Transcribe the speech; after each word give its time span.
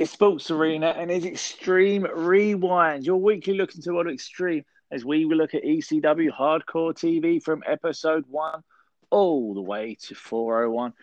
It's 0.00 0.12
Sports 0.12 0.50
Arena 0.50 0.94
and 0.96 1.10
it's 1.10 1.26
Extreme 1.26 2.06
Rewind, 2.14 3.04
your 3.04 3.20
weekly 3.20 3.52
look 3.52 3.74
into 3.74 3.92
what 3.92 4.08
extreme 4.08 4.64
as 4.90 5.04
we 5.04 5.26
will 5.26 5.36
look 5.36 5.52
at 5.52 5.62
ECW 5.62 6.30
Hardcore 6.30 6.94
TV 6.94 7.42
from 7.42 7.62
episode 7.66 8.24
one 8.26 8.62
all 9.10 9.52
the 9.52 9.60
way 9.60 9.98
to 10.04 10.14
401 10.14 10.94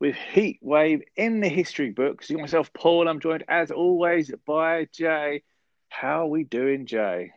with 0.00 0.14
Heat 0.14 0.58
Wave 0.62 1.02
in 1.16 1.40
the 1.40 1.50
history 1.50 1.90
books. 1.90 2.30
You 2.30 2.38
myself, 2.38 2.72
Paul. 2.72 3.08
I'm 3.08 3.20
joined 3.20 3.44
as 3.46 3.70
always 3.70 4.32
by 4.46 4.88
Jay. 4.90 5.42
How 5.90 6.22
are 6.22 6.28
we 6.28 6.44
doing, 6.44 6.86
Jay? 6.86 7.32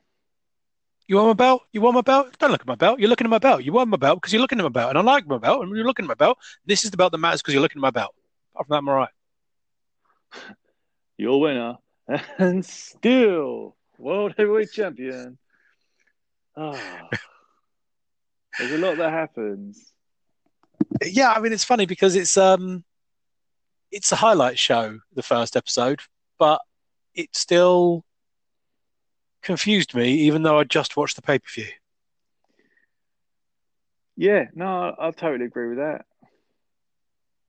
You 1.06 1.18
want 1.18 1.28
my 1.28 1.34
belt? 1.34 1.64
You 1.74 1.82
want 1.82 1.96
my 1.96 2.02
belt? 2.02 2.38
Don't 2.40 2.52
look 2.52 2.62
at 2.62 2.68
my 2.68 2.76
belt. 2.76 2.98
You're 2.98 3.10
looking 3.10 3.28
at 3.28 3.30
my 3.30 3.40
belt. 3.40 3.66
You 3.66 3.74
want 3.74 3.90
my 3.90 3.98
belt 3.98 4.22
because 4.22 4.32
you're 4.32 4.42
looking 4.42 4.60
at 4.60 4.64
my 4.64 4.70
belt, 4.70 4.92
and 4.92 4.98
I 4.98 5.02
like 5.02 5.28
my 5.28 5.38
belt, 5.38 5.64
and 5.64 5.76
you're 5.76 5.86
looking 5.86 6.06
at 6.06 6.08
my 6.08 6.14
belt. 6.14 6.38
This 6.66 6.86
is 6.86 6.92
the 6.92 6.98
belt 6.98 7.12
that 7.12 7.18
matters 7.18 7.42
because 7.42 7.54
you're 7.54 7.62
looking 7.62 7.80
at 7.80 7.82
my 7.82 7.92
belt. 7.92 8.16
Apart 8.54 8.68
from 8.68 8.74
that, 8.74 8.78
I'm 8.78 8.88
all 8.88 8.96
right. 8.96 9.10
Your 11.20 11.42
winner 11.42 11.76
and 12.38 12.66
still 12.66 13.76
world 13.98 14.34
heavyweight 14.38 14.72
champion. 14.72 15.38
Oh, 16.56 16.80
there's 18.58 18.72
a 18.72 18.78
lot 18.78 18.96
that 18.96 19.12
happens. 19.12 19.92
Yeah, 21.04 21.34
I 21.34 21.42
mean 21.42 21.52
it's 21.52 21.66
funny 21.66 21.86
because 21.86 22.16
it's 22.16 22.38
um, 22.38 22.86
it's 23.92 24.14
a 24.14 24.16
highlight 24.16 24.58
show, 24.58 25.00
the 25.14 25.22
first 25.22 25.58
episode, 25.58 26.00
but 26.38 26.62
it 27.14 27.36
still 27.36 28.06
confused 29.44 29.94
me, 29.94 30.14
even 30.14 30.44
though 30.44 30.58
I 30.58 30.64
just 30.64 30.96
watched 30.96 31.18
the 31.18 31.22
pay 31.22 31.40
per 31.40 31.50
view. 31.54 31.68
Yeah, 34.16 34.46
no, 34.56 34.96
I, 34.98 35.08
I 35.08 35.12
totally 35.12 35.46
agree 35.46 35.68
with 35.68 35.80
that. 35.80 36.06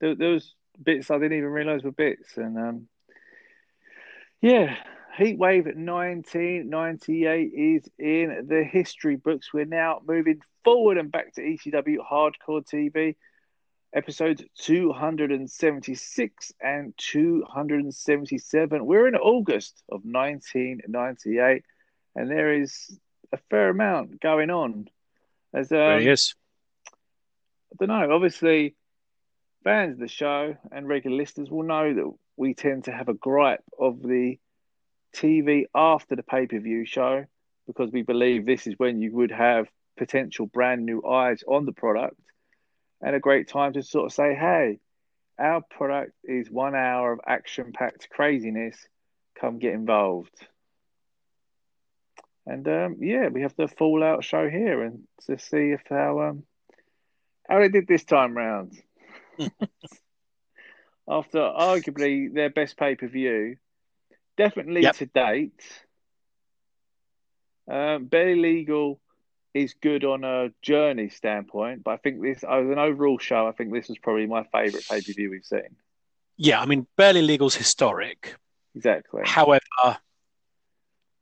There, 0.01 0.15
there 0.15 0.31
was 0.31 0.55
bits 0.83 1.09
I 1.09 1.19
didn't 1.19 1.37
even 1.37 1.49
realise 1.49 1.83
were 1.83 1.91
bits, 1.91 2.35
and 2.35 2.57
um, 2.57 2.87
yeah, 4.41 4.75
Heatwave 5.17 5.65
1998 5.75 7.51
is 7.53 7.89
in 7.99 8.47
the 8.47 8.63
history 8.63 9.15
books. 9.15 9.53
We're 9.53 9.65
now 9.65 10.01
moving 10.07 10.41
forward 10.63 10.97
and 10.97 11.11
back 11.11 11.35
to 11.35 11.41
ECW 11.41 11.97
Hardcore 11.97 12.65
TV, 12.65 13.15
episodes 13.93 14.43
276 14.57 16.53
and 16.59 16.93
277. 16.97 18.85
We're 18.85 19.07
in 19.07 19.15
August 19.15 19.83
of 19.89 20.01
1998, 20.03 21.63
and 22.15 22.31
there 22.31 22.53
is 22.59 22.99
a 23.31 23.37
fair 23.49 23.69
amount 23.69 24.19
going 24.21 24.49
on. 24.49 24.87
As 25.53 25.71
um, 25.71 25.77
There 25.77 25.99
he 25.99 26.09
is. 26.09 26.33
I 26.87 27.85
don't 27.85 27.89
know. 27.89 28.15
Obviously, 28.15 28.75
fans 29.63 29.93
of 29.93 29.99
the 29.99 30.07
show 30.07 30.57
and 30.71 30.87
regular 30.87 31.17
listeners 31.17 31.51
will 31.51 31.63
know 31.63 31.93
that 31.93 32.11
we 32.41 32.55
tend 32.55 32.85
to 32.85 32.91
have 32.91 33.07
a 33.07 33.13
gripe 33.13 33.63
of 33.77 34.01
the 34.01 34.39
TV 35.15 35.65
after 35.75 36.15
the 36.15 36.23
pay 36.23 36.47
per 36.47 36.59
view 36.59 36.85
show 36.85 37.23
because 37.67 37.91
we 37.91 38.01
believe 38.01 38.47
this 38.47 38.65
is 38.65 38.73
when 38.77 38.99
you 38.99 39.13
would 39.13 39.29
have 39.29 39.67
potential 39.95 40.47
brand 40.47 40.83
new 40.83 41.05
eyes 41.05 41.43
on 41.47 41.67
the 41.67 41.71
product 41.71 42.19
and 42.99 43.15
a 43.15 43.19
great 43.19 43.47
time 43.47 43.73
to 43.73 43.83
sort 43.83 44.07
of 44.07 44.13
say, 44.13 44.33
hey, 44.33 44.79
our 45.37 45.61
product 45.69 46.13
is 46.23 46.49
one 46.49 46.73
hour 46.73 47.13
of 47.13 47.19
action 47.27 47.73
packed 47.73 48.09
craziness. 48.09 48.75
Come 49.39 49.59
get 49.59 49.75
involved. 49.75 50.33
And 52.47 52.67
um, 52.67 52.95
yeah, 53.01 53.27
we 53.27 53.43
have 53.43 53.55
the 53.55 53.67
Fallout 53.67 54.23
show 54.23 54.49
here 54.49 54.81
and 54.81 55.03
to 55.27 55.37
see 55.37 55.73
if 55.73 55.83
how 55.87 56.21
um, 56.21 56.43
how 57.47 57.59
they 57.59 57.69
did 57.69 57.87
this 57.87 58.03
time 58.03 58.35
round. 58.35 58.73
After 61.11 61.39
arguably 61.39 62.33
their 62.33 62.49
best 62.49 62.77
pay 62.77 62.95
per 62.95 63.07
view, 63.07 63.57
definitely 64.37 64.83
Yep. 64.83 64.95
to 64.95 65.05
date. 65.07 65.85
Um, 67.67 68.05
Barely 68.05 68.39
Legal 68.39 69.01
is 69.53 69.73
good 69.73 70.05
on 70.05 70.23
a 70.23 70.53
journey 70.61 71.09
standpoint, 71.09 71.83
but 71.83 71.91
I 71.91 71.97
think 71.97 72.21
this, 72.21 72.45
as 72.45 72.65
an 72.65 72.79
overall 72.79 73.17
show, 73.17 73.45
I 73.45 73.51
think 73.51 73.73
this 73.73 73.89
was 73.89 73.97
probably 73.97 74.25
my 74.25 74.43
favourite 74.53 74.87
pay 74.87 75.01
per 75.01 75.11
view 75.11 75.31
we've 75.31 75.43
seen. 75.43 75.75
Yeah, 76.37 76.61
I 76.61 76.65
mean, 76.65 76.87
Barely 76.95 77.21
Legal's 77.21 77.55
historic. 77.55 78.35
Exactly. 78.73 79.23
However, 79.25 79.97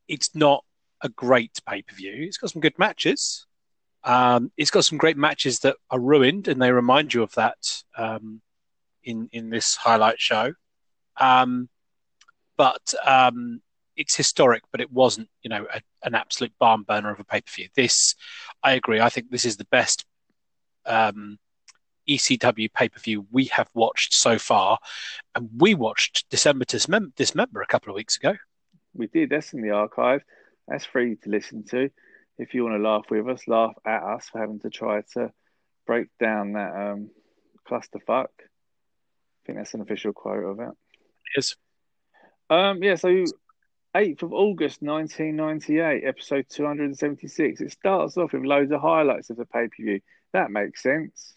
it's 0.07 0.35
not 0.35 0.63
a 1.01 1.09
great 1.09 1.59
pay 1.67 1.81
per 1.81 1.95
view. 1.95 2.13
It's 2.27 2.37
got 2.37 2.51
some 2.51 2.61
good 2.61 2.77
matches. 2.77 3.47
Um, 4.03 4.51
it's 4.55 4.69
got 4.69 4.85
some 4.85 4.99
great 4.99 5.17
matches 5.17 5.59
that 5.59 5.77
are 5.89 5.99
ruined, 5.99 6.47
and 6.47 6.61
they 6.61 6.71
remind 6.71 7.15
you 7.15 7.23
of 7.23 7.33
that 7.33 7.57
um, 7.97 8.41
in 9.03 9.29
in 9.31 9.49
this 9.49 9.75
highlight 9.75 10.19
show. 10.19 10.53
Um, 11.17 11.69
but 12.57 12.93
um, 13.05 13.61
it's 13.95 14.15
historic, 14.15 14.63
but 14.71 14.81
it 14.81 14.91
wasn't, 14.91 15.29
you 15.41 15.49
know, 15.49 15.65
a, 15.73 15.81
an 16.03 16.15
absolute 16.15 16.53
barn 16.59 16.83
burner 16.83 17.11
of 17.11 17.19
a 17.19 17.23
pay 17.23 17.41
per 17.41 17.51
view. 17.51 17.67
This, 17.75 18.15
I 18.63 18.73
agree. 18.73 18.99
I 18.99 19.09
think 19.09 19.29
this 19.29 19.45
is 19.45 19.57
the 19.57 19.67
best 19.71 20.05
um, 20.85 21.37
ECW 22.07 22.73
pay 22.73 22.89
per 22.89 22.99
view 22.99 23.27
we 23.31 23.45
have 23.45 23.69
watched 23.73 24.13
so 24.13 24.37
far, 24.39 24.79
and 25.35 25.49
we 25.57 25.75
watched 25.75 26.25
December 26.29 26.65
Dismem- 26.65 27.13
Dismember 27.15 27.61
a 27.61 27.67
couple 27.67 27.91
of 27.91 27.95
weeks 27.95 28.15
ago. 28.15 28.35
We 28.93 29.07
did. 29.07 29.29
That's 29.29 29.53
in 29.53 29.61
the 29.61 29.71
archive. 29.71 30.23
That's 30.67 30.85
free 30.85 31.15
to 31.17 31.29
listen 31.29 31.63
to. 31.71 31.89
If 32.37 32.53
you 32.53 32.63
want 32.63 32.77
to 32.77 32.81
laugh 32.81 33.05
with 33.09 33.27
us, 33.27 33.47
laugh 33.47 33.73
at 33.85 34.01
us 34.01 34.29
for 34.29 34.39
having 34.39 34.59
to 34.61 34.69
try 34.69 35.01
to 35.13 35.31
break 35.85 36.07
down 36.19 36.53
that 36.53 36.73
um, 36.73 37.09
clusterfuck. 37.69 38.27
Think 39.49 39.57
that's 39.57 39.73
an 39.73 39.81
official 39.81 40.13
quote 40.13 40.43
of 40.43 40.59
it. 40.59 40.69
Yes. 41.35 41.55
Um, 42.51 42.83
yeah, 42.83 42.93
so 42.93 43.07
8th 43.95 44.21
of 44.21 44.31
August 44.31 44.83
1998, 44.83 46.03
episode 46.05 46.45
276. 46.49 47.59
It 47.59 47.71
starts 47.71 48.15
off 48.15 48.33
with 48.33 48.43
loads 48.43 48.71
of 48.71 48.79
highlights 48.79 49.31
of 49.31 49.37
the 49.37 49.45
pay 49.45 49.67
per 49.67 49.83
view. 49.83 50.01
That 50.33 50.51
makes 50.51 50.83
sense 50.83 51.33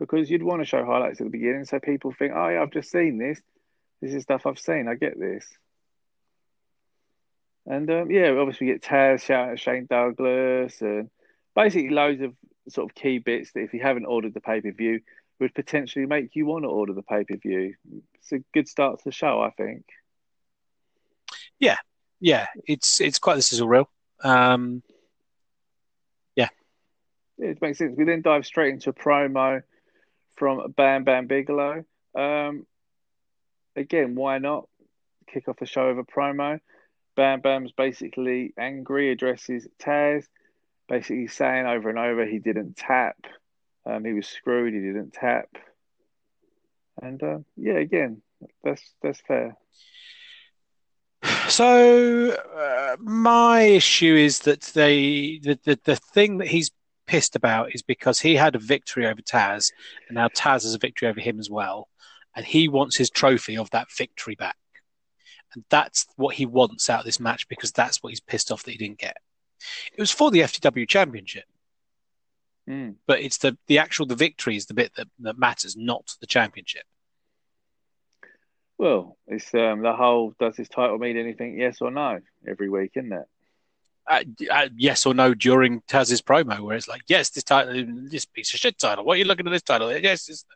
because 0.00 0.28
you'd 0.28 0.42
want 0.42 0.62
to 0.62 0.64
show 0.64 0.84
highlights 0.84 1.20
at 1.20 1.26
the 1.26 1.30
beginning 1.30 1.64
so 1.64 1.78
people 1.78 2.10
think, 2.10 2.32
oh, 2.34 2.48
yeah, 2.48 2.60
I've 2.60 2.72
just 2.72 2.90
seen 2.90 3.18
this. 3.18 3.40
This 4.02 4.14
is 4.14 4.24
stuff 4.24 4.44
I've 4.44 4.58
seen. 4.58 4.88
I 4.88 4.96
get 4.96 5.16
this. 5.16 5.46
And 7.66 7.88
um, 7.88 8.10
yeah, 8.10 8.30
obviously 8.30 8.66
we 8.66 8.72
get 8.72 8.82
Taz 8.82 9.20
shouting 9.22 9.52
at 9.52 9.60
Shane 9.60 9.86
Douglas 9.88 10.80
and 10.80 11.08
basically 11.54 11.90
loads 11.90 12.20
of 12.20 12.34
sort 12.68 12.90
of 12.90 12.96
key 12.96 13.18
bits 13.18 13.52
that 13.52 13.60
if 13.60 13.74
you 13.74 13.80
haven't 13.80 14.06
ordered 14.06 14.34
the 14.34 14.40
pay 14.40 14.60
per 14.60 14.72
view 14.72 15.02
would 15.40 15.54
potentially 15.54 16.06
make 16.06 16.34
you 16.34 16.46
want 16.46 16.64
to 16.64 16.68
order 16.68 16.92
the 16.92 17.02
pay 17.02 17.24
per 17.24 17.36
view. 17.36 17.74
It's 18.14 18.32
a 18.32 18.40
good 18.52 18.68
start 18.68 18.98
to 18.98 19.04
the 19.04 19.12
show, 19.12 19.40
I 19.40 19.50
think. 19.50 19.84
Yeah, 21.58 21.76
yeah, 22.20 22.46
it's 22.66 23.00
it's 23.00 23.18
quite 23.18 23.36
this 23.36 23.52
is 23.52 23.60
a 23.60 23.66
real. 23.66 23.90
Um, 24.22 24.82
Yeah, 26.36 26.48
it 27.38 27.62
makes 27.62 27.78
sense. 27.78 27.96
We 27.96 28.04
then 28.04 28.22
dive 28.22 28.46
straight 28.46 28.74
into 28.74 28.90
a 28.90 28.92
promo 28.92 29.62
from 30.36 30.72
Bam 30.76 31.04
Bam 31.04 31.26
Bigelow. 31.26 31.84
Um, 32.14 32.66
again, 33.76 34.14
why 34.14 34.38
not 34.38 34.68
kick 35.32 35.48
off 35.48 35.58
the 35.58 35.66
show 35.66 35.88
with 35.88 35.98
a 35.98 36.10
promo? 36.10 36.60
Bam 37.16 37.40
Bam's 37.40 37.72
basically 37.72 38.52
angry, 38.58 39.10
addresses 39.10 39.66
Taz, 39.80 40.26
basically 40.88 41.26
saying 41.26 41.66
over 41.66 41.88
and 41.90 41.98
over 41.98 42.24
he 42.24 42.38
didn't 42.38 42.76
tap. 42.76 43.16
Um, 43.88 44.04
he 44.04 44.12
was 44.12 44.28
screwed. 44.28 44.74
He 44.74 44.80
didn't 44.80 45.14
tap. 45.14 45.48
And 47.00 47.22
uh, 47.22 47.38
yeah, 47.56 47.78
again, 47.78 48.22
that's 48.62 48.82
that's 49.02 49.20
fair. 49.20 49.56
so 51.48 52.30
uh, 52.32 52.96
my 53.00 53.62
issue 53.62 54.14
is 54.14 54.40
that 54.40 54.62
they 54.74 55.40
the, 55.42 55.58
the 55.64 55.78
the 55.84 55.96
thing 55.96 56.38
that 56.38 56.48
he's 56.48 56.70
pissed 57.06 57.34
about 57.34 57.74
is 57.74 57.82
because 57.82 58.20
he 58.20 58.34
had 58.34 58.54
a 58.54 58.58
victory 58.58 59.06
over 59.06 59.22
Taz, 59.22 59.72
and 60.08 60.16
now 60.16 60.28
Taz 60.28 60.64
has 60.64 60.74
a 60.74 60.78
victory 60.78 61.08
over 61.08 61.20
him 61.20 61.38
as 61.38 61.48
well, 61.48 61.88
and 62.36 62.44
he 62.44 62.68
wants 62.68 62.96
his 62.96 63.10
trophy 63.10 63.56
of 63.56 63.70
that 63.70 63.88
victory 63.96 64.34
back, 64.34 64.56
and 65.54 65.64
that's 65.70 66.06
what 66.16 66.34
he 66.34 66.44
wants 66.46 66.90
out 66.90 67.00
of 67.00 67.06
this 67.06 67.20
match 67.20 67.48
because 67.48 67.72
that's 67.72 68.02
what 68.02 68.10
he's 68.10 68.20
pissed 68.20 68.52
off 68.52 68.64
that 68.64 68.72
he 68.72 68.78
didn't 68.78 68.98
get. 68.98 69.16
It 69.92 70.00
was 70.00 70.12
for 70.12 70.30
the 70.30 70.40
FTW 70.40 70.86
Championship, 70.86 71.44
Mm. 72.68 72.96
but 73.06 73.20
it's 73.20 73.38
the 73.38 73.56
the 73.66 73.78
actual 73.78 74.04
the 74.04 74.14
victory 74.14 74.54
is 74.56 74.66
the 74.66 74.74
bit 74.74 74.92
that, 74.96 75.08
that 75.20 75.38
matters, 75.38 75.74
not 75.76 76.14
the 76.20 76.26
championship. 76.26 76.82
Well, 78.76 79.16
it's 79.26 79.52
um, 79.54 79.82
the 79.82 79.94
whole 79.94 80.34
does 80.38 80.56
this 80.56 80.68
title 80.68 80.98
mean 80.98 81.16
anything? 81.16 81.58
Yes 81.58 81.80
or 81.80 81.90
no? 81.90 82.20
Every 82.46 82.68
week, 82.68 82.92
isn't 82.94 83.12
it? 83.12 83.26
uh, 84.06 84.22
uh, 84.50 84.68
yes 84.76 85.04
or 85.06 85.14
no 85.14 85.34
during 85.34 85.80
Taz's 85.88 86.22
promo, 86.22 86.60
where 86.60 86.76
it's 86.76 86.88
like, 86.88 87.02
yes, 87.08 87.30
this 87.30 87.44
title, 87.44 87.84
this 88.10 88.24
piece 88.24 88.52
of 88.54 88.60
shit 88.60 88.78
title. 88.78 89.04
What 89.04 89.14
are 89.16 89.18
you 89.18 89.24
looking 89.24 89.46
at 89.46 89.50
this 89.50 89.62
title? 89.62 89.90
Yes, 89.98 90.28
it's 90.28 90.42
the 90.44 90.54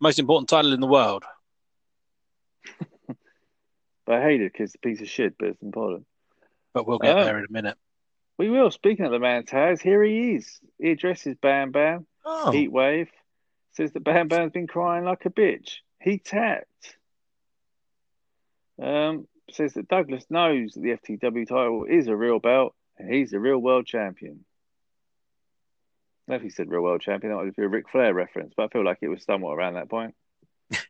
most 0.00 0.18
important 0.18 0.48
title 0.48 0.72
in 0.72 0.80
the 0.80 0.86
world. 0.86 1.24
But 4.06 4.14
I 4.18 4.22
hate 4.22 4.40
it 4.40 4.52
because 4.52 4.66
it's 4.66 4.76
a 4.76 4.78
piece 4.78 5.00
of 5.00 5.08
shit, 5.08 5.34
but 5.36 5.48
it's 5.48 5.62
important. 5.62 6.06
But 6.72 6.86
we'll 6.86 7.00
get 7.00 7.18
Oh. 7.18 7.24
there 7.24 7.38
in 7.38 7.44
a 7.44 7.50
minute. 7.52 7.76
We 8.38 8.50
will. 8.50 8.70
Speaking 8.70 9.06
of 9.06 9.12
the 9.12 9.18
man 9.18 9.44
Taz, 9.44 9.80
here 9.80 10.02
he 10.02 10.34
is. 10.34 10.60
He 10.78 10.90
addresses 10.90 11.36
Bam 11.40 11.70
Bam. 11.72 12.06
Oh, 12.24 12.52
Heat 12.52 12.70
Wave 12.70 13.08
says 13.72 13.92
that 13.92 14.04
Bam 14.04 14.28
Bam's 14.28 14.52
been 14.52 14.66
crying 14.66 15.04
like 15.04 15.24
a 15.26 15.30
bitch. 15.30 15.76
He 16.00 16.18
tapped. 16.18 16.96
Um, 18.82 19.26
says 19.50 19.74
that 19.74 19.88
Douglas 19.88 20.24
knows 20.28 20.72
that 20.72 20.80
the 20.80 21.16
FTW 21.16 21.48
title 21.48 21.84
is 21.88 22.08
a 22.08 22.16
real 22.16 22.38
belt 22.38 22.74
and 22.98 23.12
he's 23.12 23.32
a 23.32 23.40
real 23.40 23.58
world 23.58 23.86
champion. 23.86 24.44
I 26.28 26.32
don't 26.32 26.34
know 26.34 26.36
if 26.36 26.42
he 26.42 26.50
said 26.50 26.68
real 26.68 26.82
world 26.82 27.00
champion, 27.00 27.32
that 27.32 27.42
would 27.42 27.54
be 27.54 27.62
a 27.62 27.68
Ric 27.68 27.88
Flair 27.88 28.12
reference, 28.12 28.52
but 28.56 28.64
I 28.64 28.68
feel 28.68 28.84
like 28.84 28.98
it 29.00 29.08
was 29.08 29.22
somewhat 29.22 29.52
around 29.52 29.74
that 29.74 29.88
point. 29.88 30.14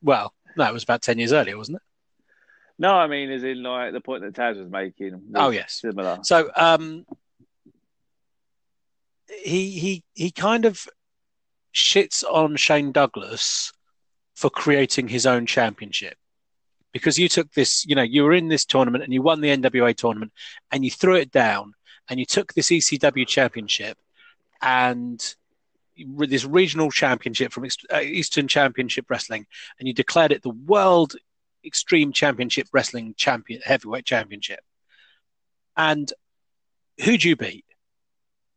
Well, 0.00 0.32
no, 0.56 0.64
it 0.64 0.72
was 0.72 0.84
about 0.84 1.02
10 1.02 1.18
years 1.18 1.32
earlier, 1.32 1.56
wasn't 1.56 1.76
it? 1.76 1.82
No, 2.82 2.94
I 2.94 3.06
mean, 3.06 3.30
as 3.30 3.44
in 3.44 3.62
like 3.62 3.92
the 3.92 4.00
point 4.00 4.22
that 4.22 4.34
Taz 4.34 4.58
was 4.58 4.68
making. 4.68 5.12
Was 5.12 5.22
Oh, 5.36 5.50
yes. 5.50 5.74
similar. 5.80 6.18
So 6.24 6.50
um, 6.56 7.06
he 9.44 9.78
he 9.78 10.04
he 10.14 10.32
kind 10.32 10.64
of 10.64 10.88
shits 11.72 12.24
on 12.28 12.56
Shane 12.56 12.90
Douglas 12.90 13.72
for 14.34 14.50
creating 14.50 15.06
his 15.06 15.26
own 15.26 15.46
championship 15.46 16.16
because 16.92 17.18
you 17.18 17.28
took 17.28 17.52
this, 17.52 17.86
you 17.86 17.94
know, 17.94 18.02
you 18.02 18.24
were 18.24 18.32
in 18.32 18.48
this 18.48 18.64
tournament 18.64 19.04
and 19.04 19.12
you 19.12 19.22
won 19.22 19.42
the 19.42 19.56
NWA 19.56 19.94
tournament 19.94 20.32
and 20.72 20.84
you 20.84 20.90
threw 20.90 21.14
it 21.14 21.30
down 21.30 21.74
and 22.10 22.18
you 22.18 22.26
took 22.26 22.52
this 22.52 22.68
ECW 22.68 23.28
championship 23.28 23.96
and 24.60 25.36
this 25.96 26.44
regional 26.44 26.90
championship 26.90 27.52
from 27.52 27.68
uh, 27.92 28.00
Eastern 28.00 28.48
Championship 28.48 29.08
Wrestling 29.08 29.46
and 29.78 29.86
you 29.86 29.94
declared 29.94 30.32
it 30.32 30.42
the 30.42 30.50
World 30.50 31.14
Extreme 31.64 32.12
Championship 32.12 32.68
Wrestling 32.72 33.14
Champion 33.16 33.60
Heavyweight 33.64 34.04
Championship. 34.04 34.60
And 35.76 36.12
who'd 37.02 37.24
you 37.24 37.36
beat? 37.36 37.64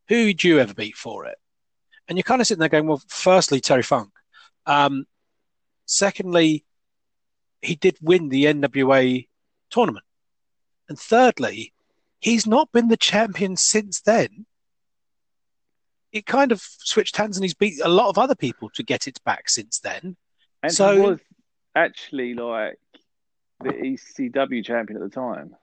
Who'd 0.08 0.44
you 0.44 0.58
ever 0.60 0.74
beat 0.74 0.96
for 0.96 1.26
it? 1.26 1.38
And 2.08 2.16
you're 2.16 2.22
kind 2.22 2.40
of 2.40 2.46
sitting 2.46 2.60
there 2.60 2.68
going, 2.68 2.86
well, 2.86 3.02
firstly, 3.08 3.60
Terry 3.60 3.82
Funk. 3.82 4.10
Um, 4.66 5.06
secondly, 5.86 6.64
he 7.62 7.74
did 7.74 7.96
win 8.00 8.28
the 8.28 8.44
NWA 8.44 9.26
tournament. 9.70 10.04
And 10.88 10.98
thirdly, 10.98 11.72
he's 12.20 12.46
not 12.46 12.70
been 12.72 12.88
the 12.88 12.96
champion 12.96 13.56
since 13.56 14.00
then. 14.00 14.46
It 16.12 16.26
kind 16.26 16.52
of 16.52 16.62
switched 16.62 17.16
hands 17.16 17.36
and 17.36 17.44
he's 17.44 17.54
beat 17.54 17.80
a 17.82 17.88
lot 17.88 18.08
of 18.08 18.18
other 18.18 18.36
people 18.36 18.70
to 18.74 18.82
get 18.82 19.08
it 19.08 19.18
back 19.24 19.48
since 19.48 19.80
then. 19.80 20.16
And 20.62 20.72
So- 20.72 20.94
he 20.94 21.00
was 21.00 21.20
actually 21.74 22.34
like 22.34 22.78
the 23.62 23.70
ECW 23.70 24.64
champion 24.64 25.02
at 25.02 25.08
the 25.08 25.14
time. 25.14 25.54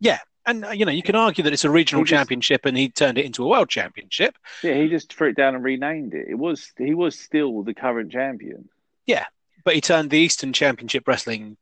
Yeah, 0.00 0.18
and, 0.46 0.64
uh, 0.64 0.70
you 0.70 0.84
know, 0.84 0.92
you 0.92 1.02
can 1.02 1.14
argue 1.16 1.44
that 1.44 1.52
it's 1.52 1.64
a 1.64 1.70
regional 1.70 2.04
just- 2.04 2.16
championship 2.16 2.64
and 2.64 2.76
he 2.76 2.88
turned 2.88 3.18
it 3.18 3.24
into 3.26 3.44
a 3.44 3.48
world 3.48 3.68
championship. 3.68 4.36
Yeah, 4.62 4.74
he 4.74 4.88
just 4.88 5.12
threw 5.12 5.28
it 5.30 5.36
down 5.36 5.54
and 5.54 5.62
renamed 5.64 6.14
it. 6.14 6.26
It 6.28 6.36
was 6.36 6.72
he 6.78 6.94
was 6.94 7.18
still 7.18 7.62
the 7.62 7.74
current 7.74 8.12
champion. 8.12 8.68
Yeah, 9.06 9.26
but 9.64 9.74
he 9.74 9.80
turned 9.80 10.10
the 10.10 10.18
Eastern 10.18 10.52
Championship 10.52 11.06
Wrestling 11.06 11.56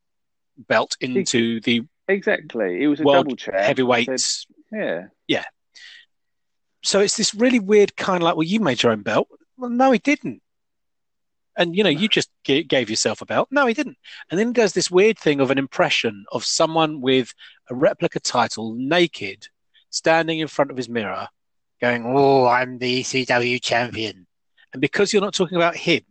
belt 0.57 0.97
into 1.01 1.61
the 1.61 1.83
Exactly. 2.09 2.83
It 2.83 2.87
was 2.89 3.01
a 3.01 3.03
World 3.05 3.27
double 3.27 3.37
champ. 3.37 3.57
heavyweight. 3.59 4.09
Said- 4.21 5.11
yeah. 5.27 5.45
So 6.85 7.01
it's 7.01 7.17
this 7.17 7.35
really 7.35 7.59
weird 7.59 7.97
kind 7.97 8.19
of 8.19 8.23
like, 8.23 8.37
well, 8.37 8.45
you 8.45 8.61
made 8.61 8.83
your 8.83 8.93
own 8.93 9.03
belt. 9.03 9.29
Well, 9.57 9.69
no, 9.71 9.91
he 9.91 9.99
didn't. 9.99 10.41
And 11.59 11.77
you 11.77 11.83
know, 11.85 11.91
you 11.91 12.09
just 12.09 12.31
g- 12.45 12.63
gave 12.63 12.89
yourself 12.89 13.21
a 13.21 13.27
belt. 13.27 13.49
No, 13.51 13.67
he 13.67 13.75
didn't. 13.75 13.99
And 14.31 14.39
then 14.41 14.49
he 14.49 14.53
does 14.55 14.73
this 14.73 14.91
weird 14.91 15.19
thing 15.19 15.41
of 15.41 15.51
an 15.51 15.59
impression 15.59 16.25
of 16.33 16.45
someone 16.45 17.01
with 17.03 17.35
a 17.69 17.75
replica 17.75 18.21
title, 18.21 18.75
naked, 18.75 19.49
standing 19.91 20.39
in 20.39 20.49
front 20.49 20.71
of 20.71 20.77
his 20.77 20.89
mirror, 20.89 21.29
going, 21.81 22.05
"Oh, 22.07 22.47
I'm 22.47 22.79
the 22.79 23.01
ECW 23.01 23.59
champion." 23.61 24.27
And 24.73 24.81
because 24.81 25.13
you're 25.13 25.23
not 25.23 25.35
talking 25.35 25.57
about 25.57 25.77
him, 25.77 26.05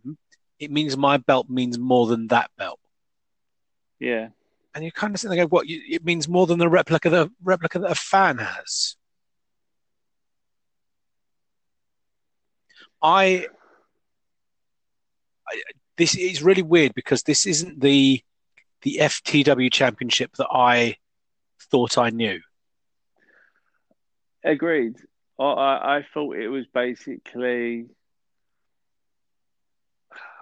it 0.58 0.70
means 0.70 0.96
my 0.96 1.16
belt 1.16 1.48
means 1.48 1.78
more 1.78 2.06
than 2.06 2.28
that 2.28 2.50
belt. 2.58 2.80
Yeah. 4.00 4.28
and 4.74 4.84
you 4.84 4.92
kind 4.92 5.14
of 5.14 5.20
sitting 5.20 5.36
there 5.36 5.44
go, 5.46 5.48
what? 5.48 5.66
You, 5.66 5.80
it 5.88 6.04
means 6.04 6.28
more 6.28 6.46
than 6.46 6.58
the 6.58 6.68
replica 6.68 7.10
the 7.10 7.30
replica 7.42 7.78
that 7.80 7.90
a 7.90 7.94
fan 7.96 8.38
has. 8.38 8.96
I, 13.02 13.46
I 15.50 15.62
this 15.96 16.16
is 16.16 16.42
really 16.42 16.62
weird 16.62 16.94
because 16.94 17.22
this 17.22 17.46
isn't 17.46 17.80
the 17.80 18.22
the 18.82 18.98
FTW 19.00 19.72
championship 19.72 20.36
that 20.36 20.48
I 20.50 20.96
thought 21.70 21.98
I 21.98 22.10
knew. 22.10 22.40
Agreed. 24.44 24.94
I, 25.38 25.44
I, 25.44 25.96
I 25.96 26.06
thought 26.14 26.36
it 26.36 26.48
was 26.48 26.66
basically 26.72 27.86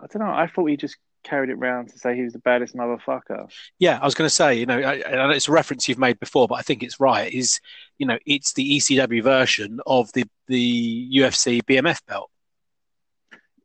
I 0.01 0.07
don't 0.07 0.23
know, 0.23 0.33
I 0.33 0.47
thought 0.47 0.67
he 0.67 0.77
just 0.77 0.97
carried 1.25 1.51
it 1.51 1.59
round 1.59 1.89
to 1.89 1.99
say 1.99 2.15
he 2.15 2.23
was 2.23 2.33
the 2.33 2.39
baddest 2.39 2.77
motherfucker. 2.77 3.51
Yeah, 3.79 3.99
I 4.01 4.05
was 4.05 4.15
going 4.15 4.29
to 4.29 4.35
say, 4.35 4.55
you 4.55 4.67
know, 4.67 4.79
I, 4.79 5.03
I 5.05 5.11
know 5.13 5.31
it's 5.31 5.49
a 5.49 5.53
reference 5.53 5.89
you've 5.89 5.99
made 5.99 6.21
before, 6.21 6.47
but 6.47 6.55
I 6.57 6.63
think 6.63 6.83
it's 6.83 7.01
right. 7.01 7.33
Is 7.33 7.61
you 7.99 8.07
know, 8.07 8.19
it's 8.27 8.53
the 8.53 8.77
ECW 8.77 9.23
version 9.23 9.81
of 9.87 10.13
the 10.13 10.25
the 10.47 11.11
UFC 11.15 11.63
BMF 11.63 12.01
belt. 12.07 12.31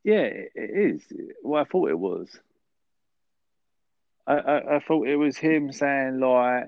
Yeah, 0.04 0.22
it, 0.22 0.52
is. 0.56 1.04
Well 1.44 1.62
I 1.62 1.66
thought 1.66 1.90
it 1.90 2.00
was. 2.00 2.30
I, 4.28 4.34
I, 4.34 4.76
I 4.76 4.80
thought 4.80 5.08
it 5.08 5.16
was 5.16 5.38
him 5.38 5.72
saying 5.72 6.20
like, 6.20 6.66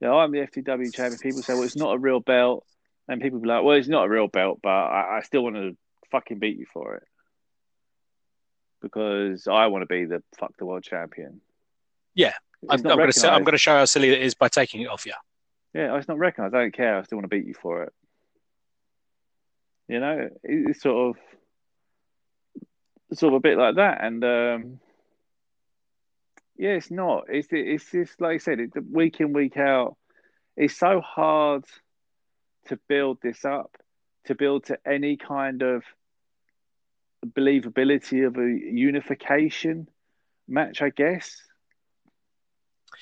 you 0.00 0.08
know, 0.08 0.18
I'm 0.18 0.32
the 0.32 0.46
FTW 0.46 0.92
champion. 0.92 1.18
People 1.18 1.42
say, 1.42 1.54
well, 1.54 1.62
it's 1.62 1.76
not 1.76 1.94
a 1.94 1.98
real 1.98 2.20
belt, 2.20 2.66
and 3.08 3.20
people 3.20 3.38
be 3.38 3.48
like, 3.48 3.64
well, 3.64 3.76
it's 3.76 3.88
not 3.88 4.06
a 4.06 4.08
real 4.08 4.28
belt, 4.28 4.60
but 4.62 4.68
I, 4.68 5.18
I 5.18 5.20
still 5.22 5.42
want 5.42 5.56
to 5.56 5.76
fucking 6.10 6.38
beat 6.38 6.58
you 6.58 6.66
for 6.72 6.96
it 6.96 7.04
because 8.82 9.46
I 9.48 9.66
want 9.66 9.82
to 9.82 9.86
be 9.86 10.04
the 10.04 10.22
fuck 10.38 10.56
the 10.58 10.66
world 10.66 10.82
champion. 10.82 11.40
Yeah, 12.14 12.34
It's 12.62 12.72
I'm, 12.84 12.90
I'm 12.90 12.98
going 12.98 13.12
to 13.12 13.32
I'm 13.32 13.42
going 13.42 13.52
to 13.52 13.58
show 13.58 13.76
how 13.76 13.84
silly 13.84 14.10
it 14.10 14.22
is 14.22 14.34
by 14.34 14.48
taking 14.48 14.82
it 14.82 14.88
off 14.88 15.06
you. 15.06 15.12
Yeah, 15.74 15.96
it's 15.96 16.08
not 16.08 16.18
recognised. 16.18 16.54
I 16.54 16.60
don't 16.60 16.74
care. 16.74 16.98
I 16.98 17.02
still 17.02 17.16
want 17.16 17.30
to 17.30 17.36
beat 17.36 17.46
you 17.46 17.54
for 17.54 17.84
it. 17.84 17.92
You 19.88 20.00
know, 20.00 20.30
it's 20.42 20.80
sort 20.80 21.10
of, 21.10 21.22
sort 23.12 23.32
of 23.34 23.38
a 23.38 23.40
bit 23.40 23.58
like 23.58 23.76
that. 23.76 24.02
And 24.04 24.24
um, 24.24 24.80
yeah, 26.56 26.70
it's 26.70 26.90
not. 26.90 27.24
It's 27.28 27.48
it's 27.50 27.90
just 27.90 28.20
like 28.20 28.34
I 28.34 28.38
said, 28.38 28.60
it, 28.60 28.70
week 28.90 29.20
in 29.20 29.32
week 29.32 29.56
out. 29.56 29.96
It's 30.56 30.76
so 30.76 31.00
hard 31.00 31.64
to 32.66 32.78
build 32.88 33.18
this 33.22 33.44
up, 33.44 33.76
to 34.26 34.34
build 34.34 34.64
to 34.66 34.78
any 34.86 35.16
kind 35.16 35.62
of 35.62 35.82
believability 37.26 38.26
of 38.26 38.36
a 38.36 38.48
unification 38.74 39.88
match. 40.48 40.82
I 40.82 40.90
guess. 40.90 41.42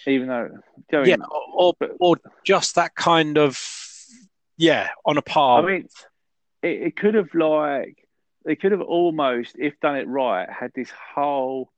Even 0.07 0.29
though, 0.29 0.49
know, 0.93 1.05
Yeah, 1.05 1.17
or, 1.55 1.75
but- 1.79 1.93
or 2.01 2.17
just 2.45 2.75
that 2.75 2.95
kind 2.95 3.39
of 3.39 3.59
yeah 4.57 4.89
on 5.05 5.17
a 5.19 5.23
par. 5.23 5.63
I 5.63 5.67
mean, 5.67 5.89
it, 6.63 6.83
it 6.83 6.97
could 6.97 7.15
have 7.15 7.33
like 7.35 8.04
they 8.45 8.57
could 8.57 8.73
have 8.73 8.81
almost, 8.83 9.57
if 9.59 9.81
done 9.81 9.97
it 9.97 10.09
right, 10.09 10.49
had 10.49 10.73
this 10.75 10.91
whole 11.15 11.71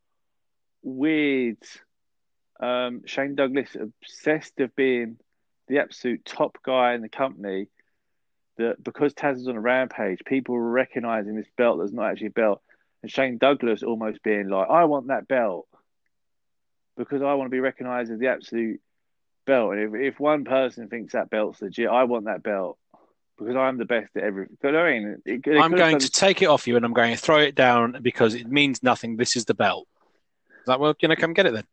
weird 0.82 1.58
um, 2.61 3.02
Shane 3.06 3.35
Douglas 3.35 3.76
obsessed 3.78 4.58
of 4.61 4.75
being 4.75 5.18
the 5.68 5.78
absolute 5.78 6.25
top 6.25 6.58
guy 6.64 6.94
in 6.94 7.02
the 7.02 7.08
company. 7.08 7.68
That 8.58 8.82
because 8.82 9.12
Taz 9.12 9.37
is 9.37 9.49
on 9.49 9.56
a 9.56 9.61
rampage, 9.61 10.20
people 10.25 10.54
were 10.54 10.70
recognizing 10.70 11.37
this 11.37 11.49
belt 11.58 11.78
that's 11.78 11.92
not 11.92 12.11
actually 12.11 12.28
a 12.28 12.30
belt, 12.30 12.62
and 13.02 13.12
Shane 13.12 13.37
Douglas 13.37 13.82
almost 13.82 14.23
being 14.23 14.49
like, 14.49 14.70
"I 14.70 14.85
want 14.85 15.08
that 15.08 15.28
belt 15.28 15.68
because 16.96 17.20
I 17.20 17.35
want 17.35 17.49
to 17.49 17.54
be 17.54 17.61
recognized 17.61 18.11
as 18.11 18.18
the 18.18 18.28
absolute 18.28 18.80
belt." 19.44 19.75
And 19.75 19.94
if, 19.94 20.14
if 20.14 20.20
one 20.20 20.44
person 20.44 20.88
thinks 20.88 21.12
that 21.12 21.28
belt's 21.28 21.61
legit, 21.61 21.90
I 21.90 22.04
want 22.04 22.25
that 22.25 22.42
belt 22.42 22.78
because 23.38 23.57
I'm 23.57 23.78
the 23.78 23.85
best 23.85 24.16
at 24.16 24.23
everything. 24.23 24.57
I 24.64 24.71
mean, 24.71 25.23
it, 25.25 25.45
they 25.45 25.59
I'm 25.59 25.73
going 25.73 25.93
done- 25.93 26.00
to 26.00 26.11
take 26.11 26.43
it 26.43 26.47
off 26.47 26.66
you 26.66 26.76
and 26.76 26.85
I'm 26.85 26.93
going 26.93 27.14
to 27.14 27.21
throw 27.21 27.38
it 27.38 27.55
down 27.55 27.99
because 28.02 28.35
it 28.35 28.47
means 28.49 28.83
nothing. 28.83 29.16
This 29.16 29.37
is 29.37 29.45
the 29.45 29.55
belt. 29.55 29.87
Is 30.61 30.66
that 30.66 30.81
well, 30.81 30.95
you 31.00 31.09
know, 31.09 31.16
come 31.16 31.33
get 31.35 31.47
it 31.47 31.52
then. 31.55 31.64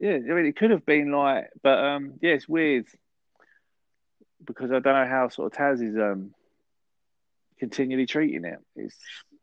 Yeah, 0.00 0.14
I 0.14 0.34
mean, 0.34 0.46
it 0.46 0.56
could 0.56 0.70
have 0.70 0.84
been 0.84 1.12
like, 1.12 1.48
but 1.62 1.78
um, 1.78 2.14
yeah, 2.20 2.32
it's 2.32 2.48
weird 2.48 2.86
because 4.44 4.70
I 4.72 4.80
don't 4.80 4.94
know 4.94 5.06
how 5.06 5.28
sort 5.28 5.52
of 5.52 5.58
Taz 5.58 5.74
is 5.82 5.96
um 5.96 6.34
continually 7.60 8.06
treating 8.06 8.44
it. 8.44 8.58
It's 8.74 8.96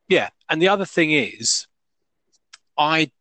Yeah, 0.09 0.29
and 0.49 0.61
the 0.61 0.67
other 0.67 0.85
thing 0.85 1.11
is, 1.11 1.67
I 2.77 3.11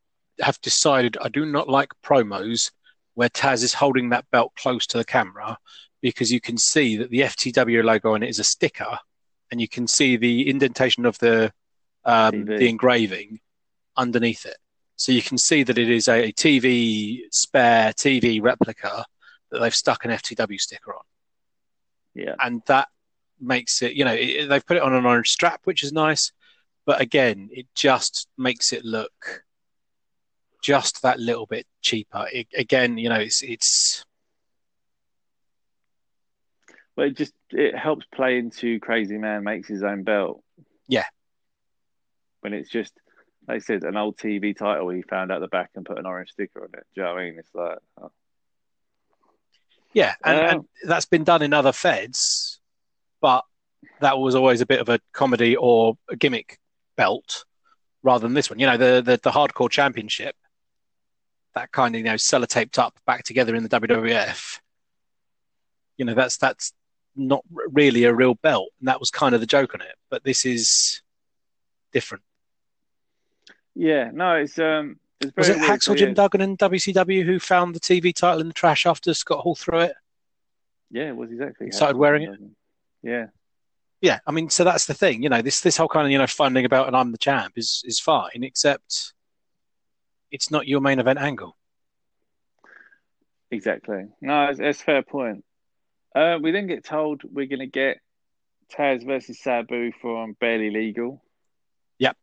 have 0.40 0.60
decided 0.60 1.16
I 1.20 1.28
do 1.28 1.46
not 1.46 1.68
like 1.68 1.92
promos 2.04 2.72
where 3.14 3.28
Taz 3.28 3.62
is 3.62 3.74
holding 3.74 4.10
that 4.10 4.28
belt 4.30 4.52
close 4.56 4.86
to 4.88 4.98
the 4.98 5.04
camera 5.04 5.58
because 6.00 6.30
you 6.30 6.40
can 6.40 6.56
see 6.56 6.96
that 6.96 7.10
the 7.10 7.20
FTW 7.20 7.84
logo 7.84 8.14
on 8.14 8.22
it 8.22 8.28
is 8.28 8.38
a 8.38 8.44
sticker, 8.44 8.98
and 9.50 9.60
you 9.60 9.68
can 9.68 9.86
see 9.86 10.16
the 10.16 10.48
indentation 10.48 11.06
of 11.06 11.18
the 11.18 11.52
um, 12.04 12.44
the 12.44 12.68
engraving 12.68 13.40
underneath 13.96 14.46
it. 14.46 14.56
So 14.96 15.12
you 15.12 15.22
can 15.22 15.38
see 15.38 15.62
that 15.62 15.78
it 15.78 15.90
is 15.90 16.08
a 16.08 16.32
TV 16.32 17.20
spare 17.30 17.92
TV 17.92 18.42
replica 18.42 19.04
that 19.50 19.60
they've 19.60 19.74
stuck 19.74 20.04
an 20.04 20.10
FTW 20.10 20.60
sticker 20.60 20.94
on 20.94 21.02
yeah, 22.14 22.34
and 22.40 22.62
that 22.66 22.88
makes 23.40 23.82
it 23.82 23.92
you 23.92 24.04
know 24.04 24.14
it, 24.14 24.48
they've 24.48 24.66
put 24.66 24.76
it 24.76 24.82
on 24.82 24.94
an 24.94 25.06
orange 25.06 25.30
strap 25.30 25.60
which 25.64 25.84
is 25.84 25.92
nice 25.92 26.32
but 26.84 27.00
again 27.00 27.48
it 27.52 27.66
just 27.74 28.26
makes 28.36 28.72
it 28.72 28.84
look 28.84 29.44
just 30.62 31.02
that 31.02 31.18
little 31.18 31.46
bit 31.46 31.66
cheaper. 31.80 32.26
It, 32.32 32.48
again, 32.56 32.98
you 32.98 33.08
know, 33.08 33.20
it's 33.20 33.42
it's 33.42 34.04
Well, 36.98 37.06
it 37.06 37.16
just 37.16 37.32
it 37.50 37.78
helps 37.78 38.06
play 38.12 38.38
into 38.38 38.80
Crazy 38.80 39.18
Man 39.18 39.44
makes 39.44 39.68
his 39.68 39.84
own 39.84 40.02
belt. 40.02 40.42
Yeah. 40.88 41.04
When 42.40 42.52
it's 42.52 42.68
just 42.68 42.92
like 43.46 43.54
I 43.54 43.58
said, 43.60 43.84
an 43.84 43.96
old 43.96 44.16
TV 44.16 44.56
title 44.56 44.88
he 44.88 45.02
found 45.02 45.30
out 45.30 45.40
the 45.40 45.46
back 45.46 45.70
and 45.76 45.86
put 45.86 45.96
an 45.96 46.06
orange 46.06 46.30
sticker 46.30 46.60
on 46.60 46.70
it. 46.74 46.84
Do 46.96 47.00
you 47.00 47.02
know 47.04 47.14
what 47.14 47.20
I 47.20 47.24
mean? 47.24 47.38
It's 47.38 47.54
like 47.54 47.78
oh. 48.02 48.10
yeah, 49.92 50.16
and, 50.24 50.38
Um, 50.38 50.44
and 50.48 50.64
that's 50.90 51.04
been 51.04 51.22
done 51.22 51.42
in 51.42 51.52
other 51.52 51.70
feds, 51.70 52.58
but 53.20 53.44
that 54.00 54.18
was 54.18 54.34
always 54.34 54.60
a 54.60 54.66
bit 54.66 54.80
of 54.80 54.88
a 54.88 54.98
comedy 55.12 55.54
or 55.54 55.96
a 56.10 56.16
gimmick 56.16 56.58
belt 56.96 57.44
rather 58.02 58.26
than 58.26 58.34
this 58.34 58.50
one. 58.50 58.58
You 58.58 58.66
know, 58.66 58.76
the 58.76 59.02
the, 59.02 59.20
the 59.22 59.30
hardcore 59.30 59.70
championship, 59.70 60.34
that 61.54 61.70
kind 61.70 61.94
of 61.94 62.00
you 62.00 62.06
know 62.06 62.14
sellotaped 62.14 62.76
up 62.76 62.98
back 63.06 63.22
together 63.22 63.54
in 63.54 63.62
the 63.62 63.68
WWF. 63.68 64.58
You 65.96 66.04
know, 66.04 66.14
that's 66.14 66.38
that's 66.38 66.72
not 67.16 67.44
really 67.50 68.04
a 68.04 68.14
real 68.14 68.34
belt, 68.34 68.70
and 68.80 68.88
that 68.88 69.00
was 69.00 69.10
kind 69.10 69.34
of 69.34 69.40
the 69.40 69.46
joke 69.46 69.74
on 69.74 69.80
it. 69.80 69.94
But 70.10 70.24
this 70.24 70.44
is 70.46 71.02
different. 71.92 72.24
yeah, 73.74 74.10
no, 74.12 74.34
it's 74.34 74.58
um, 74.58 74.98
it's 75.20 75.36
Was 75.36 75.48
it 75.48 75.58
Hacksaw 75.58 75.96
Jim. 75.96 76.14
Duggan 76.14 76.40
and 76.40 76.58
WCW 76.58 77.24
who 77.24 77.38
found 77.38 77.74
the 77.74 77.80
TV 77.80 78.14
title 78.14 78.40
in 78.40 78.48
the 78.48 78.54
trash 78.54 78.86
after 78.86 79.12
Scott 79.14 79.40
Hall 79.40 79.54
threw 79.54 79.80
it? 79.80 79.92
Yeah, 80.90 81.08
it 81.08 81.16
was 81.16 81.30
exactly. 81.30 81.66
He 81.66 81.72
started 81.72 81.96
Hacksaw 81.96 82.00
wearing 82.00 82.22
it. 82.22 82.40
Yeah, 83.02 83.26
Yeah, 84.00 84.18
I 84.26 84.32
mean, 84.32 84.50
so 84.50 84.64
that's 84.64 84.86
the 84.86 84.94
thing, 84.94 85.22
you 85.22 85.28
know, 85.28 85.42
this 85.42 85.60
this 85.60 85.76
whole 85.76 85.88
kind 85.88 86.06
of 86.06 86.10
you 86.12 86.18
know 86.18 86.26
funding 86.26 86.64
about 86.64 86.86
and 86.88 86.96
I'm 86.96 87.12
the 87.12 87.18
champ 87.18 87.54
is 87.56 87.82
is 87.84 88.00
fine, 88.00 88.42
except 88.42 89.12
it's 90.30 90.50
not 90.50 90.68
your 90.68 90.80
main 90.80 90.98
event 90.98 91.18
angle. 91.18 91.56
exactly. 93.50 94.06
No, 94.20 94.46
it's, 94.50 94.60
it's 94.60 94.82
fair 94.82 95.02
point. 95.02 95.44
Uh, 96.14 96.38
we 96.40 96.50
then 96.50 96.66
get 96.66 96.84
told 96.84 97.22
we're 97.24 97.46
going 97.46 97.58
to 97.60 97.66
get 97.66 97.98
Taz 98.72 99.04
versus 99.04 99.40
Sabu 99.40 99.92
from 100.00 100.34
Barely 100.40 100.70
Legal. 100.70 101.22
Yep. 101.98 102.16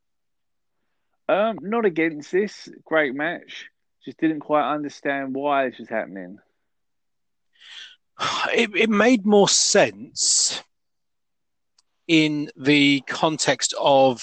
Um, 1.28 1.60
not 1.62 1.86
against 1.86 2.32
this. 2.32 2.70
Great 2.84 3.16
match. 3.16 3.68
Just 4.04 4.20
didn't 4.20 4.42
quite 4.42 4.72
understand 4.72 5.34
why 5.34 5.70
this 5.70 5.80
was 5.80 5.90
happening. 5.90 6.40
It, 8.54 8.70
it 8.74 8.90
made 8.90 9.26
more 9.26 9.50
sense 9.50 10.64
in 12.08 12.50
the 12.56 13.02
context 13.02 13.74
of 13.78 14.22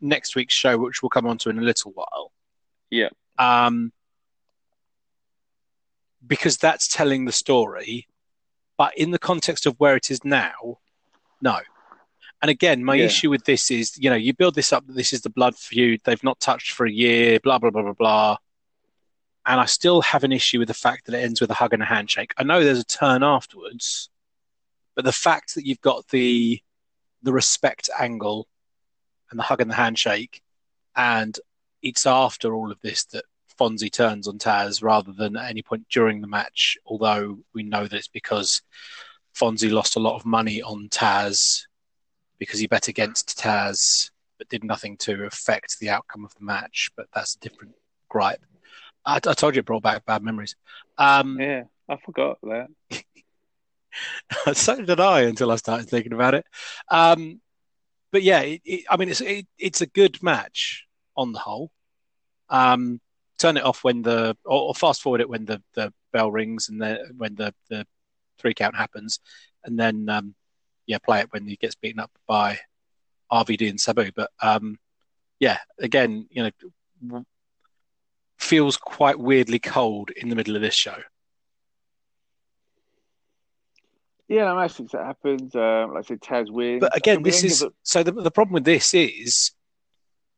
next 0.00 0.36
week's 0.36 0.54
show, 0.54 0.78
which 0.78 1.02
we'll 1.02 1.10
come 1.10 1.26
on 1.26 1.36
to 1.38 1.50
in 1.50 1.58
a 1.58 1.62
little 1.62 1.92
while. 1.92 2.32
Yeah. 2.90 3.08
Um, 3.38 3.92
because 6.26 6.56
that's 6.56 6.88
telling 6.88 7.24
the 7.24 7.32
story, 7.32 8.06
but 8.76 8.96
in 8.96 9.10
the 9.10 9.18
context 9.18 9.66
of 9.66 9.74
where 9.78 9.96
it 9.96 10.10
is 10.10 10.24
now, 10.24 10.78
no. 11.40 11.60
And 12.42 12.50
again, 12.50 12.84
my 12.84 12.94
Yeah. 12.96 13.06
issue 13.06 13.30
with 13.30 13.44
this 13.44 13.70
is, 13.70 13.96
you 13.96 14.10
know, 14.10 14.16
you 14.16 14.34
build 14.34 14.54
this 14.54 14.72
up. 14.72 14.84
This 14.86 15.12
is 15.12 15.22
the 15.22 15.30
blood 15.30 15.56
feud. 15.56 16.00
They've 16.04 16.22
not 16.22 16.40
touched 16.40 16.72
for 16.72 16.84
a 16.86 16.90
year. 16.92 17.40
Blah 17.40 17.58
blah 17.58 17.70
blah 17.70 17.82
blah 17.82 17.92
blah. 17.92 18.36
And 19.46 19.60
I 19.60 19.66
still 19.66 20.02
have 20.02 20.24
an 20.24 20.32
issue 20.32 20.58
with 20.58 20.68
the 20.68 20.74
fact 20.74 21.06
that 21.06 21.14
it 21.14 21.22
ends 21.22 21.40
with 21.40 21.50
a 21.50 21.54
hug 21.54 21.72
and 21.72 21.82
a 21.82 21.86
handshake. 21.86 22.32
I 22.36 22.42
know 22.42 22.62
there's 22.62 22.78
a 22.80 22.84
turn 22.84 23.22
afterwards, 23.22 24.10
but 24.94 25.04
the 25.04 25.12
fact 25.12 25.54
that 25.54 25.66
you've 25.66 25.80
got 25.80 26.08
the 26.08 26.60
the 27.22 27.32
respect 27.32 27.88
angle 27.98 28.46
and 29.30 29.38
the 29.38 29.44
hug 29.44 29.60
and 29.60 29.70
the 29.70 29.74
handshake, 29.74 30.42
and 30.96 31.38
it's 31.82 32.06
after 32.06 32.54
all 32.54 32.70
of 32.70 32.80
this 32.82 33.04
that 33.06 33.24
Fonzie 33.58 33.92
turns 33.92 34.28
on 34.28 34.38
Taz 34.38 34.82
rather 34.82 35.12
than 35.12 35.36
at 35.36 35.50
any 35.50 35.62
point 35.62 35.86
during 35.88 36.20
the 36.20 36.26
match. 36.26 36.76
Although 36.86 37.38
we 37.54 37.62
know 37.62 37.86
that 37.86 37.96
it's 37.96 38.08
because 38.08 38.62
Fonzie 39.34 39.70
lost 39.70 39.96
a 39.96 40.00
lot 40.00 40.16
of 40.16 40.26
money 40.26 40.62
on 40.62 40.88
Taz 40.88 41.62
because 42.38 42.60
he 42.60 42.66
bet 42.66 42.88
against 42.88 43.38
Taz, 43.38 44.10
but 44.38 44.48
did 44.48 44.64
nothing 44.64 44.96
to 44.98 45.24
affect 45.24 45.78
the 45.78 45.90
outcome 45.90 46.24
of 46.24 46.34
the 46.34 46.44
match. 46.44 46.90
But 46.96 47.06
that's 47.14 47.36
a 47.36 47.40
different 47.40 47.74
gripe. 48.08 48.44
I, 49.04 49.16
I 49.16 49.34
told 49.34 49.54
you 49.54 49.60
it 49.60 49.66
brought 49.66 49.82
back 49.82 50.04
bad 50.04 50.22
memories. 50.22 50.56
Um, 50.98 51.38
Yeah, 51.40 51.64
I 51.88 51.96
forgot 51.96 52.38
that. 52.42 52.68
so 54.54 54.82
did 54.82 55.00
I 55.00 55.22
until 55.22 55.50
I 55.50 55.56
started 55.56 55.88
thinking 55.88 56.12
about 56.12 56.34
it. 56.34 56.44
Um, 56.90 57.40
but 58.10 58.22
yeah, 58.22 58.40
it, 58.40 58.62
it, 58.64 58.84
I 58.88 58.96
mean, 58.96 59.08
it's 59.08 59.20
it, 59.20 59.46
it's 59.58 59.80
a 59.80 59.86
good 59.86 60.22
match 60.22 60.86
on 61.16 61.32
the 61.32 61.38
whole. 61.38 61.70
Um, 62.48 63.00
turn 63.38 63.56
it 63.56 63.64
off 63.64 63.84
when 63.84 64.02
the 64.02 64.36
or, 64.44 64.68
or 64.68 64.74
fast 64.74 65.02
forward 65.02 65.20
it 65.20 65.28
when 65.28 65.44
the, 65.44 65.62
the 65.74 65.92
bell 66.12 66.30
rings 66.30 66.68
and 66.68 66.80
the 66.80 67.12
when 67.16 67.34
the, 67.34 67.54
the 67.68 67.86
three 68.38 68.54
count 68.54 68.76
happens, 68.76 69.20
and 69.64 69.78
then 69.78 70.08
um, 70.08 70.34
yeah, 70.86 70.98
play 70.98 71.20
it 71.20 71.32
when 71.32 71.46
he 71.46 71.56
gets 71.56 71.74
beaten 71.74 72.00
up 72.00 72.10
by 72.26 72.58
RVD 73.32 73.68
and 73.70 73.80
Sabu. 73.80 74.10
But 74.14 74.30
um, 74.40 74.78
yeah, 75.40 75.58
again, 75.78 76.26
you 76.30 76.50
know, 77.10 77.24
feels 78.38 78.76
quite 78.76 79.18
weirdly 79.18 79.58
cold 79.58 80.10
in 80.10 80.28
the 80.28 80.36
middle 80.36 80.56
of 80.56 80.62
this 80.62 80.74
show. 80.74 80.96
Yeah, 84.28 84.46
no, 84.46 84.56
match 84.56 84.78
that 84.78 84.92
happens. 84.92 85.54
Um, 85.54 85.94
like 85.94 86.04
I 86.04 86.08
said, 86.08 86.20
Taz 86.20 86.50
wins. 86.50 86.80
But 86.80 86.96
again, 86.96 87.22
this 87.22 87.44
is 87.44 87.64
so. 87.82 88.02
The, 88.02 88.12
the 88.12 88.30
problem 88.30 88.54
with 88.54 88.64
this 88.64 88.94
is 88.94 89.52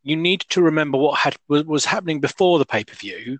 you 0.06 0.16
need 0.16 0.42
to 0.48 0.62
remember 0.62 0.96
what 0.96 1.18
had 1.18 1.36
was, 1.48 1.84
happening 1.84 2.20
before 2.20 2.60
the 2.60 2.64
pay 2.64 2.84
per 2.84 2.94
view 2.94 3.38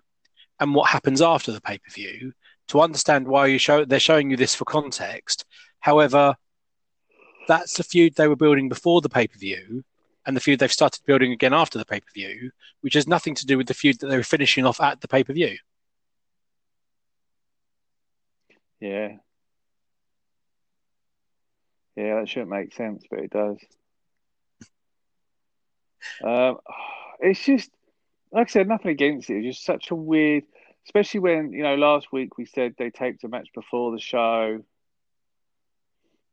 and 0.59 0.75
what 0.75 0.89
happens 0.89 1.21
after 1.21 1.53
the 1.53 1.61
pay 1.61 1.77
per 1.77 1.89
view 1.89 2.33
to 2.67 2.81
understand 2.81 3.25
why 3.25 3.45
you 3.45 3.57
show 3.57 3.85
they're 3.85 4.01
showing 4.01 4.29
you 4.29 4.35
this 4.35 4.53
for 4.53 4.65
context. 4.65 5.45
However, 5.79 6.35
that's 7.47 7.77
the 7.77 7.83
feud 7.83 8.15
they 8.15 8.27
were 8.27 8.35
building 8.35 8.67
before 8.67 8.99
the 8.99 9.07
pay 9.07 9.27
per 9.27 9.39
view, 9.39 9.85
and 10.25 10.35
the 10.35 10.41
feud 10.41 10.59
they've 10.59 10.69
started 10.69 11.05
building 11.05 11.31
again 11.31 11.53
after 11.53 11.77
the 11.77 11.85
pay 11.85 12.01
per 12.01 12.11
view, 12.13 12.51
which 12.81 12.95
has 12.95 13.07
nothing 13.07 13.33
to 13.35 13.45
do 13.45 13.57
with 13.57 13.67
the 13.67 13.73
feud 13.73 13.99
that 14.01 14.07
they 14.07 14.17
were 14.17 14.23
finishing 14.23 14.65
off 14.65 14.81
at 14.81 14.99
the 14.99 15.07
pay 15.07 15.23
per 15.23 15.31
view. 15.31 15.55
Yeah. 18.81 19.13
Yeah, 21.95 22.19
that 22.19 22.27
shouldn't 22.27 22.51
make 22.51 22.73
sense, 22.73 23.05
but 23.09 23.19
it 23.19 23.31
does. 23.31 23.57
Um, 26.23 26.57
it's 27.19 27.43
just, 27.43 27.69
like 28.31 28.49
I 28.49 28.51
said, 28.51 28.67
nothing 28.67 28.91
against 28.91 29.29
it. 29.29 29.37
It's 29.37 29.57
just 29.57 29.65
such 29.65 29.91
a 29.91 29.95
weird, 29.95 30.43
especially 30.85 31.21
when, 31.21 31.53
you 31.53 31.63
know, 31.63 31.75
last 31.75 32.11
week 32.11 32.37
we 32.37 32.45
said 32.45 32.75
they 32.77 32.89
taped 32.89 33.23
a 33.23 33.27
match 33.27 33.49
before 33.53 33.91
the 33.91 33.99
show. 33.99 34.63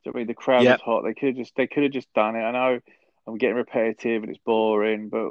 So, 0.02 0.10
I 0.14 0.16
mean, 0.16 0.26
the 0.26 0.34
crowd 0.34 0.64
Yep. 0.64 0.78
was 0.78 0.82
hot. 0.82 1.04
They 1.04 1.14
could 1.14 1.28
have 1.28 1.36
just, 1.36 1.56
they 1.56 1.66
could 1.66 1.82
have 1.82 1.92
just 1.92 2.12
done 2.12 2.36
it. 2.36 2.42
I 2.42 2.50
know 2.50 2.80
I'm 3.26 3.38
getting 3.38 3.56
repetitive 3.56 4.22
and 4.22 4.30
it's 4.30 4.40
boring, 4.44 5.08
but 5.08 5.30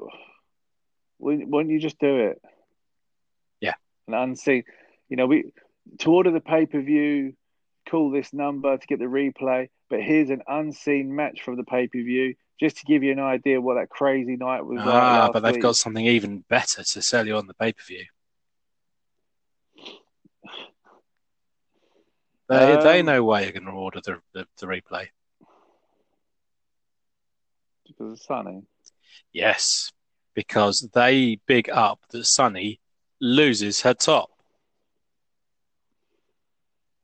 wouldn't, 1.20 1.50
wouldn't 1.50 1.72
you 1.72 1.80
just 1.80 2.00
do 2.00 2.18
it? 2.28 2.42
Yeah. 3.62 3.76
And 4.08 4.16
unseen, 4.16 4.64
you 5.10 5.18
know, 5.18 5.28
we 5.28 5.52
to 6.00 6.12
order 6.12 6.32
the 6.32 6.40
pay 6.40 6.66
per 6.66 6.82
view, 6.82 7.34
call 7.90 8.10
this 8.10 8.34
number 8.34 8.78
to 8.78 8.88
get 8.88 9.00
the 9.00 9.06
replay. 9.06 9.70
But 9.94 10.02
here's 10.02 10.32
an 10.32 10.42
unseen 10.48 11.16
match 11.16 11.44
from 11.44 11.56
the 11.56 11.64
pay 11.64 11.88
per 11.88 12.00
view, 12.02 12.34
just 12.60 12.78
to 12.78 12.86
give 12.86 13.04
you 13.04 13.12
an 13.12 13.20
idea 13.20 13.62
what 13.62 13.76
that 13.76 13.92
crazy 13.92 14.36
night 14.36 14.66
was 14.66 14.80
like. 14.80 14.88
Ah, 14.88 15.18
last 15.22 15.34
but 15.34 15.42
they've 15.44 15.54
week. 15.54 15.62
got 15.62 15.76
something 15.76 16.04
even 16.04 16.44
better 16.50 16.82
to 16.84 17.02
sell 17.04 17.28
you 17.28 17.38
on 17.38 17.46
the 17.46 17.54
pay 17.54 17.74
per 17.74 17.84
view. 17.84 18.04
They 22.50 22.76
they 22.78 23.02
Um, 23.02 23.06
know 23.06 23.24
why 23.24 23.42
you're 23.42 23.52
going 23.52 23.66
to 23.66 23.72
order 23.72 24.02
the, 24.04 24.20
the 24.34 24.48
the 24.58 24.66
replay. 24.66 25.10
because 27.86 28.14
it's 28.18 28.26
sunny. 28.26 28.64
Yes, 29.32 29.92
because 30.34 30.90
they 30.96 31.40
big 31.46 31.70
up 31.70 32.00
that 32.10 32.26
Sunny 32.26 32.80
loses 33.22 33.82
her 33.82 33.94
top. 33.94 34.32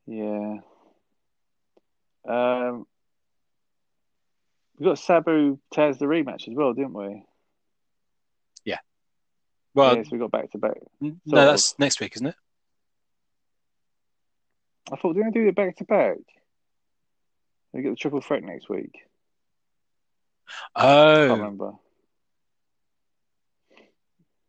Yeah. 0.08 0.56
Um, 2.28 2.86
we 4.78 4.86
got 4.86 4.98
Sabu 4.98 5.58
Taz 5.74 5.98
the 5.98 6.06
rematch 6.06 6.48
as 6.48 6.54
well, 6.54 6.72
didn't 6.72 6.94
we? 6.94 7.22
Yeah. 8.64 8.78
Well, 9.74 9.96
yes, 9.96 10.10
we 10.10 10.18
got 10.18 10.30
back 10.30 10.50
to 10.52 10.58
back. 10.58 10.78
no, 11.00 11.10
of. 11.10 11.20
that's 11.26 11.78
next 11.78 12.00
week, 12.00 12.14
isn't 12.16 12.28
it? 12.28 12.34
I 14.92 14.96
thought 14.96 15.14
we're 15.14 15.22
going 15.22 15.32
to 15.32 15.38
do 15.38 15.46
the 15.46 15.52
back 15.52 15.76
to 15.76 15.84
back. 15.84 16.16
We 17.72 17.82
get 17.82 17.90
the 17.90 17.96
triple 17.96 18.20
threat 18.20 18.42
next 18.42 18.68
week. 18.68 18.94
Oh, 20.74 21.28
I 21.28 21.36
remember. 21.36 21.72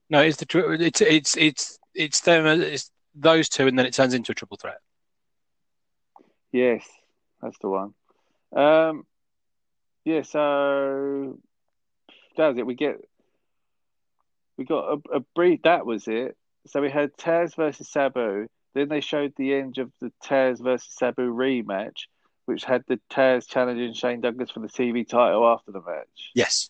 no, 0.10 0.22
it's 0.22 0.38
the 0.38 0.46
tri- 0.46 0.78
it's 0.80 1.02
it's 1.02 1.38
it's 1.38 1.80
it's 1.94 2.22
them 2.22 2.48
it's 2.62 2.90
those 3.14 3.50
two, 3.50 3.68
and 3.68 3.78
then 3.78 3.86
it 3.86 3.94
turns 3.94 4.14
into 4.14 4.32
a 4.32 4.36
triple 4.36 4.58
threat. 4.58 4.80
Yes, 6.52 6.84
that's 7.42 7.58
the 7.60 7.70
one. 7.70 7.94
Um, 8.56 9.06
yeah, 10.06 10.24
so 10.24 11.40
that 12.38 12.48
was 12.48 12.58
it. 12.58 12.66
We 12.66 12.76
get 12.76 12.98
we 14.58 14.66
got 14.66 14.94
a, 14.94 15.18
a 15.18 15.20
brief. 15.36 15.62
That 15.64 15.86
was 15.86 16.08
it. 16.08 16.38
So 16.68 16.82
we 16.82 16.90
had 16.90 17.16
Taz 17.18 17.56
versus 17.56 17.90
Sabu. 17.90 18.48
Then 18.74 18.90
they 18.90 19.02
showed 19.02 19.34
the 19.36 19.54
end 19.56 19.78
of 19.80 19.92
the 20.00 20.12
Taz 20.24 20.62
versus 20.62 20.94
Sabu 20.98 21.34
rematch, 21.34 22.06
which 22.46 22.64
had 22.64 22.84
the 22.88 23.00
Taz 23.10 23.48
challenging 23.48 23.94
Shane 23.94 24.22
Douglas 24.22 24.52
for 24.52 24.60
the 24.60 24.68
TV 24.68 25.08
title 25.08 25.48
after 25.48 25.72
the 25.72 25.82
match. 25.82 26.32
Yes. 26.36 26.70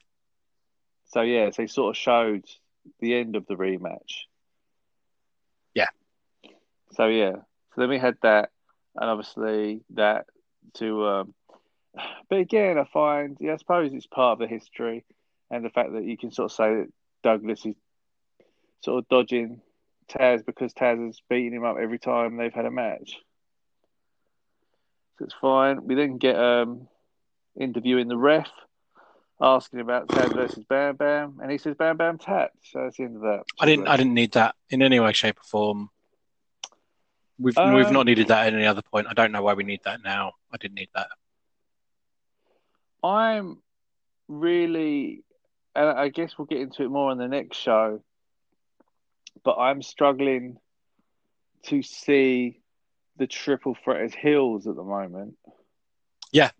So 1.07 1.21
yeah, 1.21 1.49
so 1.49 1.61
they 1.61 1.67
sort 1.67 1.95
of 1.95 1.97
showed 1.97 2.45
the 2.99 3.15
end 3.15 3.35
of 3.35 3.45
the 3.45 3.55
rematch. 3.55 4.23
Yeah. 5.73 5.89
So 6.93 7.07
yeah. 7.07 7.33
So 7.33 7.81
then 7.81 7.89
we 7.89 7.99
had 7.99 8.17
that, 8.23 8.49
and 8.95 9.09
obviously 9.09 9.81
that 9.91 10.25
to. 10.75 11.05
Um, 11.07 11.33
but 12.29 12.39
again, 12.39 12.77
I 12.77 12.85
find 12.85 13.37
yeah, 13.39 13.53
I 13.53 13.57
suppose 13.57 13.93
it's 13.93 14.07
part 14.07 14.33
of 14.33 14.39
the 14.39 14.53
history, 14.53 15.03
and 15.49 15.63
the 15.65 15.69
fact 15.69 15.93
that 15.93 16.05
you 16.05 16.17
can 16.17 16.31
sort 16.31 16.51
of 16.51 16.55
say 16.55 16.75
that 16.75 16.87
Douglas 17.23 17.65
is 17.65 17.75
sort 18.83 18.99
of 18.99 19.09
dodging 19.09 19.61
Taz 20.09 20.45
because 20.45 20.73
Taz 20.73 21.05
has 21.05 21.21
beaten 21.29 21.53
him 21.53 21.65
up 21.65 21.77
every 21.81 21.99
time 21.99 22.37
they've 22.37 22.53
had 22.53 22.65
a 22.65 22.71
match. 22.71 23.17
So 25.17 25.25
it's 25.25 25.35
fine. 25.39 25.85
We 25.85 25.95
then 25.95 26.17
get 26.17 26.37
um 26.37 26.87
interviewing 27.59 28.07
the 28.07 28.17
ref, 28.17 28.49
asking 29.39 29.79
about 29.79 30.07
Taz 30.07 30.33
versus 30.33 30.63
Bam 30.67 30.95
Bam, 30.95 31.39
and 31.41 31.51
he 31.51 31.57
says 31.57 31.75
Bam 31.75 31.97
Bam 31.97 32.17
tapped. 32.17 32.57
So 32.63 32.83
that's 32.83 32.97
the 32.97 33.03
end 33.03 33.17
of 33.17 33.21
that. 33.23 33.43
I 33.59 33.65
didn't. 33.65 33.87
I 33.87 33.97
didn't 33.97 34.13
need 34.13 34.33
that 34.33 34.55
in 34.69 34.81
any 34.81 34.99
way, 34.99 35.13
shape, 35.13 35.39
or 35.39 35.43
form. 35.43 35.89
We've 37.41 37.57
we've 37.57 37.87
Um, 37.87 37.93
not 37.93 38.05
needed 38.05 38.27
that 38.27 38.47
at 38.47 38.53
any 38.53 38.65
other 38.65 38.81
point. 38.81 39.07
I 39.09 39.13
don't 39.13 39.31
know 39.31 39.41
why 39.41 39.53
we 39.53 39.63
need 39.63 39.81
that 39.83 40.03
now. 40.03 40.33
I 40.53 40.57
didn't 40.57 40.75
need 40.75 40.89
that. 40.93 41.07
I'm 43.03 43.61
really, 44.27 45.23
and 45.75 45.89
I 45.89 46.09
guess 46.09 46.37
we'll 46.37 46.45
get 46.45 46.61
into 46.61 46.83
it 46.83 46.89
more 46.89 47.11
in 47.11 47.17
the 47.17 47.27
next 47.27 47.57
show, 47.57 48.03
but 49.43 49.57
I'm 49.57 49.81
struggling 49.81 50.57
to 51.63 51.81
see 51.81 52.59
the 53.17 53.27
triple 53.27 53.75
threat 53.83 54.01
as 54.01 54.13
heels 54.13 54.67
at 54.67 54.75
the 54.75 54.83
moment. 54.83 55.37
Yeah. 56.31 56.51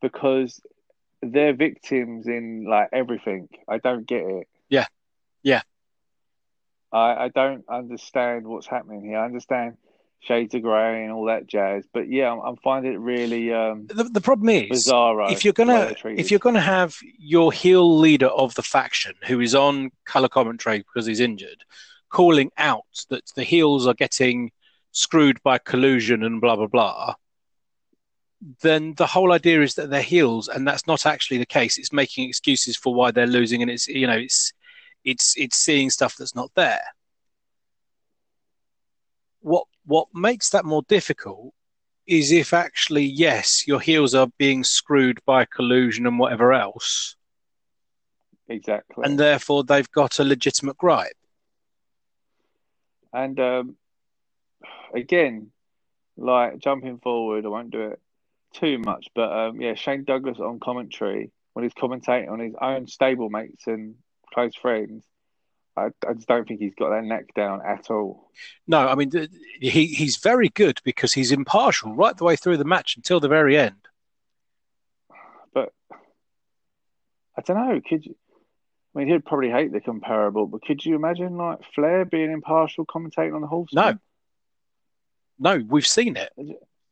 Because 0.00 0.60
they're 1.22 1.54
victims 1.54 2.26
in 2.26 2.64
like 2.68 2.88
everything. 2.92 3.48
I 3.68 3.78
don't 3.78 4.06
get 4.06 4.22
it. 4.22 4.48
Yeah. 4.68 4.86
Yeah. 5.42 5.62
I, 6.92 7.24
I 7.24 7.28
don't 7.28 7.64
understand 7.68 8.46
what's 8.46 8.66
happening 8.66 9.04
here. 9.04 9.18
I 9.18 9.24
understand 9.24 9.76
shades 10.20 10.54
of 10.54 10.62
grey 10.62 11.04
and 11.04 11.12
all 11.12 11.26
that 11.26 11.46
jazz, 11.46 11.84
but 11.92 12.10
yeah, 12.10 12.32
I'm, 12.32 12.40
I'm 12.40 12.56
finding 12.56 12.92
it 12.92 12.98
really 12.98 13.52
um, 13.52 13.86
The, 13.86 14.04
the 14.04 14.20
problem 14.20 14.48
is, 14.48 14.68
bizarre. 14.68 15.30
if 15.30 15.44
you're 15.44 15.52
gonna 15.52 15.94
if 16.04 16.30
you're 16.30 16.40
gonna 16.40 16.60
have 16.60 16.96
your 17.18 17.52
heel 17.52 17.98
leader 17.98 18.26
of 18.26 18.54
the 18.54 18.62
faction 18.62 19.14
who 19.26 19.40
is 19.40 19.54
on 19.54 19.90
color 20.04 20.28
commentary 20.28 20.78
because 20.78 21.06
he's 21.06 21.20
injured, 21.20 21.64
calling 22.08 22.50
out 22.58 22.84
that 23.10 23.30
the 23.36 23.44
heels 23.44 23.86
are 23.86 23.94
getting 23.94 24.50
screwed 24.92 25.40
by 25.42 25.58
collusion 25.58 26.24
and 26.24 26.40
blah 26.40 26.56
blah 26.56 26.66
blah, 26.66 27.14
then 28.62 28.94
the 28.94 29.06
whole 29.06 29.32
idea 29.32 29.62
is 29.62 29.74
that 29.74 29.90
they're 29.90 30.02
heels, 30.02 30.48
and 30.48 30.66
that's 30.66 30.86
not 30.86 31.06
actually 31.06 31.38
the 31.38 31.46
case. 31.46 31.78
It's 31.78 31.92
making 31.92 32.28
excuses 32.28 32.76
for 32.76 32.94
why 32.94 33.10
they're 33.10 33.26
losing, 33.26 33.62
and 33.62 33.70
it's 33.70 33.86
you 33.86 34.06
know 34.06 34.16
it's 34.16 34.52
it's 35.04 35.34
it's 35.36 35.56
seeing 35.56 35.90
stuff 35.90 36.16
that's 36.16 36.34
not 36.34 36.50
there. 36.54 36.84
What 39.40 39.66
what 39.84 40.08
makes 40.14 40.50
that 40.50 40.64
more 40.64 40.82
difficult 40.88 41.54
is 42.06 42.32
if 42.32 42.52
actually 42.52 43.04
yes, 43.04 43.66
your 43.66 43.80
heels 43.80 44.14
are 44.14 44.28
being 44.38 44.64
screwed 44.64 45.20
by 45.24 45.44
collusion 45.44 46.06
and 46.06 46.18
whatever 46.18 46.52
else, 46.52 47.16
exactly, 48.48 49.04
and 49.04 49.18
therefore 49.18 49.64
they've 49.64 49.90
got 49.90 50.18
a 50.18 50.24
legitimate 50.24 50.76
gripe. 50.76 51.12
And 53.12 53.38
um, 53.40 53.76
again, 54.94 55.50
like 56.16 56.58
jumping 56.58 56.98
forward, 56.98 57.44
I 57.46 57.48
won't 57.48 57.70
do 57.70 57.82
it 57.82 58.00
too 58.52 58.78
much, 58.78 59.08
but 59.14 59.32
um, 59.32 59.60
yeah, 59.60 59.74
Shane 59.74 60.04
Douglas 60.04 60.38
on 60.40 60.60
commentary 60.60 61.30
when 61.52 61.64
he's 61.64 61.74
commentating 61.74 62.30
on 62.30 62.38
his 62.38 62.54
own 62.60 62.86
stablemates 62.86 63.66
and 63.66 63.94
close 64.32 64.54
friends, 64.54 65.04
I, 65.76 65.90
I 66.06 66.14
just 66.14 66.26
don't 66.28 66.46
think 66.46 66.60
he's 66.60 66.74
got 66.74 66.90
that 66.90 67.04
neck 67.04 67.34
down 67.34 67.60
at 67.64 67.90
all. 67.90 68.30
No, 68.66 68.86
I 68.88 68.94
mean 68.94 69.10
he 69.60 69.86
he's 69.86 70.16
very 70.16 70.48
good 70.48 70.80
because 70.84 71.14
he's 71.14 71.32
impartial 71.32 71.94
right 71.94 72.16
the 72.16 72.24
way 72.24 72.36
through 72.36 72.56
the 72.56 72.64
match 72.64 72.96
until 72.96 73.20
the 73.20 73.28
very 73.28 73.56
end. 73.56 73.76
But 75.54 75.72
I 77.36 77.42
don't 77.42 77.56
know. 77.56 77.80
Could 77.88 78.06
you? 78.06 78.16
I 78.94 79.00
mean, 79.00 79.08
he'd 79.08 79.24
probably 79.24 79.50
hate 79.50 79.70
the 79.70 79.80
comparable, 79.80 80.46
but 80.46 80.62
could 80.62 80.84
you 80.84 80.96
imagine 80.96 81.36
like 81.36 81.58
Flair 81.74 82.04
being 82.04 82.32
impartial 82.32 82.84
commentating 82.84 83.34
on 83.34 83.42
the 83.42 83.46
Horseman? 83.46 84.00
No, 85.38 85.56
no, 85.56 85.64
we've 85.68 85.86
seen 85.86 86.16
it. 86.16 86.32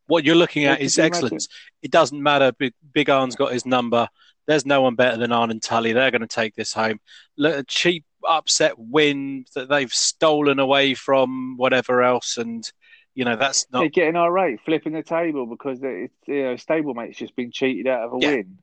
What 0.07 0.25
you're 0.25 0.37
looking 0.37 0.67
at 0.67 0.81
is 0.81 0.97
you 0.97 1.03
imagine? 1.03 1.25
excellence. 1.25 1.49
It 1.83 1.91
doesn't 1.91 2.23
matter. 2.23 2.53
Big, 2.53 2.75
Big 2.93 3.11
Arn's 3.11 3.35
got 3.35 3.53
his 3.53 3.67
number. 3.67 4.09
There's 4.47 4.67
no 4.67 4.81
one 4.83 4.95
better 4.95 5.17
than 5.17 5.33
Arn 5.33 5.51
and 5.51 5.63
Tully. 5.63 5.93
They're 5.93 6.11
going 6.11 6.21
to 6.21 6.27
take 6.27 6.55
this 6.55 6.73
home. 6.73 7.01
Look, 7.37 7.57
a 7.57 7.65
cheap 7.65 8.05
upset 8.27 8.75
win 8.79 9.45
that 9.55 9.69
they've 9.69 9.93
stolen 9.93 10.59
away 10.59 10.95
from 10.95 11.57
whatever 11.57 12.03
else, 12.03 12.37
and 12.37 12.71
you 13.15 13.25
know 13.25 13.37
that's 13.37 13.67
not 13.73 13.81
They're 13.81 13.89
getting 13.89 14.17
our 14.17 14.31
rate, 14.33 14.61
flipping 14.65 14.93
the 14.93 15.03
table 15.03 15.47
because 15.47 15.81
it's 15.83 16.15
you 16.27 16.43
know 16.45 16.55
stablemate's 16.55 17.19
just 17.19 17.35
been 17.37 17.51
cheated 17.51 17.87
out 17.87 18.05
of 18.05 18.13
a 18.15 18.19
Yeah. 18.21 18.31
win. 18.37 18.59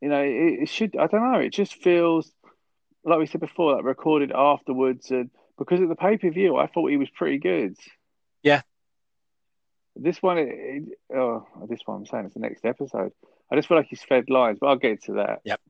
You 0.00 0.08
know, 0.08 0.22
it, 0.22 0.62
it 0.62 0.68
should. 0.68 0.96
I 0.96 1.06
don't 1.06 1.32
know. 1.32 1.38
It 1.38 1.50
just 1.52 1.74
feels 1.74 2.30
like 3.04 3.18
we 3.18 3.26
said 3.26 3.40
before, 3.40 3.76
like 3.76 3.84
recorded 3.84 4.32
afterwards, 4.32 5.10
and 5.10 5.30
because 5.58 5.80
of 5.80 5.88
the 5.88 5.96
pay 5.96 6.16
per 6.18 6.30
view, 6.30 6.56
I 6.56 6.66
thought 6.66 6.90
he 6.90 6.96
was 6.96 7.10
pretty 7.10 7.38
good. 7.38 7.76
Yeah. 8.42 8.62
This 9.94 10.22
one, 10.22 10.38
it, 10.38 10.48
it, 10.48 10.84
oh, 11.14 11.46
this 11.68 11.80
one 11.84 11.98
I'm 11.98 12.06
saying 12.06 12.24
it's 12.24 12.34
the 12.34 12.40
next 12.40 12.64
episode. 12.64 13.12
I 13.52 13.56
just 13.56 13.68
feel 13.68 13.76
like 13.76 13.88
he's 13.88 14.02
fed 14.02 14.30
lines, 14.30 14.58
but 14.60 14.68
I'll 14.68 14.76
get 14.76 15.04
to 15.04 15.12
that. 15.14 15.42
Yep. 15.44 15.60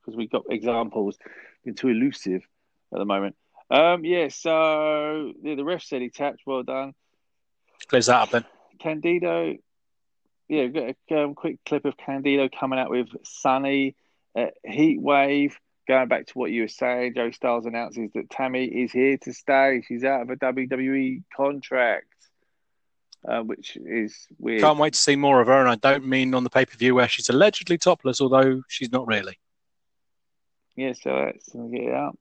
Because 0.00 0.16
we've 0.16 0.30
got 0.30 0.42
examples. 0.50 1.16
Been 1.64 1.76
too 1.76 1.88
elusive 1.88 2.42
at 2.92 2.98
the 2.98 3.04
moment. 3.04 3.36
Um, 3.70 4.04
yeah. 4.04 4.26
So 4.28 5.32
yeah, 5.40 5.54
the 5.54 5.64
ref 5.64 5.84
said 5.84 6.02
he 6.02 6.10
tapped. 6.10 6.40
Well 6.44 6.64
done. 6.64 6.94
clears 7.86 8.06
that 8.06 8.22
up 8.22 8.30
then. 8.30 8.44
Candido, 8.80 9.56
yeah, 10.48 10.64
we've 10.64 10.74
got 10.74 10.96
a 11.12 11.22
um, 11.22 11.34
quick 11.34 11.58
clip 11.64 11.84
of 11.84 11.96
Candido 11.96 12.48
coming 12.48 12.80
out 12.80 12.90
with 12.90 13.08
Sunny, 13.22 13.94
uh, 14.36 14.46
Heat 14.64 15.00
Wave. 15.00 15.56
Going 15.86 16.08
back 16.08 16.26
to 16.26 16.38
what 16.38 16.50
you 16.50 16.62
were 16.62 16.68
saying, 16.68 17.14
Joey 17.14 17.32
Styles 17.32 17.66
announces 17.66 18.10
that 18.14 18.30
Tammy 18.30 18.64
is 18.64 18.92
here 18.92 19.16
to 19.18 19.32
stay. 19.32 19.82
She's 19.86 20.04
out 20.04 20.22
of 20.22 20.30
a 20.30 20.36
WWE 20.36 21.22
contract, 21.36 22.06
uh, 23.26 23.40
which 23.40 23.76
is 23.76 24.26
weird. 24.38 24.62
Can't 24.62 24.78
wait 24.78 24.94
to 24.94 24.98
see 24.98 25.16
more 25.16 25.40
of 25.40 25.46
her, 25.48 25.60
and 25.60 25.68
I 25.68 25.76
don't 25.76 26.06
mean 26.06 26.34
on 26.34 26.44
the 26.44 26.50
pay 26.50 26.64
per 26.64 26.76
view 26.76 26.94
where 26.94 27.08
she's 27.08 27.28
allegedly 27.28 27.78
topless, 27.78 28.20
although 28.20 28.62
she's 28.68 28.90
not 28.92 29.06
really. 29.06 29.38
Yeah, 30.76 30.92
so 30.94 31.10
let's 31.14 31.48
get 31.52 31.82
it 31.82 31.94
out. 31.94 32.18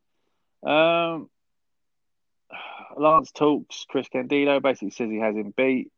Um, 0.64 1.30
Lance 2.98 3.32
talks. 3.32 3.86
Chris 3.90 4.08
Candido 4.10 4.60
basically 4.60 4.92
says 4.92 5.10
he 5.10 5.20
has 5.20 5.36
him 5.36 5.54
beat, 5.56 5.90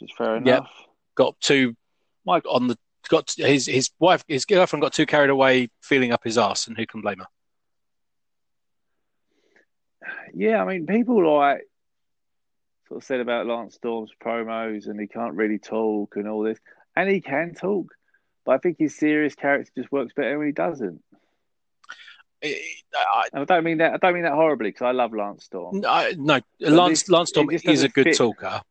which 0.00 0.08
is 0.10 0.16
fair 0.16 0.36
Yep. 0.36 0.46
enough. 0.46 0.70
Got 1.14 1.40
two 1.40 1.76
Mike, 2.24 2.44
on 2.48 2.68
the 2.68 2.78
got 3.08 3.32
his 3.36 3.66
his 3.66 3.90
wife 3.98 4.24
his 4.28 4.44
girlfriend 4.44 4.82
got 4.82 4.92
too 4.92 5.06
carried 5.06 5.30
away 5.30 5.68
feeling 5.82 6.12
up 6.12 6.22
his 6.24 6.38
ass, 6.38 6.66
and 6.66 6.76
who 6.76 6.86
can 6.86 7.00
blame 7.02 7.18
her? 7.18 7.26
Yeah, 10.32 10.62
I 10.62 10.66
mean, 10.66 10.86
people 10.86 11.36
like 11.36 11.62
sort 12.90 13.02
of 13.02 13.06
said 13.06 13.20
about 13.20 13.46
Lance 13.46 13.76
Storm's 13.76 14.10
promos 14.22 14.88
and 14.88 15.00
he 15.00 15.06
can't 15.06 15.34
really 15.34 15.58
talk 15.58 16.16
and 16.16 16.28
all 16.28 16.42
this, 16.42 16.58
and 16.96 17.08
he 17.08 17.20
can 17.20 17.54
talk, 17.54 17.86
but 18.44 18.56
I 18.56 18.58
think 18.58 18.78
his 18.80 18.96
serious 18.96 19.36
character 19.36 19.70
just 19.78 19.92
works 19.92 20.12
better 20.12 20.36
when 20.36 20.48
he 20.48 20.52
doesn't. 20.52 21.00
I, 22.42 23.28
I 23.32 23.44
don't 23.44 23.64
mean 23.64 23.78
that. 23.78 23.94
I 23.94 23.96
don't 23.98 24.14
mean 24.14 24.24
that 24.24 24.32
horribly 24.32 24.70
because 24.70 24.86
I 24.86 24.90
love 24.90 25.12
Lance 25.14 25.44
Storm. 25.44 25.84
I, 25.86 26.14
no, 26.18 26.40
Lance 26.60 27.02
this- 27.02 27.10
Lance 27.10 27.28
Storm 27.28 27.50
is 27.50 27.82
a 27.84 27.88
good 27.88 28.04
fit. 28.04 28.16
talker. 28.16 28.62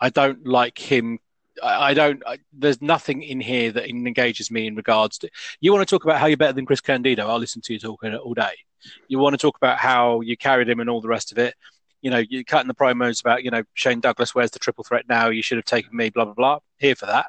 I 0.00 0.10
don't 0.10 0.46
like 0.46 0.78
him. 0.78 1.18
I, 1.62 1.90
I 1.90 1.94
don't. 1.94 2.22
I, 2.26 2.38
there's 2.52 2.80
nothing 2.80 3.22
in 3.22 3.40
here 3.40 3.72
that 3.72 3.88
engages 3.88 4.50
me 4.50 4.66
in 4.68 4.76
regards 4.76 5.18
to. 5.18 5.30
You 5.60 5.72
want 5.72 5.88
to 5.88 5.92
talk 5.92 6.04
about 6.04 6.20
how 6.20 6.26
you're 6.26 6.36
better 6.36 6.52
than 6.52 6.66
Chris 6.66 6.80
Candido? 6.80 7.26
I'll 7.26 7.38
listen 7.38 7.62
to 7.62 7.72
you 7.72 7.78
talking 7.80 8.14
all 8.14 8.34
day. 8.34 8.54
You 9.08 9.18
want 9.18 9.32
to 9.32 9.38
talk 9.38 9.56
about 9.56 9.78
how 9.78 10.20
you 10.20 10.36
carried 10.36 10.68
him 10.68 10.78
and 10.78 10.90
all 10.90 11.00
the 11.00 11.08
rest 11.08 11.32
of 11.32 11.38
it. 11.38 11.54
You 12.04 12.10
know, 12.10 12.22
you're 12.28 12.44
cutting 12.44 12.68
the 12.68 12.74
promos 12.74 13.22
about 13.22 13.44
you 13.44 13.50
know 13.50 13.62
Shane 13.72 14.00
Douglas. 14.00 14.34
Where's 14.34 14.50
the 14.50 14.58
triple 14.58 14.84
threat 14.84 15.06
now? 15.08 15.30
You 15.30 15.40
should 15.40 15.56
have 15.56 15.64
taken 15.64 15.96
me. 15.96 16.10
Blah 16.10 16.26
blah 16.26 16.34
blah. 16.34 16.58
Here 16.76 16.94
for 16.94 17.06
that. 17.06 17.28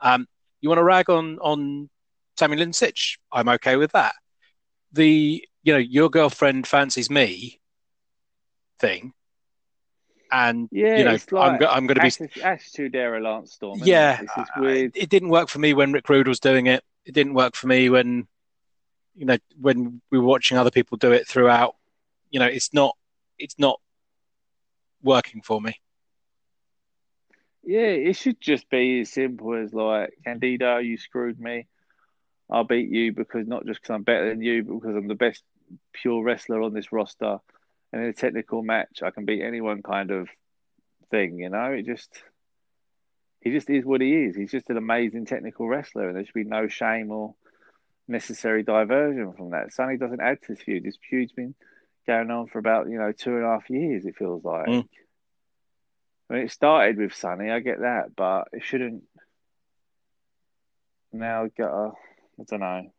Um, 0.00 0.26
you 0.60 0.68
want 0.68 0.80
to 0.80 0.84
rag 0.84 1.08
on 1.08 1.38
on 1.38 1.88
Tammy 2.36 2.56
Lynn 2.56 2.72
Sytch? 2.72 3.18
I'm 3.30 3.48
okay 3.50 3.76
with 3.76 3.92
that. 3.92 4.16
The 4.90 5.46
you 5.62 5.72
know 5.72 5.78
your 5.78 6.10
girlfriend 6.10 6.66
fancies 6.66 7.08
me 7.08 7.60
thing, 8.80 9.12
and 10.32 10.68
Yeah, 10.72 10.96
you 10.96 11.04
know 11.04 11.12
like 11.12 11.32
I'm 11.62 11.68
I'm 11.68 11.86
going 11.86 12.10
to 12.10 12.26
be 12.26 12.42
attitude, 12.42 12.96
era 12.96 13.20
Lance 13.20 13.52
Storm. 13.52 13.78
yeah. 13.84 14.20
it? 14.20 14.46
weird. 14.56 14.92
It 14.96 15.08
didn't 15.08 15.28
work 15.28 15.48
for 15.48 15.60
me 15.60 15.72
when 15.72 15.92
Rick 15.92 16.08
Rude 16.08 16.26
was 16.26 16.40
doing 16.40 16.66
it. 16.66 16.82
It 17.04 17.14
didn't 17.14 17.34
work 17.34 17.54
for 17.54 17.68
me 17.68 17.88
when, 17.90 18.26
you 19.14 19.26
know, 19.26 19.38
when 19.60 20.02
we 20.10 20.18
were 20.18 20.26
watching 20.26 20.58
other 20.58 20.72
people 20.72 20.98
do 20.98 21.12
it 21.12 21.28
throughout. 21.28 21.76
You 22.30 22.40
know, 22.40 22.46
it's 22.46 22.74
not, 22.74 22.96
it's 23.38 23.56
not 23.58 23.80
working 25.02 25.42
for 25.42 25.60
me. 25.60 25.80
Yeah, 27.62 27.80
it 27.80 28.16
should 28.16 28.40
just 28.40 28.68
be 28.70 29.00
as 29.00 29.10
simple 29.10 29.54
as 29.54 29.72
like, 29.74 30.14
Candido, 30.24 30.78
you 30.78 30.96
screwed 30.96 31.38
me. 31.38 31.66
I'll 32.48 32.64
beat 32.64 32.90
you 32.90 33.12
because 33.12 33.46
not 33.46 33.66
just 33.66 33.80
because 33.80 33.94
I'm 33.94 34.02
better 34.02 34.30
than 34.30 34.42
you, 34.42 34.64
but 34.64 34.74
because 34.74 34.96
I'm 34.96 35.08
the 35.08 35.14
best 35.14 35.42
pure 35.92 36.22
wrestler 36.22 36.62
on 36.62 36.72
this 36.72 36.90
roster. 36.90 37.38
And 37.92 38.02
in 38.02 38.08
a 38.08 38.12
technical 38.12 38.62
match, 38.62 39.02
I 39.02 39.10
can 39.10 39.24
beat 39.24 39.42
anyone 39.42 39.82
kind 39.82 40.10
of 40.10 40.28
thing, 41.10 41.38
you 41.38 41.50
know? 41.50 41.72
It 41.72 41.86
just, 41.86 42.10
he 43.40 43.50
just 43.50 43.68
is 43.68 43.84
what 43.84 44.00
he 44.00 44.24
is. 44.24 44.36
He's 44.36 44.50
just 44.50 44.70
an 44.70 44.76
amazing 44.76 45.26
technical 45.26 45.68
wrestler, 45.68 46.08
and 46.08 46.16
there 46.16 46.24
should 46.24 46.34
be 46.34 46.44
no 46.44 46.66
shame 46.66 47.10
or 47.10 47.34
necessary 48.08 48.62
diversion 48.62 49.32
from 49.32 49.50
that. 49.50 49.72
Sunny 49.72 49.96
doesn't 49.96 50.20
add 50.20 50.40
to 50.42 50.54
this 50.54 50.62
feud. 50.62 50.84
This 50.84 50.98
feud's 51.08 51.32
been 51.32 51.54
going 52.06 52.30
on 52.30 52.46
for 52.46 52.58
about, 52.58 52.88
you 52.88 52.98
know, 52.98 53.12
two 53.12 53.36
and 53.36 53.44
a 53.44 53.48
half 53.48 53.70
years, 53.70 54.04
it 54.04 54.16
feels 54.16 54.44
like. 54.44 54.66
Mm. 54.66 54.88
I 56.28 56.34
mean, 56.34 56.44
it 56.44 56.52
started 56.52 56.96
with 56.96 57.14
Sunny. 57.14 57.50
I 57.50 57.60
get 57.60 57.80
that, 57.80 58.14
but 58.16 58.48
it 58.52 58.62
shouldn't 58.62 59.02
now 61.12 61.48
get 61.56 61.66
a, 61.66 61.90
I 62.38 62.44
don't 62.48 62.60
know, 62.60 62.92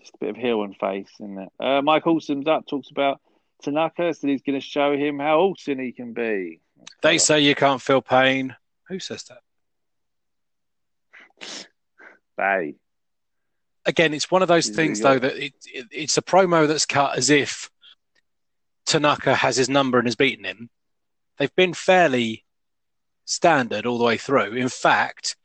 just 0.00 0.14
a 0.14 0.18
bit 0.18 0.30
of 0.30 0.36
heel 0.36 0.62
and 0.62 0.76
face 0.76 1.10
in 1.18 1.34
there. 1.34 1.48
Uh, 1.58 1.82
Mike 1.82 2.06
Awesome's 2.06 2.46
up, 2.46 2.66
talks 2.66 2.90
about 2.90 3.20
Tanaka, 3.62 4.14
said 4.14 4.30
he's 4.30 4.42
going 4.42 4.58
to 4.58 4.64
show 4.64 4.96
him 4.96 5.18
how 5.18 5.40
awesome 5.40 5.78
he 5.78 5.92
can 5.92 6.12
be. 6.12 6.60
They 7.02 7.18
say 7.18 7.40
you 7.40 7.54
can't 7.54 7.82
feel 7.82 8.00
pain. 8.00 8.56
Who 8.88 8.98
says 8.98 9.24
that? 9.24 9.42
They. 12.36 12.74
Again, 13.86 14.14
it's 14.14 14.30
one 14.30 14.42
of 14.42 14.48
those 14.48 14.68
things, 14.68 15.00
though, 15.00 15.18
that 15.18 15.36
it, 15.36 15.54
it, 15.66 15.86
it's 15.90 16.16
a 16.16 16.22
promo 16.22 16.68
that's 16.68 16.86
cut 16.86 17.16
as 17.16 17.28
if 17.30 17.70
Tanaka 18.90 19.34
has 19.36 19.56
his 19.56 19.68
number 19.68 19.98
and 19.98 20.06
has 20.08 20.16
beaten 20.16 20.44
him. 20.44 20.68
They've 21.38 21.54
been 21.54 21.74
fairly 21.74 22.44
standard 23.24 23.86
all 23.86 23.98
the 23.98 24.04
way 24.04 24.16
through. 24.16 24.54
In 24.54 24.68
fact, 24.68 25.36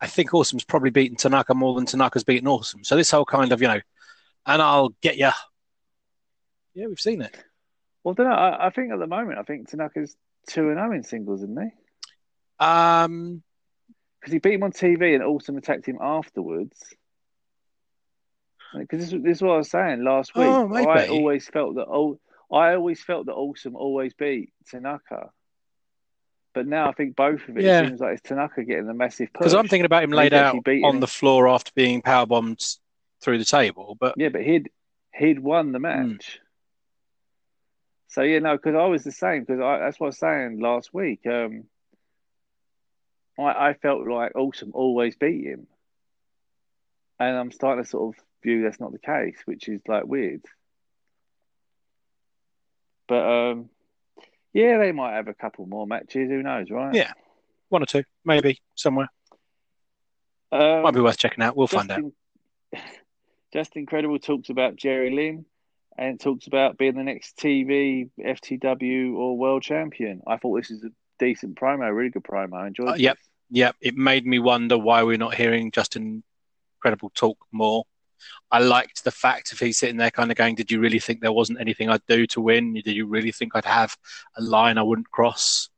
I 0.00 0.08
think 0.08 0.34
Awesome's 0.34 0.64
probably 0.64 0.90
beaten 0.90 1.16
Tanaka 1.16 1.54
more 1.54 1.76
than 1.76 1.86
Tanaka's 1.86 2.24
beaten 2.24 2.48
Awesome. 2.48 2.82
So 2.82 2.96
this 2.96 3.12
whole 3.12 3.24
kind 3.24 3.52
of, 3.52 3.62
you 3.62 3.68
know, 3.68 3.80
and 4.46 4.60
I'll 4.60 4.94
get 5.00 5.16
you. 5.16 5.30
Yeah, 6.74 6.86
we've 6.86 6.98
seen 6.98 7.22
it. 7.22 7.36
Well, 8.02 8.16
I. 8.18 8.22
I, 8.22 8.66
I 8.66 8.70
think 8.70 8.92
at 8.92 8.98
the 8.98 9.06
moment, 9.06 9.38
I 9.38 9.42
think 9.44 9.68
Tanaka's 9.68 10.16
2 10.48 10.70
and 10.70 10.78
0 10.78 10.92
in 10.92 11.04
singles, 11.04 11.42
isn't 11.42 11.60
he? 11.60 12.64
Um, 12.64 13.44
Because 14.20 14.32
he 14.32 14.38
beat 14.40 14.54
him 14.54 14.64
on 14.64 14.72
TV 14.72 15.14
and 15.14 15.22
Awesome 15.22 15.56
attacked 15.56 15.86
him 15.86 15.98
afterwards. 16.00 16.76
Because 18.76 19.10
this, 19.10 19.22
this 19.22 19.36
is 19.36 19.42
what 19.42 19.52
I 19.52 19.58
was 19.58 19.70
saying 19.70 20.02
last 20.02 20.34
week. 20.34 20.46
Oh, 20.46 20.66
maybe. 20.66 20.88
I 20.88 21.06
always 21.06 21.46
felt 21.46 21.76
that 21.76 21.86
oh, 21.86 22.18
I 22.52 22.74
always 22.74 23.02
felt 23.02 23.26
that 23.26 23.32
Awesome 23.32 23.76
always 23.76 24.12
beat 24.14 24.52
Tanaka. 24.70 25.30
But 26.54 26.66
now 26.66 26.88
I 26.88 26.92
think 26.92 27.16
both 27.16 27.48
of 27.48 27.56
it, 27.56 27.64
Yeah. 27.64 27.80
it 27.82 27.86
seems 27.88 28.00
like 28.00 28.12
it's 28.18 28.28
Tanaka 28.28 28.62
getting 28.64 28.86
the 28.86 28.92
massive 28.94 29.32
push. 29.32 29.40
because 29.40 29.54
I'm 29.54 29.68
thinking 29.68 29.86
about 29.86 30.02
him 30.04 30.10
laid 30.10 30.34
out 30.34 30.54
on 30.66 30.94
him. 30.96 31.00
the 31.00 31.06
floor 31.06 31.48
after 31.48 31.72
being 31.74 32.02
power 32.02 32.26
bombed 32.26 32.60
through 33.22 33.38
the 33.38 33.44
table, 33.46 33.96
but 33.98 34.14
Yeah, 34.18 34.28
but 34.28 34.42
he'd 34.42 34.70
he'd 35.14 35.38
won 35.38 35.72
the 35.72 35.78
match. 35.78 36.40
So 38.08 38.20
yeah, 38.22 38.40
no, 38.40 38.56
because 38.56 38.74
I 38.74 38.84
was 38.84 39.02
the 39.04 39.12
same. 39.12 39.44
Because 39.44 39.58
that's 39.60 39.98
what 39.98 40.06
I 40.06 40.08
was 40.08 40.18
saying 40.18 40.58
last 40.60 40.92
week. 40.92 41.26
Um, 41.26 41.64
I 43.38 43.68
I 43.70 43.74
felt 43.74 44.06
like 44.06 44.32
Awesome 44.36 44.72
always 44.74 45.16
beat 45.16 45.44
him, 45.46 45.66
and 47.18 47.34
I'm 47.34 47.50
starting 47.50 47.82
to 47.84 47.88
sort 47.88 48.14
of 48.14 48.24
view 48.42 48.62
that's 48.62 48.80
not 48.80 48.92
the 48.92 48.98
case, 48.98 49.38
which 49.46 49.68
is 49.68 49.80
like 49.88 50.04
weird. 50.04 50.42
But 53.08 53.26
um, 53.50 53.68
yeah, 54.52 54.78
they 54.78 54.92
might 54.92 55.14
have 55.14 55.28
a 55.28 55.34
couple 55.34 55.66
more 55.66 55.86
matches. 55.86 56.28
Who 56.30 56.42
knows, 56.42 56.70
right? 56.70 56.94
Yeah. 56.94 57.12
one 57.68 57.82
or 57.82 57.86
two, 57.86 58.04
maybe 58.24 58.60
somewhere. 58.74 59.08
Um, 60.50 60.82
Might 60.82 60.94
be 60.94 61.00
worth 61.00 61.16
checking 61.18 61.42
out. 61.42 61.56
We'll 61.56 61.66
find 61.66 61.90
out. 61.90 62.00
Justin- 62.74 62.82
Justin 63.52 63.86
Credible 63.86 64.18
talks 64.18 64.48
about 64.50 64.76
Jerry 64.76 65.10
Lynn 65.14 65.44
and 65.98 66.18
talks 66.20 66.46
about 66.46 66.78
being 66.78 66.94
the 66.94 67.02
next 67.02 67.36
TV, 67.36 68.08
FTW, 68.18 69.14
or 69.14 69.36
world 69.36 69.62
champion. 69.62 70.22
I 70.26 70.36
thought 70.38 70.56
this 70.56 70.70
is 70.70 70.82
a 70.84 70.90
decent 71.18 71.56
promo, 71.56 71.94
really 71.94 72.08
good 72.10 72.22
promo. 72.24 72.54
I 72.62 72.66
enjoyed 72.68 72.88
Uh, 72.88 72.92
it. 72.94 73.00
yep. 73.00 73.18
Yeah, 73.50 73.72
it 73.82 73.94
made 73.94 74.24
me 74.26 74.38
wonder 74.38 74.78
why 74.78 75.02
we're 75.02 75.18
not 75.18 75.34
hearing 75.34 75.70
Justin 75.70 76.22
Credible 76.80 77.10
talk 77.14 77.36
more. 77.52 77.84
I 78.50 78.60
liked 78.60 79.04
the 79.04 79.10
fact 79.10 79.52
of 79.52 79.58
he's 79.58 79.78
sitting 79.78 79.96
there 79.96 80.10
kind 80.10 80.30
of 80.30 80.36
going, 80.36 80.54
Did 80.54 80.70
you 80.70 80.80
really 80.80 80.98
think 80.98 81.20
there 81.20 81.32
wasn't 81.32 81.60
anything 81.60 81.88
I'd 81.88 82.06
do 82.06 82.26
to 82.28 82.40
win? 82.40 82.74
Did 82.74 82.86
you 82.88 83.06
really 83.06 83.32
think 83.32 83.52
I'd 83.54 83.64
have 83.64 83.96
a 84.36 84.42
line 84.42 84.78
I 84.78 84.82
wouldn't 84.82 85.10
cross? 85.10 85.68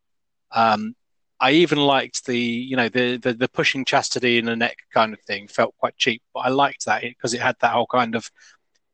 Um, 0.50 0.94
I 1.40 1.52
even 1.52 1.78
liked 1.78 2.26
the, 2.26 2.38
you 2.38 2.76
know, 2.76 2.88
the, 2.88 3.16
the, 3.16 3.34
the 3.34 3.48
pushing 3.48 3.84
chastity 3.84 4.38
in 4.38 4.46
the 4.46 4.56
neck 4.56 4.78
kind 4.92 5.12
of 5.12 5.20
thing 5.20 5.48
felt 5.48 5.76
quite 5.78 5.96
cheap, 5.96 6.22
but 6.32 6.40
I 6.40 6.48
liked 6.48 6.86
that 6.86 7.02
because 7.02 7.34
it 7.34 7.40
had 7.40 7.56
that 7.60 7.72
whole 7.72 7.86
kind 7.86 8.14
of, 8.14 8.30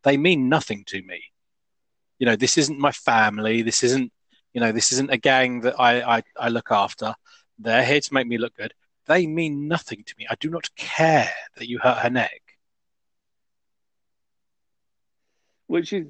they 0.02 0.16
mean 0.16 0.48
nothing 0.48 0.84
to 0.86 1.02
me. 1.02 1.22
You 2.18 2.26
know, 2.26 2.36
this 2.36 2.58
isn't 2.58 2.78
my 2.78 2.92
family. 2.92 3.62
This 3.62 3.82
isn't, 3.82 4.12
you 4.52 4.60
know, 4.60 4.72
this 4.72 4.92
isn't 4.92 5.10
a 5.10 5.16
gang 5.16 5.60
that 5.60 5.78
I, 5.78 6.16
I, 6.16 6.22
I 6.36 6.48
look 6.48 6.72
after. 6.72 7.14
They're 7.58 7.84
here 7.84 8.00
to 8.00 8.14
make 8.14 8.26
me 8.26 8.38
look 8.38 8.56
good. 8.56 8.74
They 9.06 9.26
mean 9.26 9.68
nothing 9.68 10.02
to 10.04 10.14
me. 10.18 10.26
I 10.28 10.34
do 10.40 10.50
not 10.50 10.74
care 10.76 11.32
that 11.56 11.68
you 11.68 11.78
hurt 11.78 11.98
her 11.98 12.10
neck. 12.10 12.39
Which 15.70 15.92
is, 15.92 16.08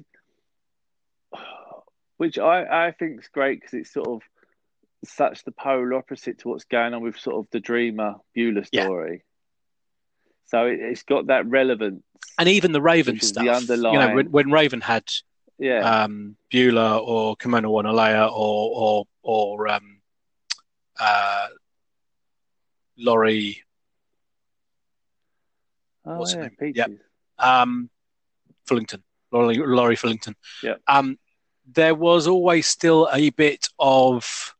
which 2.17 2.39
I, 2.39 2.87
I 2.87 2.91
think 2.93 3.19
is 3.19 3.27
great 3.27 3.61
because 3.61 3.75
it's 3.75 3.93
sort 3.93 4.07
of 4.07 4.21
such 5.05 5.43
the 5.43 5.51
polar 5.51 5.93
opposite 5.93 6.39
to 6.39 6.47
what's 6.47 6.63
going 6.63 6.95
on 6.95 7.03
with 7.03 7.19
sort 7.19 7.35
of 7.35 7.47
the 7.51 7.59
Dreamer 7.59 8.15
Beulah 8.33 8.63
Yeah. 8.71 8.85
story. 8.85 9.23
So 10.47 10.65
it, 10.65 10.79
it's 10.79 11.03
got 11.03 11.27
that 11.27 11.45
relevance. 11.45 12.01
And 12.39 12.49
even 12.49 12.71
the 12.71 12.81
Raven 12.81 13.19
stuff. 13.19 13.43
the 13.43 13.51
underlying... 13.51 13.93
You 13.93 13.99
know, 14.07 14.15
when, 14.15 14.31
when 14.31 14.49
Raven 14.49 14.81
had 14.81 15.03
Yeah. 15.59 16.05
um, 16.05 16.35
Beulah 16.49 16.97
or 16.97 17.35
Kimona 17.37 17.69
Wanalaya 17.69 18.31
or 18.31 18.71
or 18.75 19.07
or 19.21 19.67
um, 19.67 20.01
uh, 20.99 21.49
Lori 22.97 23.63
oh, 26.05 26.17
what's 26.17 26.33
her 26.33 26.39
yeah, 26.39 26.47
name? 26.47 26.55
Peaches. 26.59 26.75
Yep. 26.77 27.47
um, 27.47 27.89
Fullington, 28.67 29.03
Lori, 29.31 29.55
Lori 29.57 29.95
Fullington. 29.95 30.35
Yeah. 30.63 30.75
Um, 30.87 31.17
there 31.71 31.95
was 31.95 32.27
always 32.27 32.67
still 32.67 33.07
a 33.13 33.29
bit 33.29 33.67
of, 33.79 34.55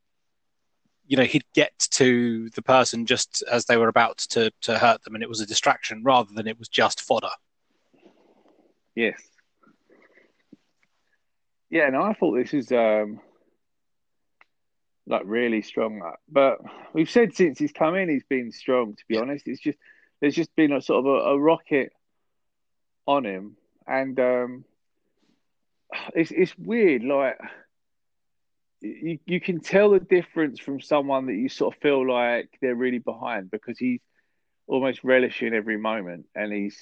you 1.06 1.18
know, 1.18 1.24
he'd 1.24 1.44
get 1.54 1.74
to 1.92 2.50
the 2.52 2.62
person 2.62 3.06
just 3.06 3.44
as 3.52 3.66
they 3.66 3.76
were 3.78 3.88
about 3.90 4.20
to 4.20 4.52
to 4.62 4.78
hurt 4.78 5.04
them, 5.04 5.16
and 5.16 5.24
it 5.24 5.30
was 5.30 5.42
a 5.42 5.46
distraction 5.46 6.04
rather 6.04 6.30
than 6.34 6.48
it 6.48 6.58
was 6.60 6.70
just 6.70 7.02
fodder. 7.02 7.32
Yes. 8.96 9.22
Yeah, 11.70 11.90
no, 11.90 12.02
I 12.04 12.14
thought 12.14 12.36
this 12.36 12.54
is 12.54 12.72
um 12.72 13.20
like 15.08 15.24
really 15.26 15.62
strong. 15.62 16.02
But 16.30 16.60
we've 16.94 17.10
said 17.10 17.34
since 17.36 17.58
he's 17.60 17.72
come 17.72 17.96
in, 17.96 18.10
he's 18.10 18.24
been 18.30 18.52
strong. 18.52 18.96
To 18.96 19.04
be 19.08 19.16
Yeah. 19.16 19.22
honest, 19.22 19.48
it's 19.48 19.62
just 19.62 19.78
there's 20.20 20.36
just 20.36 20.56
been 20.56 20.72
a 20.72 20.82
sort 20.82 21.00
of 21.00 21.06
a, 21.08 21.30
a 21.32 21.40
rocket 21.40 21.92
on 23.08 23.26
him, 23.26 23.58
and 23.88 24.20
um 24.20 24.66
it's 26.16 26.32
it's 26.32 26.58
weird. 26.58 27.04
Like 27.04 27.38
you 28.82 29.20
you 29.26 29.40
can 29.40 29.60
tell 29.60 29.92
the 29.92 30.00
difference 30.00 30.60
from 30.60 30.82
someone 30.82 31.28
that 31.28 31.36
you 31.36 31.50
sort 31.50 31.76
of 31.76 31.82
feel 31.82 32.08
like 32.08 32.50
they're 32.62 32.76
really 32.76 33.00
behind 33.00 33.52
because 33.52 33.78
he's 33.78 34.02
almost 34.68 35.04
relishing 35.04 35.54
every 35.54 35.78
moment, 35.78 36.26
and 36.36 36.52
he's 36.52 36.78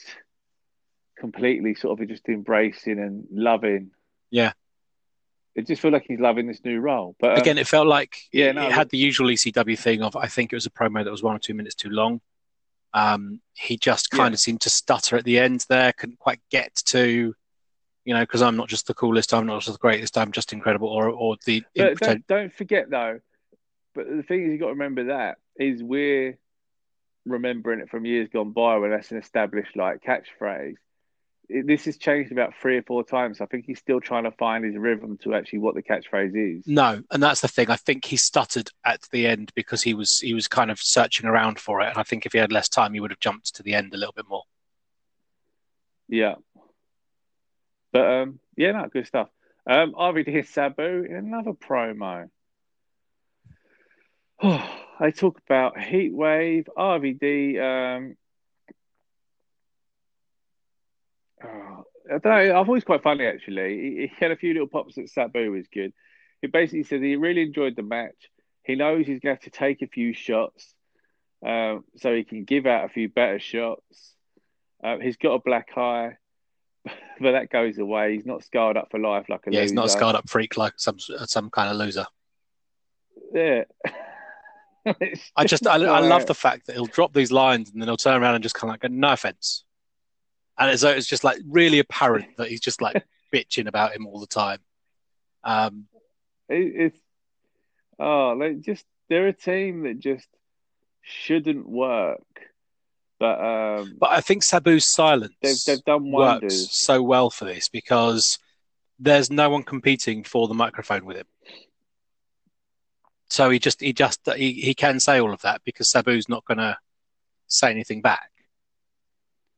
completely 1.17 1.75
sort 1.75 1.99
of 1.99 2.07
just 2.07 2.27
embracing 2.29 2.99
and 2.99 3.25
loving. 3.31 3.91
Yeah. 4.31 4.53
It 5.55 5.67
just 5.67 5.81
feels 5.81 5.91
like 5.91 6.05
he's 6.07 6.19
loving 6.19 6.47
this 6.47 6.63
new 6.63 6.79
role. 6.79 7.15
But 7.19 7.33
um, 7.33 7.37
Again, 7.39 7.57
it 7.57 7.67
felt 7.67 7.87
like 7.87 8.17
yeah, 8.31 8.51
no, 8.53 8.67
it 8.67 8.71
had 8.71 8.89
the 8.89 8.97
usual 8.97 9.27
ECW 9.27 9.77
thing 9.77 10.01
of 10.01 10.15
I 10.15 10.27
think 10.27 10.53
it 10.53 10.55
was 10.55 10.65
a 10.65 10.69
promo 10.69 11.03
that 11.03 11.11
was 11.11 11.23
one 11.23 11.35
or 11.35 11.39
two 11.39 11.53
minutes 11.53 11.75
too 11.75 11.89
long. 11.89 12.21
Um, 12.93 13.41
he 13.53 13.77
just 13.77 14.09
kind 14.09 14.31
Yeah. 14.31 14.35
of 14.35 14.39
seemed 14.39 14.61
to 14.61 14.69
stutter 14.69 15.15
at 15.17 15.25
the 15.25 15.39
end 15.39 15.65
there, 15.69 15.93
couldn't 15.93 16.19
quite 16.19 16.39
get 16.49 16.73
to, 16.87 17.35
you 18.05 18.13
know, 18.13 18.21
because 18.21 18.41
I'm 18.41 18.57
not 18.57 18.69
just 18.69 18.87
the 18.87 18.93
coolest, 18.93 19.33
I'm 19.33 19.45
not 19.45 19.61
just 19.61 19.73
the 19.73 19.79
greatest, 19.79 20.17
I'm 20.17 20.31
just 20.31 20.53
incredible, 20.53 20.87
or 20.87 21.09
or 21.09 21.37
the 21.45 21.63
But 21.75 21.97
don't, 21.99 22.27
don't 22.27 22.53
forget 22.53 22.89
though. 22.89 23.19
But 23.93 24.07
the 24.07 24.23
thing 24.23 24.45
is, 24.45 24.51
you 24.51 24.57
got 24.57 24.67
to 24.67 24.73
remember 24.73 25.05
that 25.05 25.37
is 25.57 25.83
we're 25.83 26.37
remembering 27.25 27.79
it 27.79 27.89
from 27.89 28.05
years 28.05 28.29
gone 28.31 28.51
by 28.51 28.77
when 28.77 28.91
that's 28.91 29.11
an 29.11 29.17
established 29.17 29.75
like 29.75 30.01
catchphrase. 30.03 30.77
This 31.49 31.85
has 31.85 31.97
changed 31.97 32.31
about 32.31 32.53
three 32.61 32.77
or 32.77 32.83
four 32.83 33.03
times. 33.03 33.41
I 33.41 33.47
think 33.47 33.65
he's 33.65 33.79
still 33.79 33.99
trying 33.99 34.25
to 34.25 34.31
find 34.31 34.63
his 34.63 34.77
rhythm 34.77 35.17
to 35.23 35.33
actually 35.33 35.59
what 35.59 35.73
the 35.73 35.81
catchphrase 35.81 36.59
is. 36.59 36.67
No, 36.67 37.01
and 37.09 37.23
that's 37.23 37.41
the 37.41 37.47
thing. 37.47 37.71
I 37.71 37.75
think 37.75 38.05
he 38.05 38.17
stuttered 38.17 38.69
at 38.85 39.01
the 39.11 39.25
end 39.25 39.51
because 39.55 39.81
he 39.81 39.95
was 39.95 40.19
he 40.19 40.35
was 40.35 40.47
kind 40.47 40.69
of 40.69 40.79
searching 40.79 41.27
around 41.27 41.59
for 41.59 41.81
it, 41.81 41.89
and 41.89 41.97
I 41.97 42.03
think 42.03 42.25
if 42.25 42.33
he 42.33 42.37
had 42.37 42.51
less 42.51 42.69
time, 42.69 42.93
he 42.93 42.99
would 42.99 43.11
have 43.11 43.19
jumped 43.19 43.55
to 43.55 43.63
the 43.63 43.73
end 43.73 43.95
a 43.95 43.97
little 43.97 44.13
bit 44.13 44.27
more. 44.29 44.43
Yeah. 46.07 46.35
But 47.91 48.05
um, 48.05 48.39
yeah, 48.55 48.73
no, 48.73 48.87
good 48.87 49.07
stuff. 49.07 49.29
Um, 49.67 49.93
RVD 49.93 50.47
Sabu 50.47 51.03
in 51.03 51.15
another 51.15 51.53
promo. 51.53 52.29
Oh, 54.41 54.79
they 54.99 55.11
talk 55.11 55.39
about 55.47 55.79
heat 55.79 56.13
wave, 56.13 56.67
RVD. 56.77 57.59
Um, 57.59 58.15
oh, 61.43 61.83
I 62.07 62.17
don't 62.17 62.25
know. 62.25 62.31
I 62.31 62.63
thought 62.63 62.67
it 62.67 62.69
was 62.69 62.83
quite 62.83 63.03
funny 63.03 63.25
actually. 63.25 63.77
He, 63.77 64.07
he 64.07 64.11
had 64.19 64.31
a 64.31 64.35
few 64.37 64.53
little 64.53 64.67
pops 64.67 64.97
at 64.97 65.09
Sabu 65.09 65.51
was 65.51 65.67
good. 65.67 65.93
He 66.41 66.47
basically 66.47 66.83
said 66.83 67.01
he 67.01 67.15
really 67.15 67.41
enjoyed 67.43 67.75
the 67.75 67.83
match. 67.83 68.29
He 68.63 68.75
knows 68.75 69.05
he's 69.05 69.19
going 69.19 69.35
to 69.35 69.41
have 69.41 69.51
to 69.51 69.57
take 69.57 69.81
a 69.81 69.87
few 69.87 70.13
shots, 70.13 70.73
um, 71.45 71.83
so 71.97 72.13
he 72.15 72.23
can 72.23 72.43
give 72.43 72.65
out 72.65 72.85
a 72.85 72.89
few 72.89 73.09
better 73.09 73.39
shots. 73.39 74.15
Uh, 74.83 74.97
he's 74.99 75.17
got 75.17 75.33
a 75.33 75.39
black 75.39 75.69
eye, 75.75 76.17
but 76.85 77.31
that 77.31 77.49
goes 77.49 77.77
away. 77.77 78.13
He's 78.13 78.25
not 78.25 78.43
scarred 78.43 78.77
up 78.77 78.89
for 78.91 78.99
life 78.99 79.27
like 79.27 79.47
a 79.47 79.51
yeah. 79.51 79.59
loser. 79.59 79.63
He's 79.63 79.73
not 79.73 79.85
a 79.85 79.89
scarred 79.89 80.15
up 80.15 80.29
freak 80.29 80.55
like 80.55 80.73
some 80.77 80.97
some 80.99 81.49
kind 81.49 81.69
of 81.69 81.77
loser. 81.77 82.05
Yeah. 83.33 83.63
I 85.35 85.45
just 85.45 85.67
I, 85.67 85.75
I, 85.75 85.99
love 85.99 86.25
the 86.25 86.33
fact 86.33 86.67
that 86.67 86.73
he'll 86.73 86.85
drop 86.85 87.13
these 87.13 87.31
lines 87.31 87.69
and 87.69 87.81
then 87.81 87.87
he'll 87.87 87.97
turn 87.97 88.21
around 88.21 88.35
and 88.35 88.43
just 88.43 88.55
kind 88.55 88.71
of 88.71 88.81
like 88.81 88.89
no 88.91 89.11
offense, 89.11 89.65
and 90.59 90.69
as 90.69 90.81
though 90.81 90.89
it's 90.89 91.07
just 91.07 91.23
like 91.23 91.39
really 91.47 91.79
apparent 91.79 92.25
that 92.37 92.49
he's 92.49 92.59
just 92.61 92.81
like 92.81 93.03
bitching 93.33 93.67
about 93.67 93.95
him 93.95 94.05
all 94.05 94.19
the 94.19 94.27
time. 94.27 94.59
Um, 95.43 95.85
it, 96.49 96.73
it's 96.75 96.99
oh, 97.97 98.35
like 98.37 98.59
just 98.59 98.85
they're 99.09 99.27
a 99.27 99.33
team 99.33 99.83
that 99.83 99.99
just 99.99 100.27
shouldn't 101.01 101.67
work. 101.67 102.21
But 103.19 103.39
um, 103.41 103.95
but 103.99 104.11
I 104.11 104.21
think 104.21 104.43
Sabu's 104.43 104.93
silence 104.93 105.33
they've, 105.41 105.57
they've 105.65 105.83
done 105.83 106.11
wonders 106.11 106.61
works 106.61 106.79
so 106.79 107.01
well 107.01 107.29
for 107.29 107.45
this 107.45 107.67
because 107.69 108.37
there's 108.97 109.31
no 109.31 109.49
one 109.49 109.63
competing 109.63 110.23
for 110.23 110.47
the 110.47 110.53
microphone 110.53 111.05
with 111.05 111.17
him. 111.17 111.25
So 113.29 113.49
he 113.49 113.59
just 113.59 113.81
he 113.81 113.93
just 113.93 114.21
he, 114.35 114.53
he 114.53 114.73
can 114.73 114.99
say 114.99 115.19
all 115.19 115.33
of 115.33 115.41
that 115.41 115.61
because 115.63 115.91
Sabu's 115.91 116.29
not 116.29 116.45
going 116.45 116.59
to 116.59 116.77
say 117.47 117.69
anything 117.71 118.01
back. 118.01 118.31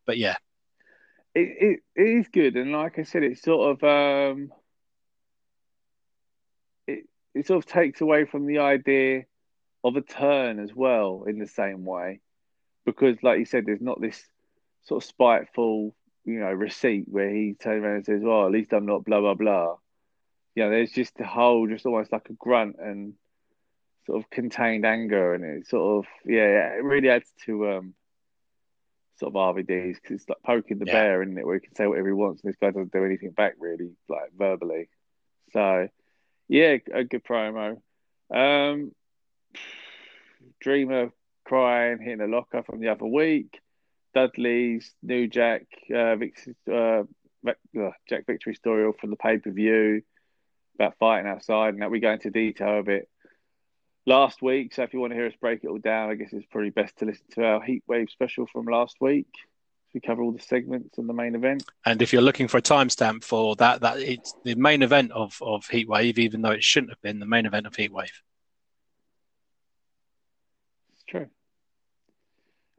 But 0.06 0.18
yeah, 0.18 0.38
it, 1.34 1.39
it 1.39 1.80
it 1.96 2.08
is 2.20 2.28
good, 2.28 2.56
and 2.56 2.72
like 2.72 3.00
I 3.00 3.04
said, 3.04 3.24
it 3.24 3.38
sort 3.39 3.72
of 3.72 3.84
um, 3.84 4.52
it 6.88 7.06
it 7.34 7.48
sort 7.48 7.63
of 7.63 7.72
takes 7.72 8.02
away 8.02 8.26
from 8.26 8.46
the 8.46 8.60
idea 8.60 9.24
of 9.84 9.96
a 9.96 10.02
turn 10.02 10.60
as 10.60 10.74
well 10.76 11.24
in 11.28 11.39
the 11.39 11.48
same 11.48 11.86
way, 11.86 12.20
because 12.86 13.17
like 13.24 13.39
you 13.39 13.46
said, 13.46 13.65
there's 13.65 13.82
not 13.82 14.02
this 14.02 14.22
sort 14.84 15.04
of 15.04 15.08
spiteful 15.08 15.96
you 16.26 16.39
know 16.39 16.52
receipt 16.52 17.06
where 17.08 17.30
he 17.30 17.54
turns 17.54 17.84
around 17.84 17.96
and 17.96 18.06
says, 18.06 18.22
"Well, 18.22 18.46
at 18.46 18.52
least 18.52 18.74
I'm 18.74 18.86
not 18.86 19.06
blah 19.06 19.22
blah 19.22 19.36
blah." 19.36 19.78
You 20.56 20.63
know, 20.63 20.70
there's 20.70 20.91
just 20.91 21.20
a 21.22 21.26
whole, 21.26 21.67
just 21.67 21.86
almost 21.86 22.12
like 22.12 22.30
a 22.30 22.34
grunt 22.34 22.76
and 22.78 23.13
sort 24.06 24.22
of 24.22 24.30
contained 24.30 24.86
anger, 24.86 25.34
and 25.34 25.46
it 25.46 25.67
sort 25.67 26.00
of 26.06 26.12
yeah, 26.26 26.74
it 26.74 26.84
really 26.84 27.10
adds 27.10 27.32
to 27.46 27.70
um 27.70 27.94
sort 29.22 29.36
of 29.36 29.56
RVDs 29.56 29.96
because 29.96 30.16
it's 30.18 30.30
like 30.30 30.42
poking 30.44 30.80
the 30.80 30.86
Yeah. 30.86 30.94
bear, 30.94 31.22
isn't 31.22 31.38
it? 31.38 31.46
Where 31.46 31.56
he 31.56 31.62
can 31.62 31.76
say 31.76 31.88
whatever 31.88 32.08
he 32.08 32.14
wants, 32.14 32.44
and 32.44 32.50
this 32.50 32.58
guy 32.60 32.72
doesn't 32.72 32.92
do 32.92 33.06
anything 33.06 33.32
back 33.32 33.54
really, 33.60 33.92
like 34.10 34.32
verbally. 34.38 34.90
So 35.54 35.88
yeah, 36.50 36.78
a 36.92 37.04
good 37.04 37.24
promo. 37.24 37.82
Um, 38.30 38.94
Dreamer 40.60 41.12
crying, 41.46 42.00
hitting 42.00 42.22
a 42.22 42.28
locker 42.28 42.64
from 42.64 42.80
the 42.80 42.90
other 42.90 43.06
week. 43.06 43.60
Dudley's 44.14 44.94
new 45.02 45.28
Jack 45.28 45.64
uh, 45.94 46.18
uh, 46.68 47.04
Jack 48.10 48.26
Victory 48.26 48.56
story 48.56 48.92
from 49.00 49.12
the 49.12 49.16
pay 49.16 49.38
per 49.38 49.52
view 49.52 50.02
about 50.76 50.98
fighting 50.98 51.30
outside, 51.30 51.74
and 51.74 51.82
that 51.82 51.92
we 51.92 52.00
go 52.00 52.12
into 52.12 52.30
detail 52.32 52.80
of 52.80 52.90
it 52.90 53.08
last 54.06 54.42
week. 54.42 54.74
So 54.74 54.84
if 54.84 54.94
you 54.94 55.00
want 55.00 55.12
to 55.12 55.18
hear 55.18 55.28
us 55.28 55.34
break 55.40 55.64
it 55.64 55.68
all 55.68 55.78
down, 55.78 56.10
I 56.10 56.16
guess 56.16 56.30
it's 56.32 56.46
probably 56.48 56.70
best 56.70 56.98
to 56.98 57.06
listen 57.06 57.26
to 57.32 57.44
our 57.44 57.62
Heat 57.62 57.84
Wave 57.88 58.10
special 58.10 58.48
from 58.48 58.66
last 58.66 58.98
week. 59.00 59.28
We 59.94 60.00
cover 60.00 60.22
all 60.22 60.32
the 60.32 60.40
segments 60.40 60.98
and 60.98 61.10
the 61.10 61.14
main 61.14 61.36
event. 61.36 61.64
and 61.86 62.02
if 62.02 62.14
you're 62.14 62.22
looking 62.22 62.48
for 62.48 62.58
a 62.58 62.62
timestamp 62.62 63.26
for 63.26 63.58
that, 63.58 63.82
that 63.82 64.00
it's 64.00 64.34
the 64.46 64.56
main 64.56 64.84
event 64.84 65.12
of 65.12 65.38
of 65.42 65.68
Heatwave, 65.68 66.18
even 66.18 66.42
though 66.42 66.52
it 66.52 66.64
shouldn't 66.64 66.92
have 66.92 67.02
been 67.02 67.20
the 67.20 67.26
main 67.26 67.46
event 67.46 67.68
of 67.68 67.74
Heatwave. 67.74 68.12
It's 70.94 71.04
true. 71.10 71.28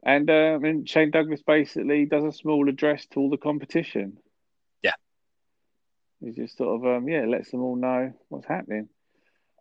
And 0.01 0.27
uh, 0.27 0.59
and 0.63 0.89
Shane 0.89 1.11
Douglas 1.11 1.43
basically 1.45 2.05
does 2.05 2.23
a 2.23 2.33
small 2.33 2.67
address 2.67 3.05
to 3.11 3.19
all 3.19 3.29
the 3.29 3.37
competition. 3.37 4.17
Yeah. 4.81 4.93
He 6.19 6.31
just 6.31 6.57
sort 6.57 6.75
of 6.81 6.97
um 6.97 7.07
yeah 7.07 7.25
lets 7.25 7.51
them 7.51 7.61
all 7.61 7.75
know 7.75 8.11
what's 8.29 8.47
happening. 8.47 8.89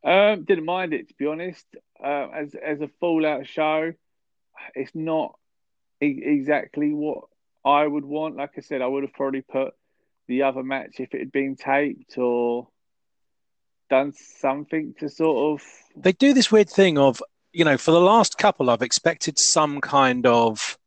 Um, 0.05 0.45
didn't 0.45 0.65
mind 0.65 0.93
it 0.93 1.09
to 1.09 1.15
be 1.15 1.27
honest. 1.27 1.65
Uh, 2.03 2.29
as 2.35 2.55
as 2.55 2.81
a 2.81 2.91
fallout 3.01 3.47
show, 3.47 3.93
it's 4.75 4.95
not 4.95 5.39
e- 6.03 6.23
exactly 6.25 6.93
what 6.93 7.25
I 7.65 7.87
would 7.87 8.05
want. 8.05 8.37
Like 8.37 8.53
I 8.57 8.61
said, 8.61 8.83
I 8.83 8.87
would 8.87 9.05
have 9.05 9.13
probably 9.13 9.43
put 9.43 9.75
the 10.29 10.43
other 10.43 10.63
match 10.63 10.97
if 10.99 11.15
it 11.15 11.21
had 11.21 11.33
been 11.33 11.57
taped 11.57 12.19
or 12.19 12.69
done 13.91 14.13
something 14.41 14.95
to 14.99 15.09
sort 15.09 15.61
of 15.61 15.67
They 15.95 16.13
do 16.13 16.33
this 16.33 16.51
weird 16.51 16.71
thing 16.71 16.99
of 16.99 17.23
you 17.53 17.65
know, 17.65 17.77
for 17.77 17.91
the 17.91 18.01
last 18.01 18.39
couple, 18.39 18.71
I've 18.71 18.83
expected 18.83 19.39
some 19.39 19.81
kind 19.81 20.27
of 20.27 20.79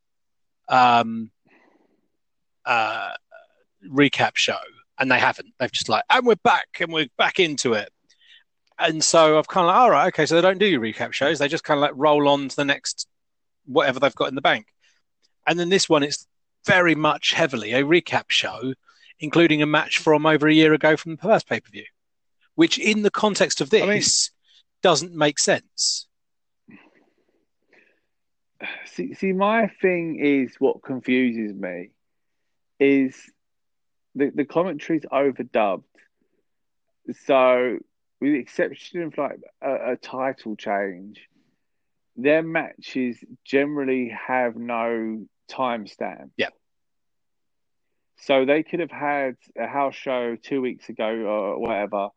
um, 0.68 1.30
uh, 2.64 3.12
recap 3.88 4.32
show, 4.34 4.58
and 4.98 5.10
they 5.10 5.18
haven't. 5.18 5.54
They've 5.58 5.72
just 5.72 5.88
like, 5.88 6.04
and 6.10 6.26
we're 6.26 6.34
back, 6.36 6.66
and 6.80 6.92
we're 6.92 7.08
back 7.16 7.38
into 7.38 7.74
it. 7.74 7.90
And 8.78 9.02
so 9.02 9.38
I've 9.38 9.48
kind 9.48 9.64
of 9.64 9.68
like, 9.68 9.76
all 9.76 9.90
right, 9.90 10.08
okay, 10.08 10.26
so 10.26 10.34
they 10.34 10.42
don't 10.42 10.58
do 10.58 10.80
recap 10.80 11.12
shows. 11.12 11.38
They 11.38 11.48
just 11.48 11.64
kind 11.64 11.78
of 11.78 11.82
like 11.82 11.92
roll 11.94 12.28
on 12.28 12.48
to 12.48 12.56
the 12.56 12.64
next 12.64 13.06
whatever 13.64 13.98
they've 13.98 14.14
got 14.14 14.28
in 14.28 14.34
the 14.34 14.42
bank. 14.42 14.66
And 15.46 15.58
then 15.58 15.70
this 15.70 15.88
one, 15.88 16.02
it's 16.02 16.26
very 16.66 16.94
much 16.94 17.32
heavily 17.32 17.72
a 17.72 17.82
recap 17.82 18.24
show, 18.28 18.74
including 19.18 19.62
a 19.62 19.66
match 19.66 19.98
from 19.98 20.26
over 20.26 20.46
a 20.48 20.52
year 20.52 20.74
ago 20.74 20.96
from 20.96 21.16
the 21.16 21.22
first 21.22 21.48
pay 21.48 21.60
per 21.60 21.70
view, 21.70 21.86
which 22.54 22.78
in 22.78 23.02
the 23.02 23.10
context 23.10 23.60
of 23.60 23.70
this 23.70 23.82
I 23.82 23.86
mean- 23.86 24.02
doesn't 24.82 25.14
make 25.14 25.38
sense. 25.38 26.06
See, 28.86 29.14
see, 29.14 29.32
my 29.32 29.68
thing 29.82 30.18
is 30.18 30.54
what 30.58 30.82
confuses 30.82 31.52
me 31.54 31.90
is 32.80 33.14
the 34.14 34.30
the 34.34 34.46
commentary's 34.46 35.02
overdubbed. 35.12 35.84
So, 37.26 37.78
with 38.26 38.34
the 38.34 38.40
exception 38.40 39.02
of 39.02 39.16
like 39.16 39.38
a, 39.62 39.92
a 39.92 39.96
title 39.96 40.56
change, 40.56 41.28
their 42.16 42.42
matches 42.42 43.16
generally 43.44 44.08
have 44.26 44.56
no 44.56 45.26
timestamp. 45.50 46.30
Yeah. 46.36 46.48
So 48.18 48.44
they 48.44 48.62
could 48.62 48.80
have 48.80 48.90
had 48.90 49.36
a 49.56 49.66
house 49.66 49.94
show 49.94 50.36
two 50.36 50.60
weeks 50.60 50.88
ago 50.88 51.06
or 51.06 51.60
whatever, 51.60 52.08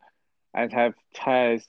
and 0.54 0.74
have 0.74 0.94
Taz 1.16 1.64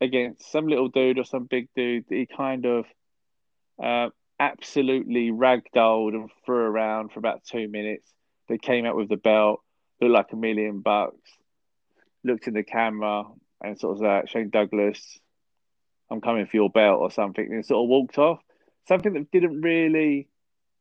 against 0.00 0.50
some 0.50 0.66
little 0.66 0.88
dude 0.88 1.18
or 1.18 1.24
some 1.24 1.44
big 1.44 1.68
dude 1.76 2.04
that 2.08 2.14
he 2.14 2.26
kind 2.26 2.64
of 2.64 2.86
uh, 3.82 4.08
absolutely 4.40 5.30
ragdolled 5.30 6.14
and 6.14 6.30
threw 6.46 6.56
around 6.56 7.12
for 7.12 7.18
about 7.18 7.44
two 7.44 7.68
minutes. 7.68 8.08
They 8.48 8.56
came 8.56 8.86
out 8.86 8.96
with 8.96 9.10
the 9.10 9.16
belt, 9.16 9.60
looked 10.00 10.14
like 10.14 10.32
a 10.32 10.36
million 10.36 10.80
bucks, 10.80 11.30
looked 12.24 12.46
in 12.46 12.54
the 12.54 12.62
camera 12.62 13.24
and 13.60 13.78
sort 13.78 13.96
of 13.96 14.02
like, 14.02 14.28
Shane 14.28 14.50
Douglas, 14.50 15.18
I'm 16.10 16.20
coming 16.20 16.46
for 16.46 16.56
your 16.56 16.70
belt 16.70 17.00
or 17.00 17.10
something, 17.10 17.46
and 17.52 17.64
sort 17.64 17.84
of 17.84 17.88
walked 17.88 18.18
off. 18.18 18.40
Something 18.86 19.14
that 19.14 19.30
didn't 19.30 19.60
really 19.60 20.28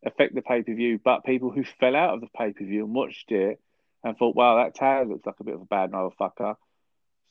affect 0.05 0.35
the 0.35 0.41
pay 0.41 0.63
per 0.63 0.73
view, 0.73 0.99
but 1.03 1.25
people 1.25 1.51
who 1.51 1.63
fell 1.79 1.95
out 1.95 2.13
of 2.13 2.21
the 2.21 2.27
pay 2.35 2.53
per 2.53 2.63
view 2.63 2.85
and 2.85 2.93
watched 2.93 3.31
it 3.31 3.59
and 4.03 4.17
thought, 4.17 4.35
wow, 4.35 4.63
that 4.63 4.75
Taz 4.75 5.09
looks 5.09 5.25
like 5.25 5.39
a 5.39 5.43
bit 5.43 5.55
of 5.55 5.61
a 5.61 5.65
bad 5.65 5.91
motherfucker. 5.91 6.55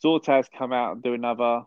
Saw 0.03 0.19
Taz 0.19 0.47
come 0.57 0.73
out 0.73 0.93
and 0.93 1.03
do 1.03 1.15
another 1.15 1.63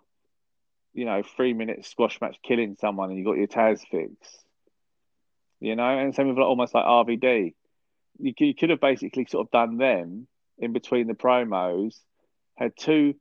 you 0.93 1.05
know, 1.05 1.23
three 1.35 1.53
minute 1.53 1.85
squash 1.85 2.19
match 2.21 2.37
killing 2.43 2.75
someone 2.79 3.09
and 3.09 3.17
you 3.17 3.25
got 3.25 3.37
your 3.37 3.47
Taz 3.47 3.79
fix. 3.89 4.13
You 5.59 5.75
know, 5.75 5.97
and 5.97 6.15
same 6.15 6.27
with 6.29 6.37
like, 6.37 6.45
almost 6.45 6.73
like 6.73 6.85
RVD. 6.85 7.53
You, 8.19 8.33
you 8.39 8.55
could 8.55 8.69
have 8.69 8.81
basically 8.81 9.25
sort 9.29 9.47
of 9.47 9.51
done 9.51 9.77
them 9.77 10.27
in 10.57 10.73
between 10.73 11.07
the 11.07 11.13
promos, 11.13 11.95
had 12.55 12.73
two, 12.77 13.15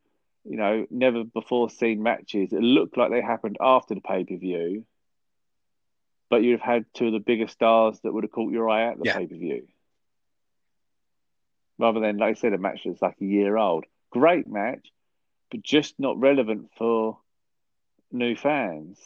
you 0.48 0.56
know, 0.56 0.86
never 0.90 1.24
before 1.24 1.68
seen 1.68 2.02
matches. 2.02 2.52
It 2.52 2.62
looked 2.62 2.96
like 2.96 3.10
they 3.10 3.20
happened 3.20 3.58
after 3.60 3.94
the 3.94 4.00
pay 4.00 4.24
per 4.24 4.36
view, 4.36 4.84
but 6.30 6.42
you'd 6.42 6.60
have 6.60 6.74
had 6.74 6.86
two 6.94 7.06
of 7.08 7.12
the 7.12 7.18
biggest 7.20 7.52
stars 7.52 8.00
that 8.00 8.12
would 8.12 8.24
have 8.24 8.32
caught 8.32 8.52
your 8.52 8.68
eye 8.68 8.90
at 8.90 8.98
the 8.98 9.04
Yeah. 9.06 9.18
pay 9.18 9.26
per 9.26 9.36
view. 9.36 9.68
Rather 11.78 12.00
than, 12.00 12.16
like 12.16 12.30
I 12.30 12.34
said, 12.34 12.52
a 12.54 12.58
match 12.58 12.82
that's 12.84 13.02
like 13.02 13.20
a 13.20 13.24
year 13.24 13.56
old. 13.56 13.84
Great 14.10 14.48
match, 14.48 14.90
but 15.50 15.62
just 15.62 15.98
not 16.00 16.18
relevant 16.18 16.70
for 16.76 17.18
new 18.10 18.34
fans. 18.34 18.98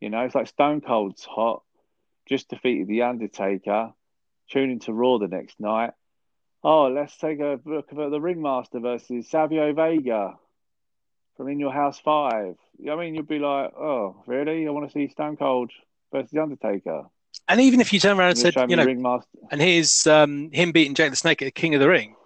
You 0.00 0.10
know, 0.10 0.20
it's 0.20 0.34
like 0.34 0.48
Stone 0.48 0.82
Cold's 0.82 1.24
hot, 1.24 1.62
just 2.26 2.50
defeated 2.50 2.88
The 2.88 3.02
Undertaker, 3.02 3.94
tune 4.50 4.70
into 4.70 4.92
Raw 4.92 5.18
the 5.18 5.28
next 5.28 5.58
night. 5.60 5.92
Oh, 6.66 6.88
let's 6.88 7.14
take 7.18 7.40
a 7.40 7.60
look 7.66 7.92
at 7.92 7.96
the 8.10 8.20
Ringmaster 8.20 8.80
versus 8.80 9.28
Savio 9.28 9.74
Vega 9.74 10.38
from 11.36 11.48
In 11.48 11.60
Your 11.60 11.72
House 11.72 12.00
Five. 12.00 12.56
You 12.78 12.86
know 12.86 12.96
what 12.96 13.02
I 13.02 13.04
mean, 13.04 13.14
you'd 13.14 13.28
be 13.28 13.38
like, 13.38 13.74
oh, 13.76 14.22
really? 14.26 14.66
I 14.66 14.70
want 14.70 14.90
to 14.90 14.92
see 14.92 15.12
Stone 15.12 15.36
Cold 15.36 15.70
versus 16.10 16.30
The 16.30 16.42
Undertaker. 16.42 17.02
And 17.48 17.60
even 17.60 17.82
if 17.82 17.92
you 17.92 18.00
turn 18.00 18.18
around 18.18 18.30
and 18.30 18.38
said, 18.38 18.54
you 18.70 18.76
know, 18.76 18.84
Ringmaster. 18.84 19.28
and 19.50 19.60
here's 19.60 20.06
um, 20.06 20.50
him 20.52 20.72
beating 20.72 20.94
Jake 20.94 21.10
the 21.10 21.16
Snake 21.16 21.42
at 21.42 21.54
King 21.54 21.74
of 21.74 21.80
the 21.80 21.88
Ring. 21.88 22.16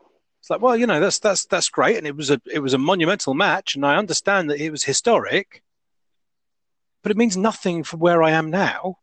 It's 0.40 0.50
like, 0.50 0.60
well, 0.60 0.76
you 0.76 0.86
know, 0.86 1.00
that's 1.00 1.18
that's 1.18 1.44
that's 1.46 1.68
great, 1.68 1.96
and 1.96 2.06
it 2.06 2.14
was 2.14 2.30
a 2.30 2.40
it 2.52 2.60
was 2.60 2.74
a 2.74 2.78
monumental 2.78 3.34
match, 3.34 3.74
and 3.74 3.84
I 3.84 3.96
understand 3.96 4.50
that 4.50 4.60
it 4.60 4.70
was 4.70 4.84
historic, 4.84 5.64
but 7.02 7.10
it 7.10 7.16
means 7.16 7.36
nothing 7.36 7.82
for 7.82 7.96
where 7.96 8.22
I 8.22 8.30
am 8.30 8.50
now. 8.50 8.98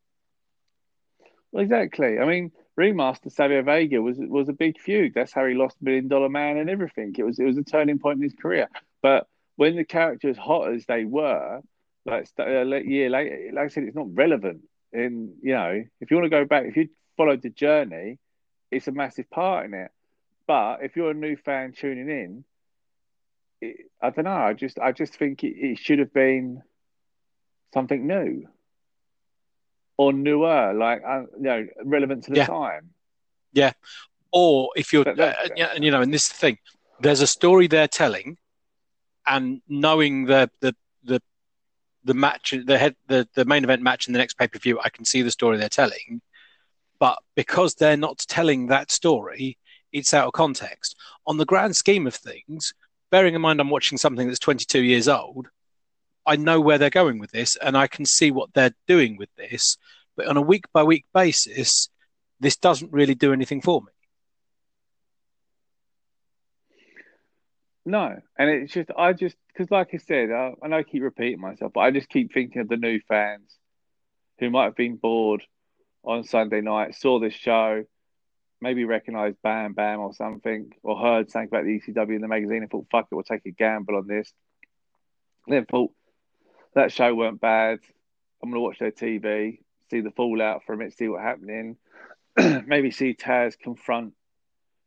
Well, 1.51 1.63
exactly. 1.63 2.19
I 2.19 2.25
mean, 2.25 2.53
Ringmaster 2.75 3.29
Savio 3.29 3.63
Vega 3.63 4.01
was 4.01 4.17
was 4.19 4.49
a 4.49 4.53
big 4.53 4.79
feud. 4.79 5.13
That's 5.15 5.31
how 5.31 5.45
he 5.45 5.53
lost 5.53 5.81
Million 5.81 6.07
Dollar 6.07 6.29
Man 6.29 6.57
and 6.57 6.69
everything. 6.69 7.13
It 7.17 7.23
was 7.23 7.39
it 7.39 7.45
was 7.45 7.57
a 7.57 7.63
turning 7.63 7.99
point 7.99 8.17
in 8.17 8.23
his 8.23 8.33
career. 8.33 8.69
But 9.01 9.27
when 9.55 9.75
the 9.75 9.85
character 9.85 10.29
hot 10.37 10.73
as 10.73 10.85
they 10.85 11.05
were, 11.05 11.61
like 12.05 12.27
a 12.39 12.81
year 12.85 13.09
later, 13.09 13.51
like 13.53 13.65
I 13.65 13.67
said, 13.69 13.83
it's 13.83 13.95
not 13.95 14.13
relevant. 14.13 14.61
And 14.91 15.35
you 15.41 15.53
know, 15.53 15.83
if 16.01 16.11
you 16.11 16.17
want 16.17 16.25
to 16.25 16.29
go 16.29 16.45
back, 16.45 16.65
if 16.65 16.75
you 16.75 16.89
followed 17.15 17.41
the 17.41 17.49
journey, 17.49 18.19
it's 18.71 18.87
a 18.87 18.91
massive 18.91 19.29
part 19.29 19.65
in 19.65 19.73
it. 19.73 19.91
But 20.47 20.83
if 20.83 20.95
you're 20.95 21.11
a 21.11 21.15
new 21.15 21.37
fan 21.37 21.71
tuning 21.71 22.09
in, 22.09 22.43
it, 23.61 23.89
I 24.01 24.09
don't 24.09 24.25
know. 24.25 24.31
I 24.31 24.53
just 24.53 24.79
I 24.79 24.91
just 24.91 25.15
think 25.15 25.43
it, 25.43 25.55
it 25.55 25.79
should 25.79 25.99
have 25.99 26.13
been 26.13 26.61
something 27.73 28.05
new 28.05 28.47
or 29.97 30.13
newer, 30.13 30.73
like 30.73 31.01
uh, 31.07 31.21
you 31.37 31.43
know, 31.43 31.67
relevant 31.83 32.23
to 32.25 32.31
the 32.31 32.37
Yeah. 32.37 32.45
time. 32.47 32.91
Yeah, 33.53 33.71
or 34.31 34.69
if 34.75 34.91
you're, 34.91 35.07
uh, 35.07 35.33
yeah, 35.55 35.71
and 35.73 35.83
you 35.83 35.91
know, 35.91 36.01
and 36.01 36.13
this 36.13 36.27
thing, 36.27 36.57
there's 36.99 37.21
a 37.21 37.27
story 37.27 37.67
they're 37.67 37.87
telling, 37.87 38.37
and 39.25 39.61
knowing 39.69 40.25
the 40.25 40.49
the 40.59 40.75
the 41.03 41.21
the 42.03 42.13
match, 42.13 42.53
the 42.65 42.77
head, 42.77 42.95
the 43.07 43.27
the 43.35 43.45
main 43.45 43.63
event 43.63 43.81
match 43.81 44.07
in 44.07 44.13
the 44.13 44.19
next 44.19 44.37
pay 44.37 44.47
per 44.47 44.59
view, 44.59 44.79
I 44.83 44.89
can 44.89 45.05
see 45.05 45.21
the 45.21 45.31
story 45.31 45.57
they're 45.57 45.69
telling, 45.69 46.21
but 46.99 47.17
because 47.35 47.75
they're 47.75 47.95
not 47.95 48.19
telling 48.27 48.67
that 48.67 48.91
story, 48.91 49.57
it's 49.93 50.13
out 50.13 50.27
of 50.27 50.33
context. 50.33 50.97
On 51.25 51.37
the 51.37 51.45
grand 51.45 51.77
scheme 51.77 52.05
of 52.05 52.15
things, 52.15 52.73
bearing 53.11 53.35
in 53.35 53.41
mind 53.41 53.61
I'm 53.61 53.69
watching 53.69 53.97
something 53.97 54.27
that's 54.27 54.39
22 54.39 54.81
years 54.81 55.07
old, 55.07 55.47
I 56.25 56.35
know 56.35 56.59
where 56.59 56.77
they're 56.77 56.89
going 56.89 57.19
with 57.19 57.31
this, 57.31 57.55
and 57.57 57.77
I 57.77 57.87
can 57.87 58.05
see 58.05 58.31
what 58.31 58.53
they're 58.53 58.75
doing 58.87 59.17
with 59.17 59.29
this. 59.35 59.77
But 60.15 60.27
on 60.27 60.37
a 60.37 60.41
week 60.41 60.65
by 60.73 60.83
week 60.83 61.05
basis, 61.13 61.89
this 62.39 62.57
doesn't 62.57 62.91
really 62.91 63.15
do 63.15 63.33
anything 63.33 63.61
for 63.61 63.81
me. 63.81 63.91
No, 67.85 68.19
and 68.37 68.49
it's 68.49 68.73
just 68.73 68.89
I 68.97 69.13
just 69.13 69.35
because, 69.47 69.69
like 69.69 69.93
I 69.93 69.97
said, 69.97 70.31
I, 70.31 70.53
I 70.63 70.77
I 70.77 70.83
keep 70.83 71.03
repeating 71.03 71.39
myself, 71.39 71.71
but 71.73 71.81
I 71.81 71.91
just 71.91 72.09
keep 72.09 72.33
thinking 72.33 72.61
of 72.61 72.67
the 72.67 72.77
new 72.77 72.99
fans 73.07 73.55
who 74.39 74.49
might 74.49 74.65
have 74.65 74.75
been 74.75 74.95
bored 74.95 75.43
on 76.03 76.23
Sunday 76.23 76.61
night, 76.61 76.95
saw 76.95 77.19
this 77.19 77.33
show, 77.33 77.83
maybe 78.59 78.85
recognised 78.85 79.37
Bam 79.43 79.73
Bam 79.73 79.99
or 79.99 80.13
something, 80.13 80.71
or 80.81 80.97
heard 80.97 81.29
something 81.29 81.47
about 81.47 81.65
the 81.65 81.79
ECW 81.79 82.15
in 82.15 82.21
the 82.21 82.27
magazine 82.27 82.63
and 82.63 82.71
thought, 82.71 82.87
"Fuck 82.91 83.07
it, 83.11 83.15
we'll 83.15 83.23
take 83.23 83.45
a 83.45 83.51
gamble 83.51 83.97
on 83.97 84.07
this." 84.07 84.33
Then 85.47 85.65
thought 85.65 85.93
that 86.75 86.91
show 86.91 87.13
weren't 87.15 87.41
bad. 87.41 87.79
I'm 88.43 88.49
gonna 88.49 88.61
watch 88.61 88.79
their 88.79 88.91
TV, 88.91 89.59
see 89.89 90.01
the 90.01 90.11
fallout 90.11 90.63
from 90.65 90.81
it, 90.81 90.95
see 90.95 91.07
what's 91.07 91.23
happening. 91.23 91.77
maybe 92.67 92.91
see 92.91 93.15
Taz 93.15 93.57
confront 93.57 94.13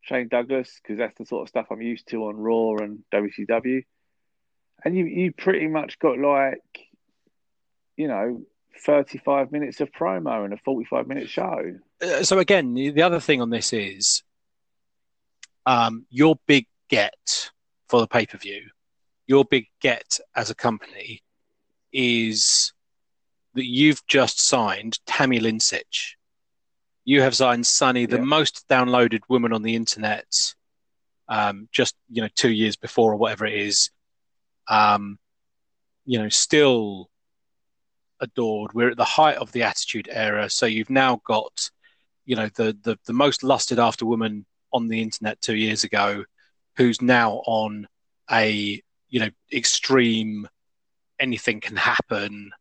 Shane 0.02 0.28
Douglas 0.28 0.80
because 0.82 0.98
that's 0.98 1.18
the 1.18 1.24
sort 1.24 1.42
of 1.42 1.48
stuff 1.48 1.66
I'm 1.70 1.82
used 1.82 2.08
to 2.08 2.26
on 2.26 2.36
Raw 2.36 2.76
and 2.76 3.00
WCW. 3.12 3.84
And 4.84 4.96
you 4.96 5.06
you 5.06 5.32
pretty 5.32 5.66
much 5.66 5.98
got 5.98 6.18
like, 6.18 6.62
you 7.96 8.06
know, 8.06 8.42
35 8.84 9.50
minutes 9.50 9.80
of 9.80 9.90
promo 9.90 10.44
and 10.44 10.54
a 10.54 10.58
45 10.58 11.08
minute 11.08 11.28
show. 11.28 11.78
Uh, 12.00 12.22
so 12.22 12.38
again, 12.38 12.74
the 12.74 12.90
the 12.90 13.02
other 13.02 13.18
thing 13.18 13.40
on 13.40 13.50
this 13.50 13.72
is 13.72 14.22
um, 15.66 16.06
your 16.10 16.36
big 16.46 16.66
get 16.88 17.50
for 17.88 18.00
the 18.00 18.06
pay 18.06 18.26
per 18.26 18.38
view, 18.38 18.68
your 19.26 19.44
big 19.44 19.66
get 19.80 20.20
as 20.36 20.50
a 20.50 20.54
company 20.54 21.22
is 21.92 22.72
that 23.54 23.66
you've 23.66 24.06
just 24.06 24.40
signed 24.46 24.98
Tammy 25.06 25.40
Lynn 25.40 25.58
Sytch. 25.58 26.14
You 27.04 27.22
have 27.22 27.34
signed 27.34 27.66
Sunny, 27.66 28.06
the 28.06 28.16
Yeah. 28.18 28.24
most 28.24 28.68
downloaded 28.68 29.20
woman 29.28 29.52
on 29.52 29.62
the 29.62 29.74
internet, 29.74 30.26
um, 31.28 31.68
just 31.72 31.94
you 32.10 32.22
know 32.22 32.28
two 32.34 32.50
years 32.52 32.76
before 32.76 33.12
or 33.12 33.16
whatever 33.16 33.46
it 33.46 33.54
is. 33.54 33.90
Um, 34.68 35.18
you 36.04 36.18
know, 36.18 36.28
still 36.28 37.10
adored. 38.20 38.72
We're 38.74 38.90
at 38.90 38.96
the 38.96 39.04
height 39.04 39.36
of 39.36 39.52
the 39.52 39.62
Attitude 39.62 40.08
Era, 40.10 40.50
so 40.50 40.66
you've 40.66 40.90
now 40.90 41.20
got, 41.24 41.70
you 42.26 42.36
know, 42.36 42.48
the 42.56 42.76
the, 42.82 42.98
the 43.06 43.12
most 43.12 43.42
lusted 43.42 43.78
after 43.78 44.04
woman 44.04 44.44
on 44.72 44.88
the 44.88 45.00
internet 45.00 45.40
two 45.40 45.56
years 45.56 45.84
ago, 45.84 46.24
who's 46.76 47.00
now 47.00 47.42
on 47.46 47.88
a 48.30 48.82
you 49.08 49.20
know 49.20 49.30
extreme, 49.52 50.46
anything 51.20 51.60
can 51.60 51.76
happen 51.76 52.52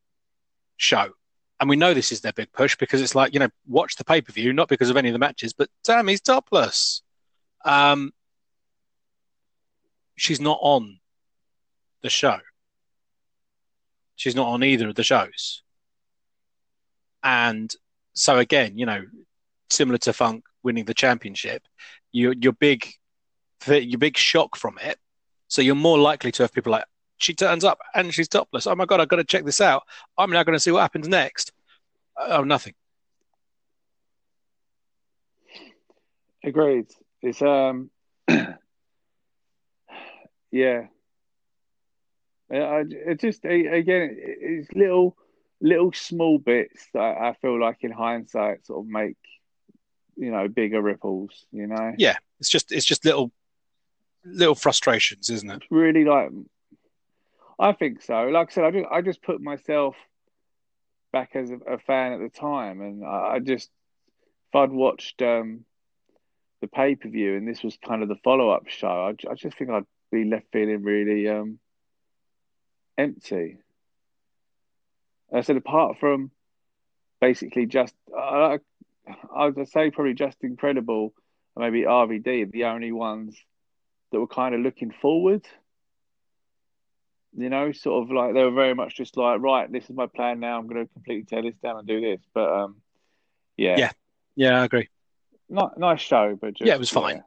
show. 0.77 1.11
And 1.59 1.69
we 1.69 1.75
know 1.75 1.93
this 1.93 2.11
is 2.11 2.21
their 2.21 2.33
big 2.33 2.51
push 2.51 2.75
because 2.75 3.01
it's 3.01 3.15
like, 3.15 3.33
you 3.33 3.39
know, 3.39 3.49
watch 3.67 3.95
the 3.95 4.05
pay 4.05 4.21
per 4.21 4.31
view, 4.31 4.53
not 4.53 4.67
because 4.67 4.89
of 4.89 4.97
any 4.97 5.09
of 5.09 5.13
the 5.13 5.19
matches, 5.19 5.53
but 5.53 5.69
damn, 5.83 6.07
he's 6.07 6.21
topless. 6.21 7.01
Um, 7.65 8.13
she's 10.15 10.39
not 10.39 10.59
on 10.61 10.99
the 12.03 12.09
show. 12.09 12.37
She's 14.15 14.35
not 14.35 14.47
on 14.47 14.63
either 14.63 14.87
of 14.87 14.95
the 14.95 15.03
shows. 15.03 15.63
And 17.23 17.73
so 18.13 18.37
again, 18.37 18.77
you 18.77 18.85
know, 18.85 19.05
similar 19.69 19.97
to 19.99 20.13
Funk 20.13 20.43
winning 20.63 20.85
the 20.85 20.93
championship, 20.93 21.63
you 22.11 22.33
your 22.39 22.53
big 22.53 22.87
your 23.67 23.99
big 23.99 24.17
shock 24.17 24.55
from 24.55 24.77
it. 24.79 24.97
So 25.47 25.61
you're 25.61 25.75
more 25.75 25.97
likely 25.97 26.31
to 26.33 26.43
have 26.43 26.53
people 26.53 26.71
like 26.71 26.85
she 27.17 27.34
turns 27.34 27.63
up 27.63 27.80
and 27.93 28.13
she's 28.13 28.27
topless. 28.27 28.67
Oh 28.67 28.75
my 28.75 28.86
god, 28.86 29.01
I've 29.01 29.08
got 29.08 29.17
to 29.17 29.23
check 29.23 29.45
this 29.45 29.62
out. 29.62 29.84
I'm 30.17 30.32
now 30.32 30.43
going 30.43 30.56
to 30.56 30.60
see 30.60 30.71
what 30.71 30.82
happens 30.82 31.08
next. 31.08 31.51
Oh, 32.17 32.43
nothing. 32.43 32.73
Agreed. 36.43 36.88
It's 37.21 37.41
um, 37.41 37.89
yeah. 40.51 40.88
I, 42.49 42.84
it 42.89 43.19
just 43.19 43.43
again, 43.43 44.15
it's 44.17 44.71
little 44.73 45.17
little 45.60 45.91
small 45.91 46.38
bits 46.38 46.88
that 46.93 47.17
I 47.19 47.34
feel 47.41 47.60
like 47.60 47.77
in 47.82 47.91
hindsight 47.91 48.65
sort 48.65 48.86
of 48.86 48.89
make 48.89 49.17
you 50.15 50.32
know 50.32 50.47
bigger 50.47 50.82
ripples. 50.82 51.45
You 51.51 51.67
know, 51.67 51.93
Yeah, 51.97 52.15
it's 52.39 52.49
just 52.49 52.71
it's 52.71 52.86
just 52.86 53.03
little 53.03 53.32
little 54.23 54.56
frustrations, 54.56 55.30
isn't 55.30 55.49
it? 55.49 55.63
really 55.69 56.06
like. 56.06 56.30
I 57.59 57.73
think 57.73 58.01
so. 58.01 58.23
Like 58.27 58.51
I 58.51 58.53
said, 58.53 58.63
I 58.65 58.71
just 58.71 58.87
I 58.91 59.01
just 59.01 59.23
put 59.23 59.41
myself 59.41 59.95
back 61.11 61.31
as 61.35 61.49
a, 61.49 61.55
a 61.73 61.77
fan 61.79 62.13
at 62.13 62.19
the 62.19 62.29
time, 62.29 62.81
and 62.81 63.05
I, 63.05 63.35
I 63.35 63.39
just 63.39 63.69
if 64.49 64.55
I'd 64.55 64.71
watched 64.71 65.21
um, 65.21 65.65
the 66.61 66.67
pay 66.67 66.95
per 66.95 67.09
view 67.09 67.35
and 67.35 67.47
this 67.47 67.63
was 67.63 67.77
kind 67.85 68.03
of 68.03 68.09
the 68.09 68.15
follow 68.23 68.49
up 68.49 68.67
show, 68.67 68.87
I, 68.87 69.29
I 69.29 69.35
just 69.35 69.57
think 69.57 69.69
I'd 69.69 69.85
be 70.11 70.25
left 70.25 70.45
feeling 70.51 70.83
really 70.83 71.27
um, 71.27 71.59
empty. 72.97 73.57
I 75.33 75.41
said 75.41 75.57
apart 75.57 75.97
from 75.99 76.31
basically 77.19 77.65
just 77.65 77.93
I 78.15 78.60
I 79.35 79.47
would 79.47 79.67
say 79.69 79.91
probably 79.91 80.13
Justin 80.13 80.58
Credible, 80.58 81.13
maybe 81.55 81.81
RVD, 81.81 82.51
the 82.51 82.65
only 82.65 82.91
ones 82.91 83.35
that 84.12 84.19
were 84.19 84.27
kind 84.27 84.55
of 84.55 84.62
looking 84.62 84.91
forward. 84.91 85.45
You 87.36 87.50
know, 87.50 87.71
sort 87.71 88.04
of 88.04 88.12
like 88.12 88.34
they 88.34 88.44
were 88.44 88.52
very 88.52 88.73
much 88.73 88.96
just 88.96 89.17
like, 89.17 89.42
right, 89.42 89.71
this 89.71 89.90
is 89.90 89.96
my 89.96 90.08
plan 90.08 90.40
now. 90.40 90.58
I'm 90.58 90.67
going 90.67 90.86
to 90.86 90.94
completely 90.94 91.23
tear 91.23 91.42
this 91.42 91.58
down 91.62 91.78
and 91.78 91.88
do 91.88 92.02
this. 92.02 92.21
But 92.34 92.52
um, 92.52 92.78
yeah, 93.58 93.78
Yeah. 93.78 93.92
Yeah, 94.36 94.62
I 94.62 94.65
agree. 94.65 94.90
Not, 95.50 95.80
nice 95.80 96.02
show, 96.02 96.38
but 96.40 96.54
just, 96.54 96.67
Yeah, 96.67 96.75
it 96.75 96.80
was 96.80 96.90
fine. 96.90 97.23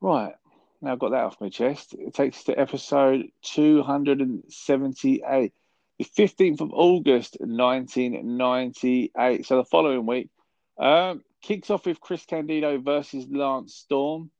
Right. 0.00 0.34
Now 0.80 0.92
I've 0.92 0.98
got 0.98 1.10
that 1.10 1.24
off 1.24 1.40
my 1.40 1.50
chest. 1.50 1.94
It 1.98 2.14
takes 2.14 2.38
us 2.38 2.44
to 2.44 2.58
episode 2.58 3.26
278, 3.42 5.52
the 5.98 6.04
15th 6.04 6.60
of 6.60 6.72
August, 6.72 7.36
1998. 7.40 9.46
So 9.46 9.56
the 9.56 9.64
following 9.64 10.06
week 10.06 10.30
um, 10.78 11.22
kicks 11.42 11.68
off 11.68 11.84
with 11.84 12.00
Chris 12.00 12.24
Candido 12.24 12.78
versus 12.78 13.26
Lance 13.28 13.74
Storm, 13.74 14.30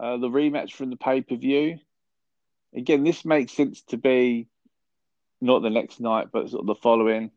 uh, 0.00 0.16
the 0.16 0.28
rematch 0.28 0.72
from 0.72 0.88
the 0.90 0.96
pay 0.96 1.20
per 1.20 1.36
view. 1.36 1.78
Again, 2.74 3.04
this 3.04 3.24
makes 3.24 3.52
sense 3.52 3.82
to 3.88 3.96
be 3.96 4.48
not 5.40 5.60
the 5.62 5.70
next 5.70 6.00
night, 6.00 6.28
but 6.32 6.48
sort 6.50 6.60
of 6.62 6.66
the 6.66 6.74
following. 6.76 7.30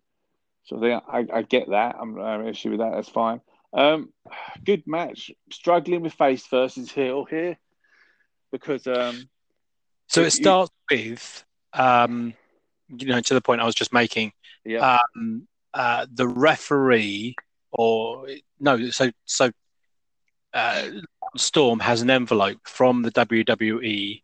So 0.66 0.84
I, 0.84 1.20
I, 1.20 1.28
I 1.34 1.42
get 1.42 1.70
that. 1.70 1.96
I'm 2.00 2.18
an 2.18 2.48
issue 2.48 2.72
with 2.72 2.80
that. 2.80 2.92
That's 2.96 3.10
fine. 3.10 3.42
Um, 3.74 4.14
good 4.64 4.84
match. 4.88 5.32
Struggling 5.52 6.02
with 6.02 6.14
face 6.14 6.46
versus 6.48 6.92
heel 6.92 7.26
here 7.26 7.58
because 8.52 8.88
um, 8.88 9.28
So 10.08 10.22
You- 10.22 10.28
it 10.28 10.32
starts 10.32 10.72
with, 10.90 11.46
um, 11.74 12.34
you 12.90 13.08
know, 13.08 13.20
to 13.22 13.34
the 13.34 13.42
point 13.42 13.62
I 13.62 13.66
was 13.66 13.76
just 13.76 13.92
making. 13.94 14.32
yeah, 14.64 14.98
Um, 15.18 15.48
uh, 15.74 16.06
the 16.12 16.28
referee, 16.28 17.36
or 17.72 18.28
no, 18.60 18.90
so 18.92 19.12
so 19.26 19.52
uh, 20.54 20.90
Storm 21.36 21.80
has 21.82 22.02
an 22.02 22.10
envelope 22.10 22.60
from 22.66 23.02
the 23.02 23.12
WWE 23.12 24.24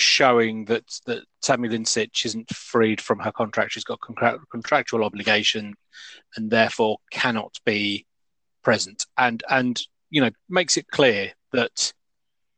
showing 0.00 0.64
that 0.66 0.84
that 1.06 1.24
Tammy 1.42 1.68
Lynn 1.68 1.84
isn't 2.24 2.54
freed 2.54 3.00
from 3.00 3.18
her 3.20 3.32
contract. 3.32 3.72
She's 3.72 3.84
got 3.84 4.00
contra- 4.00 4.40
contractual 4.50 5.04
obligation, 5.04 5.74
and 6.36 6.50
therefore 6.50 6.98
cannot 7.10 7.58
be 7.64 8.06
present. 8.62 9.06
And 9.16 9.42
and 9.48 9.80
you 10.10 10.20
know 10.20 10.30
makes 10.48 10.76
it 10.76 10.88
clear 10.88 11.32
that 11.52 11.92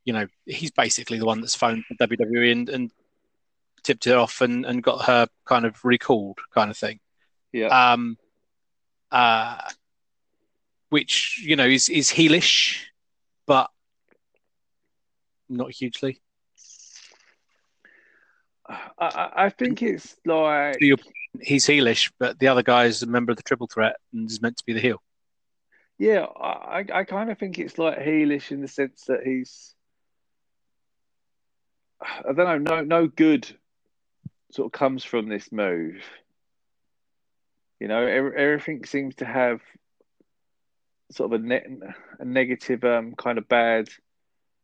you 0.05 0.13
know 0.13 0.27
he's 0.47 0.71
basically 0.71 1.19
the 1.19 1.27
one 1.27 1.41
that's 1.41 1.55
phoned 1.55 1.85
the 1.91 2.07
WWE 2.07 2.53
and, 2.53 2.69
and 2.69 2.91
tipped 3.83 4.07
it 4.07 4.15
off 4.15 4.41
and, 4.41 4.65
and 4.65 4.83
got 4.83 5.05
her 5.07 5.27
kind 5.45 5.65
of 5.65 5.85
recalled, 5.85 6.39
kind 6.55 6.71
of 6.71 6.77
thing. 6.77 7.01
yeah. 7.53 7.93
Um, 7.93 8.17
uh, 9.11 9.59
which 10.89 11.43
you 11.45 11.57
know 11.57 11.67
is 11.67 11.89
is 11.89 12.11
heelish, 12.11 12.85
but 13.47 13.71
not 15.49 15.71
hugely. 15.71 16.21
I, 18.99 19.31
I 19.37 19.49
think 19.51 19.83
it's 19.83 20.17
like 20.25 20.77
He's 21.41 21.67
heelish, 21.67 22.13
but 22.19 22.39
the 22.39 22.49
other 22.49 22.63
guy 22.63 22.85
is 22.85 23.03
a 23.03 23.07
member 23.07 23.33
of 23.33 23.37
the 23.37 23.43
Triple 23.43 23.67
Threat 23.67 23.97
and 24.13 24.31
is 24.31 24.43
meant 24.43 24.57
to 24.59 24.65
be 24.65 24.73
the 24.75 24.81
heel. 24.81 25.03
yeah. 25.99 26.25
I 26.25 26.85
I 26.93 27.05
kind 27.05 27.31
of 27.31 27.39
think 27.39 27.59
it's 27.59 27.79
like 27.79 27.99
heelish 27.99 28.51
in 28.51 28.61
the 28.61 28.69
sense 28.69 29.05
that 29.07 29.21
he's 29.25 29.75
I 32.01 32.33
don't 32.33 32.37
know. 32.37 32.59
No 32.59 32.83
no 32.83 33.07
good 33.07 33.47
sort 34.51 34.67
of 34.67 34.73
comes 34.73 35.05
from 35.05 35.29
this 35.29 35.51
move. 35.51 36.03
You 37.81 37.89
know, 37.89 38.07
everything 38.07 38.85
seems 38.85 39.17
to 39.17 39.25
have 39.25 39.61
sort 41.11 41.33
of 41.33 41.41
a, 41.41 41.45
ne- 41.45 41.67
a 42.21 42.25
negative, 42.25 42.85
um, 42.85 43.15
kind 43.17 43.39
of 43.39 43.49
bad 43.49 43.89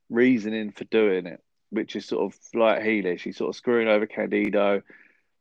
reasoning 0.09 0.71
for 0.71 0.85
doing 0.85 1.27
it, 1.27 1.41
which 1.71 1.97
is 1.97 2.07
sort 2.07 2.25
of 2.33 2.39
like 2.55 2.83
heelish. 2.83 3.21
He's 3.21 3.37
sort 3.37 3.51
of 3.51 3.57
screwing 3.57 3.89
over 3.89 4.07
Candido. 4.07 4.83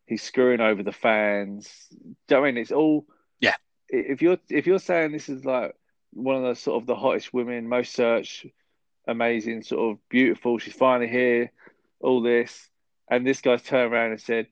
He's 0.05 0.23
screwing 0.23 0.61
over 0.61 0.84
the 0.84 0.91
fans. 0.91 1.69
Do 1.91 1.97
you 1.97 2.15
know 2.38 2.43
I 2.43 2.51
mean? 2.51 2.61
It's 2.61 2.71
all. 2.71 3.05
Yeah. 3.39 3.55
If 3.89 4.21
you're 4.21 4.38
if 4.49 4.67
you're 4.67 4.80
saying 4.80 5.11
this 5.11 5.30
is 5.30 5.45
like 5.45 5.75
one 6.11 6.36
of 6.36 6.43
the 6.43 6.55
sort 6.55 6.82
of 6.82 6.88
the 6.88 6.95
hottest 6.95 7.34
women, 7.34 7.67
most 7.67 7.93
searched, 7.93 8.45
amazing, 9.07 9.63
sort 9.63 9.91
of 9.91 10.09
beautiful. 10.09 10.57
She's 10.57 10.73
finally 10.73 11.09
here. 11.09 11.51
All 11.99 12.21
this, 12.21 12.69
and 13.09 13.25
this 13.25 13.41
guy's 13.41 13.63
turned 13.63 13.91
around 13.91 14.11
and 14.11 14.21
said, 14.21 14.47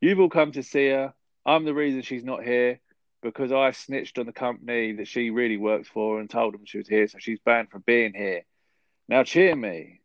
"You've 0.00 0.18
all 0.18 0.28
come 0.28 0.52
to 0.52 0.62
see 0.62 0.88
her. 0.88 1.14
I'm 1.46 1.64
the 1.64 1.74
reason 1.74 2.02
she's 2.02 2.24
not 2.24 2.42
here 2.42 2.80
because 3.22 3.52
I 3.52 3.70
snitched 3.70 4.18
on 4.18 4.26
the 4.26 4.32
company 4.32 4.92
that 4.92 5.08
she 5.08 5.30
really 5.30 5.56
worked 5.56 5.86
for 5.86 6.20
and 6.20 6.28
told 6.28 6.54
them 6.54 6.64
she 6.64 6.78
was 6.78 6.88
here, 6.88 7.08
so 7.08 7.18
she's 7.18 7.40
banned 7.44 7.70
from 7.70 7.82
being 7.86 8.14
here. 8.14 8.42
Now 9.08 9.24
cheer 9.24 9.56
me. 9.56 10.00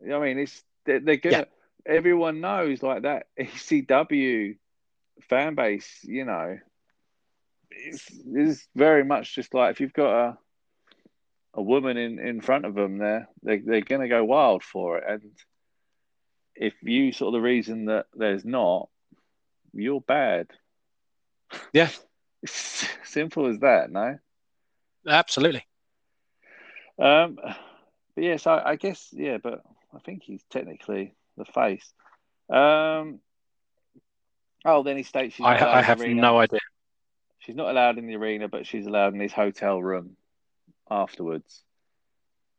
You 0.00 0.08
know 0.08 0.18
what 0.18 0.26
I 0.26 0.28
mean? 0.28 0.38
It's 0.44 0.62
they're, 0.84 1.00
they're 1.00 1.16
gonna. 1.16 1.46
Everyone 1.86 2.40
knows 2.40 2.82
like 2.82 3.02
that 3.02 3.26
ECW 3.38 4.56
fan 5.28 5.54
base. 5.54 6.00
You 6.02 6.24
know, 6.24 6.58
it's, 7.70 8.10
it's 8.26 8.68
very 8.74 9.04
much 9.04 9.34
just 9.34 9.54
like 9.54 9.72
if 9.72 9.80
you've 9.80 9.92
got 9.92 10.28
a 10.28 10.38
a 11.56 11.62
woman 11.62 11.96
in, 11.96 12.18
in 12.18 12.40
front 12.40 12.64
of 12.64 12.74
them, 12.74 12.98
there 12.98 13.28
they 13.42 13.58
they're 13.58 13.80
gonna 13.80 14.08
go 14.08 14.24
wild 14.24 14.62
for 14.62 14.98
it, 14.98 15.04
and 15.08 15.30
if 16.56 16.74
you 16.82 17.12
sort 17.12 17.28
of 17.28 17.40
the 17.40 17.46
reason 17.46 17.86
that 17.86 18.06
there's 18.14 18.44
not, 18.44 18.88
you're 19.72 20.00
bad. 20.00 20.48
Yeah. 21.72 21.90
It's 22.42 22.86
simple 23.04 23.46
as 23.46 23.58
that, 23.60 23.90
no? 23.90 24.18
Absolutely. 25.06 25.66
Um, 26.98 27.36
but 28.14 28.24
yeah, 28.24 28.36
so 28.36 28.60
I 28.64 28.76
guess 28.76 29.08
yeah, 29.12 29.38
but 29.42 29.62
I 29.94 30.00
think 30.00 30.22
he's 30.22 30.42
technically 30.50 31.14
the 31.36 31.44
face. 31.44 31.92
Um, 32.52 33.20
oh, 34.64 34.82
then 34.82 34.96
he 34.96 35.02
states 35.02 35.36
she's 35.36 35.44
not 35.44 35.60
allowed 35.60 35.68
I, 35.68 35.78
I 35.78 35.82
have 35.82 36.00
arena. 36.00 36.22
no 36.22 36.38
idea. 36.38 36.60
She's 37.40 37.56
not 37.56 37.70
allowed 37.70 37.98
in 37.98 38.06
the 38.06 38.16
arena, 38.16 38.48
but 38.48 38.66
she's 38.66 38.86
allowed 38.86 39.14
in 39.14 39.20
his 39.20 39.32
hotel 39.32 39.82
room 39.82 40.16
afterwards. 40.90 41.62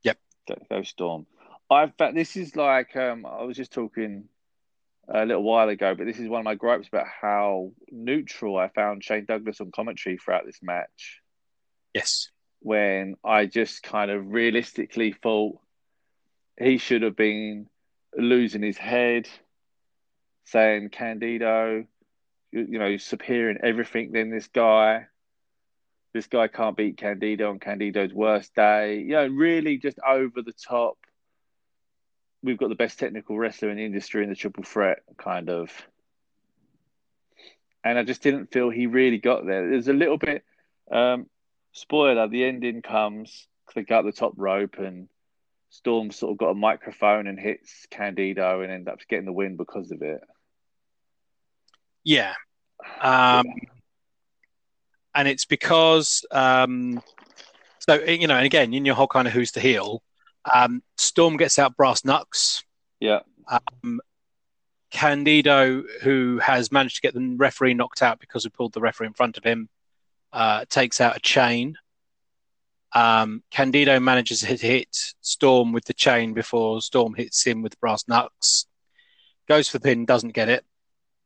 Yep. 0.04 0.18
Go, 0.48 0.56
go 0.70 0.84
Storm. 0.84 1.26
I've 1.70 1.94
this 2.14 2.38
is 2.38 2.56
like 2.56 2.96
um, 2.96 3.26
I 3.26 3.44
was 3.44 3.58
just 3.58 3.74
talking 3.74 4.26
a 5.08 5.26
little 5.26 5.44
while 5.44 5.70
ago, 5.70 5.96
but 5.96 6.06
this 6.06 6.20
is 6.20 6.28
one 6.28 6.40
of 6.40 6.46
my 6.46 6.56
gripes 6.56 6.88
about 6.88 7.08
how 7.22 7.72
neutral 7.92 8.58
I 8.58 8.70
found 8.70 9.04
Shane 9.04 9.26
Douglas 9.26 9.62
on 9.62 9.72
commentary 9.72 10.18
throughout 10.18 10.46
this 10.46 10.60
match. 10.62 11.22
Yes. 11.94 12.30
When 12.60 13.16
I 13.24 13.46
just 13.46 13.84
kind 13.84 14.12
of 14.12 14.32
realistically 14.32 15.14
thought 15.14 15.60
he 16.60 16.78
should 16.78 17.02
have 17.02 17.16
been 17.16 17.68
losing 18.16 18.62
his 18.62 18.78
head, 18.78 19.28
saying 20.46 20.90
Candido, 20.90 21.86
you, 22.52 22.68
you 22.70 22.80
know, 22.80 22.98
superior 22.98 23.50
in 23.50 23.64
everything 23.64 24.12
than 24.12 24.30
this 24.30 24.48
guy. 24.48 25.08
This 26.14 26.28
guy 26.28 26.48
can't 26.48 26.78
beat 26.78 26.98
Candido 26.98 27.50
on 27.50 27.60
Candido's 27.60 28.14
worst 28.14 28.56
day. 28.56 29.00
You 29.00 29.14
know, 29.16 29.28
really 29.28 29.78
just 29.78 30.00
over 30.08 30.42
the 30.42 30.54
top. 30.54 30.98
We've 32.42 32.58
got 32.58 32.70
the 32.70 32.76
best 32.76 33.00
technical 33.00 33.38
wrestler 33.38 33.70
in 33.70 33.78
the 33.78 33.86
industry 33.86 34.24
in 34.24 34.30
the 34.30 34.36
triple 34.36 34.64
threat, 34.64 35.00
kind 35.18 35.50
of. 35.50 35.72
And 37.84 38.00
I 38.00 38.04
just 38.04 38.22
didn't 38.22 38.52
feel 38.52 38.70
he 38.70 38.88
really 38.88 39.18
got 39.18 39.46
there. 39.46 39.70
There's 39.70 39.90
a 39.90 39.94
little 39.94 40.18
bit, 40.18 40.44
um, 40.90 41.26
spoiler, 41.74 42.28
the 42.28 42.46
ending 42.46 42.82
comes, 42.82 43.48
click 43.66 43.90
go 43.90 44.00
up 44.00 44.06
the 44.06 44.12
top 44.12 44.34
rope 44.38 44.78
and 44.78 45.10
Storm 45.76 46.10
sort 46.10 46.32
of 46.32 46.38
got 46.38 46.52
a 46.52 46.56
microphone 46.56 47.28
and 47.28 47.38
hits 47.38 47.86
Candido 47.92 48.62
and 48.62 48.72
ends 48.72 48.88
up 48.88 49.00
getting 49.10 49.26
the 49.26 49.34
win 49.34 49.58
because 49.58 49.92
of 49.92 50.02
it. 50.02 50.22
Yeah. 52.08 52.36
Um, 53.02 53.48
and 55.16 55.28
it's 55.28 55.46
because, 55.46 56.24
um, 56.30 57.02
so, 57.80 57.96
you 57.96 58.28
know, 58.28 58.36
and 58.36 58.46
again, 58.46 58.76
in 58.76 58.86
your 58.86 58.94
whole 58.94 59.08
kind 59.08 59.28
of 59.28 59.34
who's 59.34 59.54
the 59.54 59.60
heel, 59.60 60.04
um, 60.54 60.84
Storm 61.00 61.36
gets 61.36 61.58
out 61.58 61.76
brass 61.76 62.06
knucks. 62.06 62.64
Yeah. 63.00 63.22
Um, 63.48 64.02
Candido, 64.92 65.82
who 66.04 66.38
has 66.38 66.72
managed 66.72 66.98
to 66.98 67.02
get 67.02 67.16
the 67.16 67.36
referee 67.38 67.74
knocked 67.74 68.04
out 68.04 68.20
because 68.20 68.46
we 68.46 68.52
pulled 68.52 68.74
the 68.74 68.82
referee 68.82 69.08
in 69.08 69.14
front 69.14 69.36
of 69.36 69.44
him, 69.44 69.68
uh, 70.32 70.66
takes 70.70 71.02
out 71.02 71.18
a 71.18 71.20
chain. 71.20 71.76
Um, 72.96 73.44
Candido 73.52 74.00
manages 74.00 74.40
to 74.40 74.56
hit, 74.56 75.14
Storm 75.20 75.74
with 75.74 75.84
the 75.84 75.94
chain 75.94 76.34
before 76.34 76.82
Storm 76.82 77.14
hits 77.14 77.46
him 77.46 77.62
with 77.62 77.80
brass 77.82 78.08
knucks. 78.08 78.68
Goes 79.50 79.68
for 79.68 79.80
the 79.80 79.84
pin, 79.84 80.06
doesn't 80.06 80.34
get 80.34 80.48
it. 80.48 80.66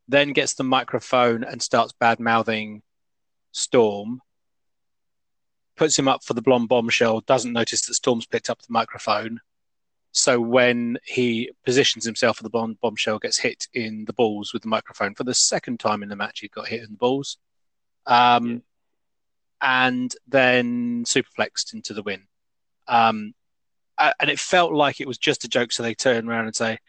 Then 0.07 0.33
gets 0.33 0.55
the 0.55 0.63
microphone 0.63 1.43
and 1.43 1.61
starts 1.61 1.93
bad 1.93 2.19
mouthing 2.19 2.81
Storm. 3.51 4.21
Puts 5.77 5.97
him 5.97 6.07
up 6.07 6.23
for 6.23 6.33
the 6.33 6.41
blonde 6.41 6.69
bombshell. 6.69 7.21
Doesn't 7.21 7.53
notice 7.53 7.85
that 7.85 7.93
Storm's 7.93 8.25
picked 8.25 8.49
up 8.49 8.59
the 8.59 8.73
microphone. 8.73 9.39
So 10.11 10.41
when 10.41 10.97
he 11.05 11.51
positions 11.63 12.03
himself 12.03 12.37
for 12.37 12.43
the 12.43 12.49
blonde 12.49 12.79
bombshell, 12.81 13.19
gets 13.19 13.37
hit 13.37 13.67
in 13.75 14.05
the 14.05 14.13
balls 14.13 14.53
with 14.53 14.63
the 14.63 14.67
microphone 14.67 15.13
for 15.13 15.23
the 15.23 15.35
second 15.35 15.79
time 15.79 16.01
in 16.01 16.09
the 16.09 16.15
match. 16.15 16.39
He 16.39 16.47
got 16.47 16.67
hit 16.67 16.81
in 16.81 16.91
the 16.91 16.97
balls. 16.97 17.37
Um, 18.07 18.47
Yeah. 18.47 18.57
And 19.61 20.13
then 20.27 21.03
superplexed 21.05 21.73
into 21.73 21.93
the 21.93 22.03
win. 22.03 22.23
Um, 22.87 23.33
and 23.97 24.29
it 24.29 24.39
felt 24.39 24.73
like 24.73 25.01
it 25.01 25.07
was 25.07 25.17
just 25.17 25.43
a 25.43 25.49
joke, 25.49 25.71
so 25.71 25.83
they 25.83 25.93
turn 25.93 26.29
around 26.29 26.45
and 26.45 26.55
say, 26.55 26.79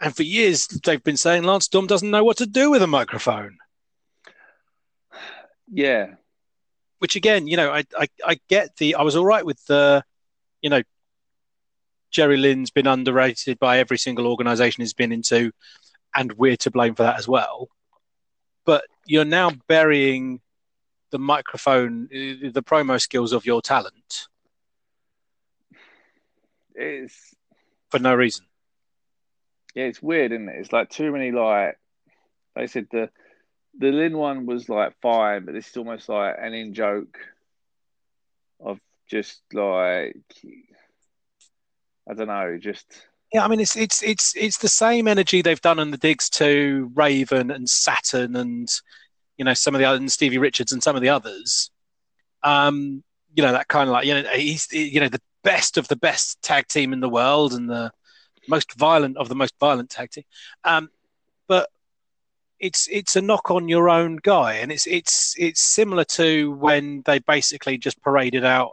and 0.00 0.14
for 0.14 0.22
years 0.22 0.66
they've 0.66 1.02
been 1.02 1.16
saying 1.16 1.42
Lance 1.42 1.66
Storm 1.66 1.86
doesn't 1.86 2.10
know 2.10 2.24
what 2.24 2.38
to 2.38 2.46
do 2.46 2.70
with 2.70 2.82
a 2.82 2.86
microphone. 2.86 3.58
Yeah. 5.72 6.14
Which 6.98 7.14
again, 7.14 7.46
you 7.46 7.56
know, 7.56 7.70
I, 7.70 7.84
I, 7.96 8.08
I 8.24 8.40
get 8.48 8.74
the, 8.78 8.96
I 8.96 9.02
was 9.02 9.14
all 9.14 9.24
right 9.24 9.46
with 9.46 9.64
the, 9.66 10.02
you 10.60 10.68
know, 10.68 10.82
Jerry 12.10 12.36
Lynn's 12.36 12.72
been 12.72 12.88
underrated 12.88 13.58
by 13.60 13.78
every 13.78 13.96
single 13.96 14.26
organization 14.26 14.82
he's 14.82 14.94
been 14.94 15.12
into, 15.12 15.52
and 16.12 16.32
we're 16.32 16.56
to 16.56 16.72
blame 16.72 16.96
for 16.96 17.04
that 17.04 17.18
as 17.18 17.28
well. 17.28 17.68
But 18.66 18.84
you're 19.06 19.24
now 19.24 19.52
burying 19.68 20.40
the 21.10 21.18
microphone, 21.18 22.04
uh, 22.06 22.50
the 22.52 22.62
promo 22.62 23.00
skills 23.00 23.32
of 23.32 23.46
your 23.46 23.60
talent 23.62 24.28
It's 26.74 27.34
for 27.90 27.98
no 27.98 28.14
reason. 28.14 28.46
yeah, 29.74 29.84
it's 29.84 30.02
weird, 30.02 30.32
isn't 30.32 30.48
it? 30.48 30.56
It's 30.58 30.72
like 30.72 30.90
too 30.90 31.12
many 31.12 31.30
like 31.32 31.78
they 32.56 32.66
said 32.66 32.86
the 32.90 33.10
the 33.78 33.90
Lynn 33.92 34.16
one 34.16 34.46
was 34.46 34.68
like 34.68 34.94
fine, 35.00 35.44
but 35.44 35.54
this 35.54 35.68
is 35.68 35.76
almost 35.76 36.08
like 36.08 36.36
an 36.40 36.54
in 36.54 36.74
joke 36.74 37.18
of 38.60 38.80
just 39.08 39.42
like 39.52 40.16
I 42.08 42.14
don't 42.14 42.28
know, 42.28 42.58
just 42.58 42.86
Yeah, 43.32 43.44
I 43.44 43.48
mean 43.48 43.60
it's 43.60 43.76
it's 43.76 44.02
it's 44.02 44.34
it's 44.36 44.58
the 44.58 44.68
same 44.68 45.06
energy 45.06 45.42
they've 45.42 45.60
done 45.60 45.78
in 45.78 45.90
the 45.90 45.96
digs 45.96 46.28
to 46.30 46.90
Raven 46.94 47.50
and 47.50 47.68
Saturn 47.68 48.34
and 48.36 48.68
you 49.40 49.44
know 49.44 49.54
some 49.54 49.74
of 49.74 49.78
the 49.78 49.86
other 49.86 49.96
and 49.96 50.12
Stevie 50.12 50.36
Richards 50.36 50.70
and 50.70 50.82
some 50.82 50.96
of 50.96 51.00
the 51.00 51.08
others. 51.08 51.70
Um, 52.42 53.02
you 53.34 53.42
know 53.42 53.52
that 53.52 53.68
kind 53.68 53.88
of 53.88 53.92
like 53.94 54.04
you 54.04 54.12
know 54.12 54.28
he's 54.34 54.70
you 54.70 55.00
know 55.00 55.08
the 55.08 55.22
best 55.42 55.78
of 55.78 55.88
the 55.88 55.96
best 55.96 56.42
tag 56.42 56.68
team 56.68 56.92
in 56.92 57.00
the 57.00 57.08
world 57.08 57.54
and 57.54 57.66
the 57.66 57.90
most 58.48 58.74
violent 58.74 59.16
of 59.16 59.30
the 59.30 59.34
most 59.34 59.54
violent 59.58 59.88
tag 59.88 60.10
team. 60.10 60.24
Um, 60.62 60.90
but 61.48 61.70
it's 62.58 62.86
it's 62.90 63.16
a 63.16 63.22
knock 63.22 63.50
on 63.50 63.66
your 63.66 63.88
own 63.88 64.18
guy, 64.22 64.56
and 64.56 64.70
it's 64.70 64.86
it's 64.86 65.34
it's 65.38 65.62
similar 65.62 66.04
to 66.04 66.52
when 66.52 67.00
they 67.06 67.18
basically 67.18 67.78
just 67.78 68.02
paraded 68.02 68.44
out 68.44 68.72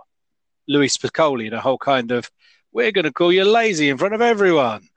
Louie 0.67 0.89
Spicolli 0.89 1.47
in 1.47 1.53
a 1.53 1.61
whole 1.61 1.77
kind 1.77 2.11
of 2.11 2.29
we're 2.73 2.91
going 2.91 3.05
to 3.05 3.13
call 3.13 3.31
you 3.31 3.45
lazy 3.45 3.87
in 3.87 3.97
front 3.97 4.15
of 4.15 4.19
everyone. 4.19 4.89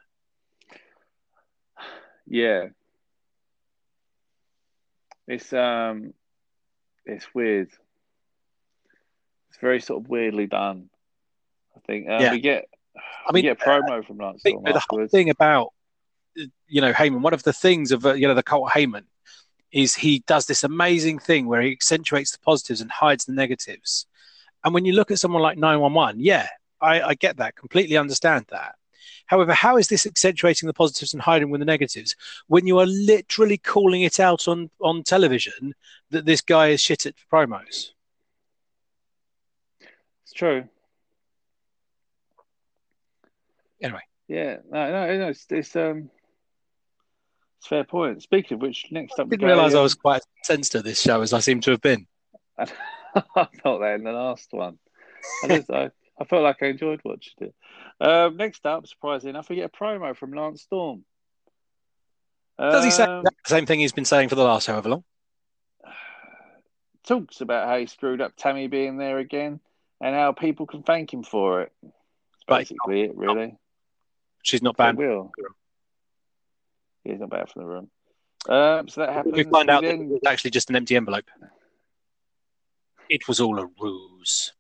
yeah. 2.27 2.71
It's 5.31 5.53
um, 5.53 6.13
it's 7.07 7.33
weird. 7.33 7.69
It's 9.49 9.59
very 9.61 9.81
sort 9.81 10.03
of 10.03 10.09
weirdly 10.09 10.49
done. 10.49 10.91
I 11.77 11.81
think 11.87 12.09
uh, 12.09 12.19
Yeah. 12.21 12.33
we 12.33 12.41
get. 12.41 12.65
I 12.97 13.33
mean, 13.33 13.35
we 13.35 13.43
get 13.43 13.61
promo 13.61 14.05
from 14.05 14.19
Lance 14.19 14.43
think 14.43 14.61
Storm 14.61 14.75
the 14.75 14.83
whole 14.91 15.07
thing 15.07 15.31
about 15.31 15.73
you 16.67 16.81
know 16.81 16.93
Heyman, 16.93 17.21
one 17.21 17.33
of 17.33 17.45
the 17.45 17.53
things 17.53 17.93
of 17.93 18.05
uh, 18.05 18.15
you 18.15 18.27
know 18.27 18.35
the 18.35 18.43
cult 18.43 18.71
Heyman 18.71 19.05
is 19.71 19.95
he 19.95 20.25
does 20.27 20.47
this 20.47 20.65
amazing 20.65 21.21
thing 21.21 21.47
where 21.47 21.63
he 21.63 21.71
accentuates 21.71 22.33
the 22.33 22.41
positives 22.41 22.81
and 22.81 22.91
hides 22.91 23.25
the 23.25 23.33
negatives. 23.33 24.07
And 24.65 24.75
when 24.75 24.85
you 24.85 24.95
look 24.95 25.13
at 25.13 25.21
someone 25.21 25.43
like 25.43 25.59
911, 25.59 26.19
yeah, 26.19 26.49
I, 26.81 27.01
I 27.03 27.15
get 27.15 27.37
that, 27.37 27.55
completely 27.55 27.97
understand 27.97 28.47
that. 28.51 28.75
However, 29.31 29.55
how 29.55 29.77
is 29.77 29.87
this 29.87 30.07
accentuating 30.07 30.67
the 30.67 30.75
positives 30.75 31.15
and 31.15 31.23
hiding 31.23 31.51
with 31.51 31.61
the 31.61 31.65
negatives 31.65 32.17
when 32.49 32.67
you 32.67 32.81
are 32.81 32.87
literally 32.87 33.59
calling 33.59 34.03
it 34.03 34.19
out 34.19 34.49
on, 34.49 34.71
on 34.81 35.05
television 35.05 35.73
that 36.11 36.25
this 36.25 36.41
guy 36.41 36.71
is 36.71 36.81
shit 36.81 37.07
at 37.07 37.15
promos? 37.33 37.91
It's 40.25 40.33
true. 40.35 40.65
Anyway. 43.81 44.01
Yeah, 44.27 44.57
no, 44.69 44.91
no, 44.91 45.19
no 45.19 45.29
it's, 45.29 45.47
it's 45.49 45.77
um, 45.77 46.11
it's 47.59 47.67
a 47.67 47.69
fair 47.69 47.85
point. 47.85 48.23
Speaking 48.25 48.57
of 48.57 48.63
which, 48.63 48.87
next 48.91 49.21
up, 49.21 49.29
I 49.29 49.31
didn't 49.31 49.47
realise 49.47 49.75
I 49.75 49.81
was 49.81 49.95
quite 49.95 50.23
sensitive 50.43 50.83
to 50.83 50.89
this 50.89 51.01
show 51.01 51.21
as 51.21 51.33
I 51.33 51.39
seem 51.39 51.61
to 51.61 51.71
have 51.71 51.81
been. 51.81 52.09
I 52.59 52.67
felt 53.63 53.81
that 53.81 53.95
in 53.95 54.03
the 54.03 54.13
last 54.13 54.49
one. 54.51 54.81
I, 55.45 55.49
just, 55.49 55.71
I, 55.71 55.91
I 56.21 56.25
felt 56.25 56.43
like 56.43 56.63
I 56.63 56.67
enjoyed 56.67 57.01
watching 57.05 57.33
it. 57.41 57.55
Um, 58.01 58.37
next 58.37 58.67
up, 58.67 58.87
surprisingly 58.87 59.31
enough, 59.31 59.49
we 59.49 59.57
get 59.57 59.71
a 59.73 59.77
promo 59.77 60.15
from 60.15 60.33
Lance 60.33 60.63
Storm. 60.63 61.05
Does 62.59 62.85
he 62.85 62.91
say 62.91 63.05
Um, 63.05 63.25
the 63.25 63.31
same 63.47 63.65
thing 63.65 63.81
he's 63.81 63.93
been 63.93 64.05
saying 64.05 64.29
for 64.29 64.35
the 64.35 64.45
last 64.45 64.67
however 64.67 64.91
long? 64.91 65.05
talks 67.03 67.41
about 67.41 67.67
how 67.67 67.79
he 67.79 67.87
screwed 67.87 68.21
up 68.21 68.35
Tammy 68.37 68.67
being 68.69 68.99
there 68.99 69.19
again 69.19 69.59
and 70.01 70.15
how 70.15 70.33
people 70.33 70.67
can 70.67 70.83
thank 70.83 71.13
him 71.13 71.25
for 71.25 71.63
it. 71.63 71.73
That's 71.83 72.69
basically 72.69 73.01
it, 73.03 73.17
really. 73.17 73.57
She's 74.43 74.63
not 74.63 74.77
bad. 74.77 74.97
will. 74.97 75.33
He's 77.03 77.19
not 77.19 77.31
bad 77.31 77.49
for 77.51 77.59
the 77.61 77.65
room. 77.65 77.91
Um, 78.49 78.89
so 78.89 79.01
that 79.01 79.13
happens. 79.15 79.35
We 79.35 79.45
find 79.45 79.71
out 79.71 79.81
that 79.83 79.89
then- 79.89 80.03
it 80.03 80.09
was 80.09 80.21
actually 80.27 80.51
just 80.51 80.69
an 80.71 80.77
empty 80.77 80.95
envelope. 80.95 81.29
It 83.09 83.27
was 83.27 83.41
all 83.41 83.59
a 83.59 83.67
ruse, 83.81 84.53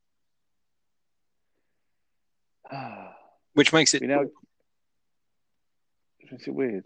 which 3.54 3.72
makes 3.72 3.94
it. 3.94 4.00
we 4.00 4.08
know. 4.08 4.30
It's 6.20 6.46
weird. 6.46 6.84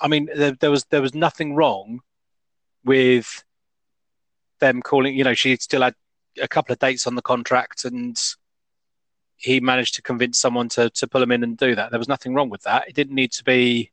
I 0.00 0.08
mean, 0.08 0.28
there, 0.34 0.52
there 0.52 0.70
was 0.70 0.84
there 0.84 1.02
was 1.02 1.14
nothing 1.14 1.54
wrong 1.54 2.00
with 2.84 3.44
them 4.60 4.82
calling. 4.82 5.14
You 5.14 5.24
know, 5.24 5.34
she 5.34 5.56
still 5.56 5.82
had 5.82 5.94
a 6.40 6.48
couple 6.48 6.72
of 6.72 6.78
dates 6.78 7.06
on 7.06 7.14
the 7.14 7.22
contract, 7.22 7.84
and 7.84 8.20
he 9.36 9.60
managed 9.60 9.94
to 9.94 10.02
convince 10.02 10.38
someone 10.38 10.68
to 10.70 10.90
to 10.90 11.06
pull 11.06 11.22
him 11.22 11.32
in 11.32 11.42
and 11.42 11.56
do 11.56 11.74
that. 11.74 11.90
There 11.90 11.98
was 11.98 12.08
nothing 12.08 12.34
wrong 12.34 12.50
with 12.50 12.62
that. 12.62 12.88
It 12.88 12.94
didn't 12.94 13.14
need 13.14 13.32
to 13.32 13.44
be. 13.44 13.90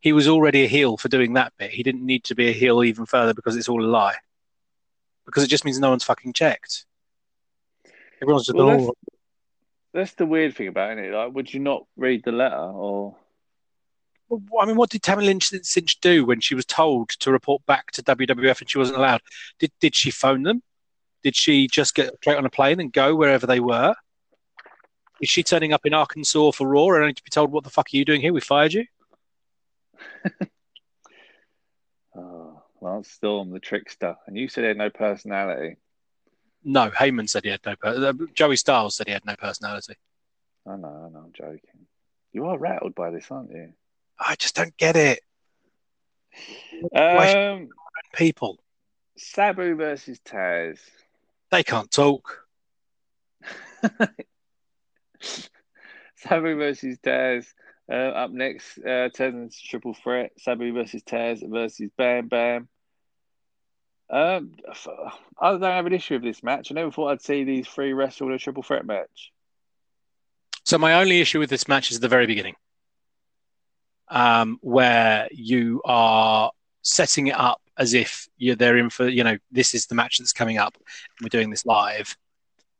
He 0.00 0.12
was 0.12 0.28
already 0.28 0.64
a 0.64 0.68
heel 0.68 0.98
for 0.98 1.08
doing 1.08 1.32
that 1.32 1.54
bit. 1.58 1.70
He 1.70 1.82
didn't 1.82 2.04
need 2.04 2.24
to 2.24 2.34
be 2.34 2.48
a 2.48 2.52
heel 2.52 2.84
even 2.84 3.06
further 3.06 3.32
because 3.32 3.56
it's 3.56 3.70
all 3.70 3.82
a 3.82 3.88
lie. 3.88 4.16
Because 5.24 5.42
it 5.42 5.48
just 5.48 5.64
means 5.64 5.80
no 5.80 5.88
one's 5.88 6.04
fucking 6.04 6.34
checked. 6.34 6.84
Everyone's 8.22 8.46
just 8.46 8.56
Well, 8.56 8.66
that's- 8.68 8.90
That's 9.92 10.14
the 10.14 10.26
weird 10.26 10.56
thing 10.56 10.68
about 10.68 10.98
it. 10.98 11.12
Like, 11.14 11.32
would 11.34 11.52
you 11.54 11.60
not 11.60 11.86
read 11.96 12.24
the 12.24 12.32
letter 12.32 12.56
or? 12.56 13.16
Well, 14.28 14.42
I 14.60 14.66
mean, 14.66 14.76
what 14.76 14.90
did 14.90 15.02
Tammy 15.02 15.26
Lynn 15.26 15.38
Sytch 15.38 16.00
do 16.00 16.24
when 16.24 16.40
she 16.40 16.54
was 16.56 16.64
told 16.64 17.10
to 17.10 17.30
report 17.30 17.64
back 17.66 17.92
to 17.92 18.02
WWF 18.02 18.60
and 18.60 18.68
she 18.68 18.78
wasn't 18.78 18.98
allowed? 18.98 19.20
Did 19.60 19.70
did 19.80 19.94
she 19.94 20.10
phone 20.10 20.42
them? 20.42 20.62
Did 21.22 21.36
she 21.36 21.68
just 21.68 21.94
get 21.94 22.14
straight 22.16 22.36
on 22.38 22.44
a 22.46 22.50
plane 22.50 22.80
and 22.80 22.92
go 22.92 23.14
wherever 23.14 23.46
they 23.46 23.60
were? 23.60 23.94
Is 25.20 25.28
she 25.30 25.42
turning 25.44 25.72
up 25.72 25.86
in 25.86 25.94
Arkansas 25.94 26.50
for 26.52 26.66
Raw 26.66 26.86
and 26.88 27.02
only 27.02 27.14
to 27.14 27.22
be 27.22 27.30
told, 27.30 27.52
"What 27.52 27.62
the 27.64 27.70
fuck 27.70 27.86
are 27.92 27.96
you 27.96 28.04
doing 28.04 28.20
here? 28.20 28.32
We 28.32 28.40
fired 28.40 28.72
you." 28.72 28.86
Oh, 32.16 32.62
Lance 32.80 33.10
Storm, 33.10 33.50
the 33.50 33.58
trickster, 33.60 34.16
and 34.26 34.36
you 34.36 34.48
said 34.48 34.62
he 34.62 34.68
had 34.68 34.76
no 34.76 34.90
personality. 34.90 35.76
No, 36.64 36.90
Heyman 36.90 37.28
said 37.28 37.44
he 37.44 37.50
had 37.50 37.60
no. 37.66 37.76
Per- 37.76 38.08
uh, 38.08 38.12
Joey 38.34 38.56
Styles 38.56 38.96
said 38.96 39.06
he 39.06 39.12
had 39.12 39.24
no 39.26 39.36
personality. 39.36 39.94
I 40.66 40.76
know, 40.76 40.88
I 40.88 41.10
know, 41.10 41.24
I'm 41.26 41.32
joking. 41.32 41.86
You 42.32 42.46
are 42.46 42.58
rattled 42.58 42.94
by 42.94 43.10
this, 43.10 43.30
aren't 43.30 43.50
you? 43.50 43.72
I 44.18 44.34
just 44.36 44.56
don't 44.56 44.76
get 44.76 44.96
it. 44.96 45.20
Um, 46.94 47.68
People, 48.14 48.58
Sabu 49.16 49.74
versus 49.76 50.18
Taz. 50.24 50.78
they 51.50 51.62
can't 51.62 51.90
talk. 51.90 52.46
Sabu 56.16 56.56
versus 56.56 56.98
Taz. 56.98 57.46
Uh, 57.90 57.94
up 57.94 58.30
next, 58.30 58.78
uh, 58.78 59.10
Taz's 59.14 59.60
triple 59.60 59.94
threat. 59.94 60.32
Sabu 60.38 60.72
versus 60.72 61.02
Taz 61.02 61.42
versus 61.48 61.90
Bam 61.98 62.28
Bam. 62.28 62.68
Um, 64.14 64.52
I 65.40 65.50
don't 65.50 65.62
have 65.62 65.86
an 65.86 65.92
issue 65.92 66.14
with 66.14 66.22
this 66.22 66.44
match. 66.44 66.70
I 66.70 66.74
never 66.74 66.92
thought 66.92 67.08
I'd 67.08 67.20
see 67.20 67.42
these 67.42 67.66
three 67.66 67.92
wrestle 67.92 68.28
in 68.28 68.34
a 68.34 68.38
triple 68.38 68.62
threat 68.62 68.86
match. 68.86 69.32
So 70.64 70.78
my 70.78 70.94
only 71.00 71.20
issue 71.20 71.40
with 71.40 71.50
this 71.50 71.66
match 71.66 71.90
is 71.90 71.96
at 71.96 72.02
the 72.02 72.08
very 72.08 72.26
beginning, 72.26 72.54
um, 74.08 74.58
where 74.62 75.26
you 75.32 75.82
are 75.84 76.52
setting 76.82 77.26
it 77.26 77.34
up 77.36 77.60
as 77.76 77.92
if 77.92 78.28
you're 78.38 78.54
there 78.54 78.78
in 78.78 78.88
for, 78.88 79.08
you 79.08 79.24
know, 79.24 79.36
this 79.50 79.74
is 79.74 79.86
the 79.86 79.96
match 79.96 80.18
that's 80.18 80.32
coming 80.32 80.58
up. 80.58 80.76
And 80.76 81.24
we're 81.24 81.36
doing 81.36 81.50
this 81.50 81.66
live, 81.66 82.16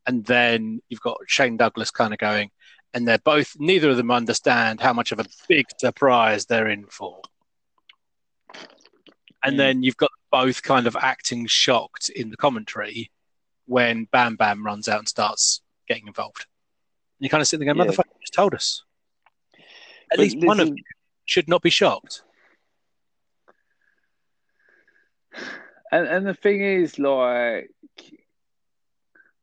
and 0.06 0.24
then 0.24 0.80
you've 0.88 1.00
got 1.00 1.18
Shane 1.26 1.56
Douglas 1.56 1.90
kind 1.90 2.12
of 2.12 2.20
going, 2.20 2.52
and 2.94 3.08
they're 3.08 3.18
both. 3.18 3.56
Neither 3.58 3.90
of 3.90 3.96
them 3.96 4.12
understand 4.12 4.80
how 4.80 4.92
much 4.92 5.10
of 5.10 5.18
a 5.18 5.26
big 5.48 5.66
surprise 5.80 6.46
they're 6.46 6.68
in 6.68 6.86
for. 6.86 7.20
And 9.44 9.54
Mm. 9.54 9.58
then 9.58 9.82
you've 9.82 9.96
got 9.96 10.12
both 10.34 10.64
kind 10.64 10.88
of 10.88 10.96
acting 10.96 11.46
shocked 11.46 12.08
in 12.08 12.28
the 12.28 12.36
commentary 12.36 13.08
when 13.66 14.08
Bam 14.10 14.34
Bam 14.34 14.66
runs 14.66 14.88
out 14.88 14.98
and 14.98 15.08
starts 15.08 15.60
getting 15.86 16.08
involved. 16.08 16.46
And 17.20 17.24
you 17.24 17.28
kind 17.30 17.40
of 17.40 17.46
sit 17.46 17.60
there 17.60 17.72
going, 17.72 17.76
Yeah. 17.78 17.84
motherfucker, 17.92 18.08
you 18.16 18.20
just 18.20 18.34
told 18.34 18.52
us. 18.52 18.82
At 20.10 20.16
But 20.16 20.18
least 20.18 20.38
one 20.38 20.58
of 20.58 20.66
you 20.66 20.82
should 21.24 21.48
not 21.48 21.62
be 21.62 21.70
shocked. 21.70 22.22
And 25.92 26.08
and 26.08 26.26
the 26.26 26.34
thing 26.34 26.62
is, 26.62 26.98
like 26.98 27.70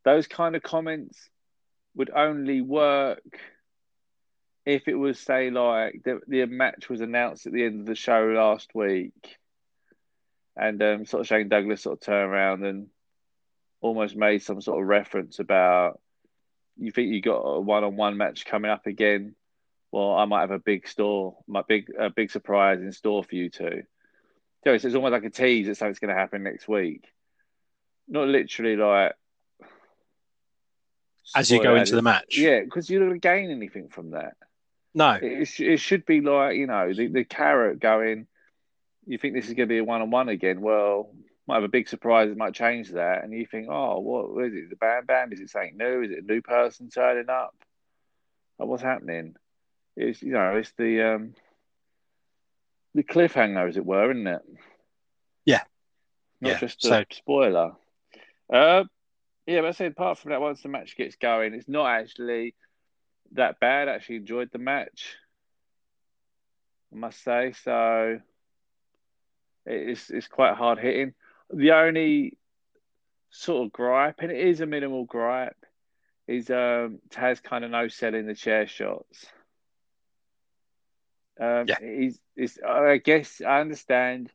those 0.03 0.27
kind 0.27 0.57
of 0.57 0.61
comments 0.61 1.29
would 1.95 2.09
only 2.09 2.59
work 2.59 3.23
if 4.65 4.89
it 4.89 4.95
was, 4.95 5.17
say, 5.19 5.51
like 5.51 6.01
the 6.03 6.19
the 6.27 6.45
match 6.47 6.89
was 6.89 6.99
announced 6.99 7.47
at 7.47 7.53
the 7.53 7.63
end 7.63 7.79
of 7.79 7.85
the 7.85 7.95
show 7.95 8.25
last 8.35 8.71
week, 8.75 9.37
and 10.55 10.81
um, 10.81 11.05
sort 11.05 11.21
of 11.21 11.27
Shane 11.27 11.49
Douglas 11.49 11.81
sort 11.81 11.97
of 11.97 12.05
turned 12.05 12.31
around 12.31 12.65
and 12.65 12.87
almost 13.81 14.15
made 14.15 14.43
some 14.43 14.61
sort 14.61 14.81
of 14.81 14.87
reference 14.87 15.39
about 15.39 15.99
you 16.77 16.91
think 16.91 17.11
you 17.11 17.21
got 17.21 17.39
a 17.39 17.59
one 17.59 17.83
on 17.83 17.95
one 17.95 18.17
match 18.17 18.45
coming 18.45 18.71
up 18.71 18.87
again. 18.87 19.35
Well, 19.91 20.13
I 20.13 20.25
might 20.25 20.41
have 20.41 20.51
a 20.51 20.59
big 20.59 20.87
store, 20.87 21.37
my 21.47 21.63
big 21.67 21.91
a 21.97 22.09
big 22.09 22.31
surprise 22.31 22.79
in 22.79 22.91
store 22.91 23.23
for 23.23 23.35
you 23.35 23.49
two. 23.49 23.83
So 24.63 24.73
it's 24.73 24.85
almost 24.85 25.11
like 25.11 25.23
a 25.23 25.29
tease 25.29 25.67
that 25.67 25.75
something's 25.75 25.99
going 25.99 26.13
to 26.13 26.19
happen 26.19 26.43
next 26.43 26.67
week. 26.67 27.05
Not 28.07 28.27
literally 28.27 28.75
like 28.75 29.13
As 31.35 31.49
you 31.51 31.61
go 31.61 31.75
into 31.75 31.95
the 31.95 32.01
match. 32.01 32.37
Yeah, 32.37 32.61
because 32.61 32.89
you 32.89 32.99
don't 32.99 33.19
gain 33.19 33.49
anything 33.51 33.89
from 33.89 34.11
that. 34.11 34.35
No. 34.93 35.17
It, 35.21 35.59
it 35.59 35.79
should 35.79 36.05
be 36.05 36.21
like 36.21 36.55
you 36.57 36.67
know 36.67 36.93
the, 36.93 37.07
the 37.07 37.23
carrot 37.23 37.79
going. 37.79 38.27
You 39.11 39.17
think 39.17 39.33
this 39.33 39.47
is 39.47 39.53
going 39.53 39.67
to 39.67 39.73
be 39.73 39.79
a 39.79 39.83
one 39.83 40.01
on 40.01 40.09
one 40.09 40.29
again. 40.29 40.61
Well, 40.61 41.13
might 41.45 41.55
have 41.55 41.63
a 41.65 41.67
big 41.67 41.89
surprise 41.89 42.29
that 42.29 42.37
might 42.37 42.53
change 42.53 42.91
that, 42.91 43.23
and 43.23 43.33
you 43.33 43.45
think, 43.45 43.67
oh, 43.69 43.99
what 43.99 44.45
is 44.45 44.53
it? 44.53 44.69
The 44.69 44.77
Bam 44.77 45.05
Bam? 45.05 45.33
Is 45.33 45.41
it 45.41 45.49
something 45.49 45.75
new? 45.75 46.01
Is 46.03 46.11
it 46.11 46.23
a 46.23 46.25
new 46.25 46.41
person 46.41 46.89
turning 46.89 47.29
up? 47.29 47.53
Like, 48.57 48.69
what's 48.69 48.81
happening? 48.83 49.35
It's 49.97 50.21
you 50.21 50.31
know, 50.31 50.55
it's 50.55 50.71
the 50.77 51.15
um, 51.15 51.33
the 52.95 53.03
cliffhanger, 53.03 53.67
as 53.67 53.75
it 53.75 53.85
were, 53.85 54.11
isn't 54.11 54.27
it? 54.27 54.41
Yeah, 55.43 55.63
not 56.39 56.51
yeah. 56.51 56.59
just 56.59 56.85
a 56.85 56.87
So- 56.87 57.03
spoiler. 57.11 57.73
Uh, 58.51 58.85
yeah, 59.45 59.59
but 59.61 59.67
I 59.67 59.71
say 59.71 59.87
apart 59.87 60.19
from 60.19 60.31
that, 60.31 60.39
once 60.39 60.61
the 60.61 60.69
match 60.69 60.95
gets 60.95 61.17
going, 61.17 61.53
it's 61.53 61.67
not 61.67 61.87
actually 61.87 62.55
that 63.33 63.59
bad. 63.59 63.89
I 63.89 63.95
actually 63.95 64.17
enjoyed 64.17 64.51
the 64.53 64.57
match. 64.59 65.15
I 66.93 66.97
must 66.97 67.21
say 67.23 67.53
so. 67.63 68.19
It's 69.65 70.09
it's 70.09 70.27
quite 70.27 70.55
hard 70.55 70.79
hitting. 70.79 71.13
The 71.51 71.71
only 71.71 72.37
sort 73.29 73.65
of 73.65 73.71
gripe, 73.71 74.19
and 74.19 74.31
it 74.31 74.39
is 74.39 74.61
a 74.61 74.65
minimal 74.65 75.05
gripe, 75.05 75.65
is 76.27 76.49
um, 76.49 76.99
Taz 77.09 77.41
kind 77.41 77.63
of 77.63 77.71
no 77.71 77.87
selling 77.87 78.25
the 78.25 78.35
chair 78.35 78.67
shots. 78.67 79.25
Um, 81.39 81.65
Yeah. 81.67 81.79
he's, 81.79 82.19
he's, 82.35 82.59
I 82.61 82.97
guess 82.97 83.41
I 83.41 83.61
understand 83.61 84.31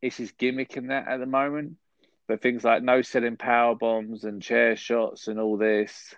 it's 0.00 0.16
his 0.16 0.32
gimmick 0.32 0.76
in 0.76 0.88
that 0.88 1.06
at 1.06 1.18
the 1.20 1.26
moment, 1.26 1.76
but 2.26 2.42
things 2.42 2.64
like 2.64 2.82
no 2.82 3.02
selling 3.02 3.36
power 3.36 3.74
bombs 3.74 4.24
and 4.24 4.42
chair 4.42 4.74
shots 4.76 5.28
and 5.28 5.38
all 5.38 5.56
this, 5.56 6.14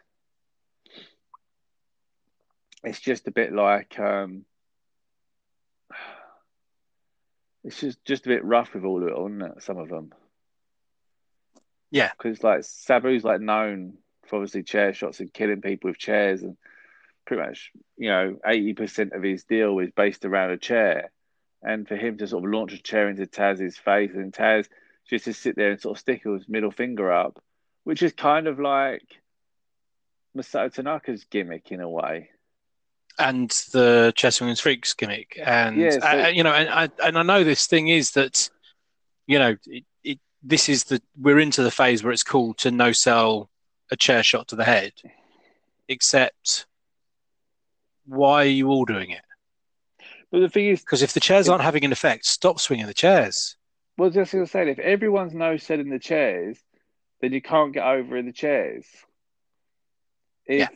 it's 2.83 3.01
just 3.01 3.29
a 3.29 3.33
bit 3.33 3.53
like 3.53 3.99
um, 3.99 4.45
it's 7.65 7.81
just 7.81 8.05
just 8.05 8.27
a 8.27 8.29
bit 8.29 8.45
rough 8.45 8.75
with 8.75 8.85
all 8.85 9.03
of 9.03 9.09
it, 9.09 9.19
isn't 9.19 9.43
it? 9.43 9.63
Some 9.63 9.79
of 9.79 9.89
them. 9.89 10.13
Yeah. 11.91 12.11
because 12.17 12.43
like 12.43 12.61
Sabu's 12.61 13.25
like 13.25 13.41
known 13.41 13.99
for 14.27 14.37
obviously 14.37 14.63
chair 14.63 14.93
shots 14.93 15.21
and 15.21 15.33
killing 15.33 15.61
people 15.61 15.91
with 15.91 15.99
chairs, 15.99 16.43
and 16.43 16.57
pretty 17.25 17.43
much 17.43 17.73
you 17.97 18.09
know 18.09 18.39
eighty 18.47 18.75
percent 18.75 19.13
of 19.13 19.23
his 19.23 19.45
deal 19.45 19.79
is 19.79 19.91
based 19.91 20.25
around 20.25 20.51
a 20.51 20.59
chair, 20.59 21.11
and 21.63 21.89
for 21.89 21.97
him 21.97 22.19
to 22.19 22.27
sort 22.27 22.45
of 22.45 22.51
launch 22.51 22.73
a 22.73 22.83
chair 22.83 23.09
into 23.09 23.27
Taz's 23.27 23.79
face 23.79 24.13
and 24.15 24.33
Taz 24.33 24.69
just 25.09 25.27
to 25.27 25.33
sit 25.33 25.57
there 25.57 25.71
and 25.71 25.81
sort 25.81 25.97
of 25.97 26.01
stick 26.01 26.23
his 26.25 26.49
middle 26.49 26.71
finger 26.71 27.13
up, 27.13 27.43
which 27.85 28.03
is 28.03 28.13
kind 28.13 28.47
of 28.47 28.59
like 28.59 29.21
Masato 30.37 30.73
Tanaka's 30.73 31.25
gimmick 31.25 31.71
in 31.71 31.81
a 31.81 31.89
way. 31.89 32.31
And 33.19 33.51
the 33.73 34.13
Chessington 34.17 34.61
Freaks 34.61 34.93
gimmick, 34.95 35.39
and 35.45 35.77
Yeah, 35.77 35.91
so- 36.01 36.25
uh, 36.25 36.29
you 36.29 36.43
know, 36.43 36.53
and 36.53 36.69
I 36.69 36.89
and 37.07 37.19
I 37.19 37.23
know 37.23 37.45
this 37.45 37.67
thing 37.67 37.89
is 37.89 38.13
that, 38.13 38.49
you 39.27 39.39
know, 39.39 39.57
it, 39.67 39.85
it 40.03 40.19
this 40.43 40.69
is 40.69 40.85
the 40.85 41.01
we're 41.21 41.39
into 41.39 41.63
the 41.63 41.71
phase 41.71 42.03
where 42.03 42.13
it's 42.13 42.23
cool 42.23 42.55
to 42.55 42.71
no 42.71 42.93
sell 42.93 43.51
a 43.91 43.97
chair 43.97 44.23
shot 44.23 44.49
to 44.49 44.57
the 44.57 44.65
head, 44.65 44.93
except 45.89 46.67
why 48.07 48.43
are 48.43 48.47
you 48.47 48.69
all 48.69 48.85
doing 48.85 49.11
it? 49.11 49.23
But 50.31 50.41
the 50.41 50.49
thing 50.49 50.67
is, 50.67 50.81
Because 50.81 51.03
if 51.03 51.13
the 51.13 51.21
chairs 51.21 51.49
aren't 51.49 51.63
having 51.63 51.85
an 51.85 51.93
effect, 51.93 52.27
stop 52.27 52.59
swinging 52.59 52.87
the 52.87 52.95
chairs. 52.95 53.57
Well, 53.97 54.11
just 54.11 54.33
going 54.33 54.45
to 54.45 54.51
say, 54.51 54.69
if 54.69 54.81
everyone's 54.81 55.33
no 55.35 55.57
selling 55.57 55.89
the 55.89 56.01
chairs, 56.01 56.59
then 57.21 57.33
you 57.33 57.41
can't 57.41 57.73
get 57.73 57.85
over 57.85 58.17
in 58.17 58.27
the 58.27 58.33
chairs. 58.33 58.85
If 60.47 60.59
Yeah. 60.59 60.69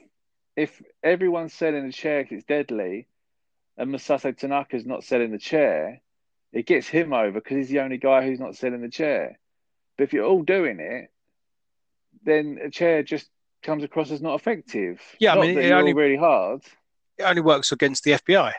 If 0.59 0.83
everyone's 1.03 1.55
selling 1.55 1.87
the 1.87 1.93
chair 1.93 2.25
'cause 2.25 2.33
it's 2.39 2.45
deadly, 2.45 3.07
and 3.77 3.91
Masato 3.95 4.37
Tanaka's 4.37 4.85
not 4.85 5.05
selling 5.05 5.31
the 5.31 5.39
chair, 5.39 6.01
it 6.53 6.67
gets 6.67 6.89
him 6.89 7.13
over 7.13 7.33
because 7.33 7.57
he's 7.57 7.69
the 7.69 7.81
only 7.81 7.99
guy 7.99 8.25
who's 8.27 8.41
not 8.41 8.57
selling 8.57 8.81
the 8.81 8.89
chair. 8.89 9.39
But 9.97 10.05
if 10.05 10.13
you're 10.13 10.25
all 10.27 10.43
doing 10.43 10.81
it, 10.81 11.11
then 12.25 12.59
a 12.63 12.71
chair 12.71 13.03
just 13.03 13.31
comes 13.63 13.85
across 13.85 14.11
as 14.11 14.21
not 14.23 14.35
effective. 14.35 15.01
Yeah, 15.19 15.35
I 15.35 15.41
mean, 15.41 15.59
it 15.59 15.71
only- 15.73 15.93
really 15.95 16.17
hard. 16.17 16.63
It 17.19 17.23
only 17.25 17.43
works 17.43 17.73
against 17.73 18.05
the 18.05 18.13
FBI. 18.13 18.53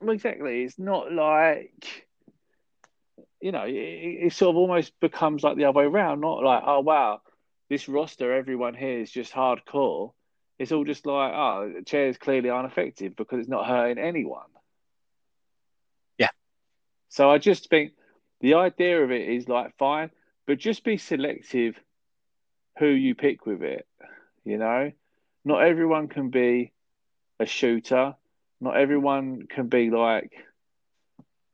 Well, 0.00 0.10
exactly. 0.10 0.64
It's 0.64 0.78
not 0.78 1.12
like, 1.12 2.08
you 3.40 3.52
know, 3.52 3.64
it, 3.64 3.72
it 3.74 4.32
sort 4.32 4.50
of 4.50 4.56
almost 4.56 4.98
becomes 5.00 5.42
like 5.42 5.56
the 5.56 5.64
other 5.64 5.78
way 5.78 5.84
around. 5.84 6.20
Not 6.20 6.42
like, 6.42 6.62
oh, 6.66 6.80
wow, 6.80 7.22
this 7.68 7.88
roster, 7.88 8.32
everyone 8.32 8.74
here 8.74 8.98
is 9.00 9.10
just 9.10 9.32
hardcore. 9.32 10.12
It's 10.60 10.70
all 10.70 10.84
just 10.84 11.06
like, 11.06 11.32
oh, 11.34 11.72
the 11.74 11.82
chair's 11.82 12.18
clearly 12.18 12.50
ineffective 12.50 13.16
because 13.16 13.40
it's 13.40 13.48
not 13.48 13.66
hurting 13.66 13.98
anyone. 13.98 14.46
Yeah. 16.18 16.30
So 17.08 17.28
I 17.28 17.38
just 17.38 17.68
think 17.68 17.92
the 18.40 18.54
idea 18.54 19.02
of 19.02 19.10
it 19.10 19.28
is 19.28 19.48
like, 19.48 19.76
fine, 19.76 20.10
but 20.46 20.58
just 20.58 20.84
be 20.84 20.98
selective 20.98 21.80
who 22.78 22.86
you 22.86 23.16
pick 23.16 23.44
with 23.44 23.62
it. 23.62 23.88
You 24.44 24.58
know, 24.58 24.92
not 25.44 25.64
everyone 25.64 26.06
can 26.06 26.30
be 26.30 26.72
a 27.40 27.46
shooter 27.46 28.14
not 28.60 28.76
everyone 28.76 29.46
can 29.48 29.68
be 29.68 29.90
like 29.90 30.32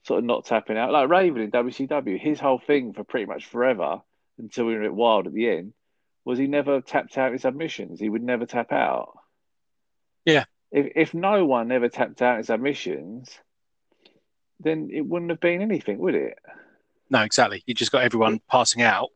sort 0.02 0.18
of 0.18 0.24
not 0.24 0.44
tapping 0.44 0.76
out. 0.76 0.92
Like 0.92 1.08
Raven 1.08 1.42
in 1.42 1.50
WCW, 1.50 2.18
his 2.18 2.40
whole 2.40 2.58
thing 2.58 2.92
for 2.92 3.04
pretty 3.04 3.26
much 3.26 3.46
forever 3.46 4.00
until 4.38 4.66
we 4.66 4.74
were 4.74 4.82
at 4.82 4.94
Wild 4.94 5.26
at 5.26 5.32
the 5.32 5.48
end 5.48 5.72
was 6.26 6.38
he 6.38 6.48
never 6.48 6.80
tapped 6.80 7.16
out 7.16 7.32
in 7.32 7.38
submissions. 7.38 8.00
He 8.00 8.08
would 8.10 8.22
never 8.22 8.44
tap 8.44 8.72
out. 8.72 9.16
Yeah. 10.24 10.44
If 10.72 10.92
if 10.96 11.14
no 11.14 11.46
one 11.46 11.70
ever 11.70 11.88
tapped 11.88 12.20
out 12.20 12.38
in 12.38 12.44
submissions, 12.44 13.30
then 14.60 14.90
it 14.92 15.06
wouldn't 15.06 15.30
have 15.30 15.40
been 15.40 15.62
anything, 15.62 15.98
would 15.98 16.16
it? 16.16 16.36
No, 17.08 17.22
exactly. 17.22 17.62
You 17.64 17.74
just 17.74 17.92
got 17.92 18.02
everyone 18.02 18.40
passing 18.50 18.82
out. 18.82 19.10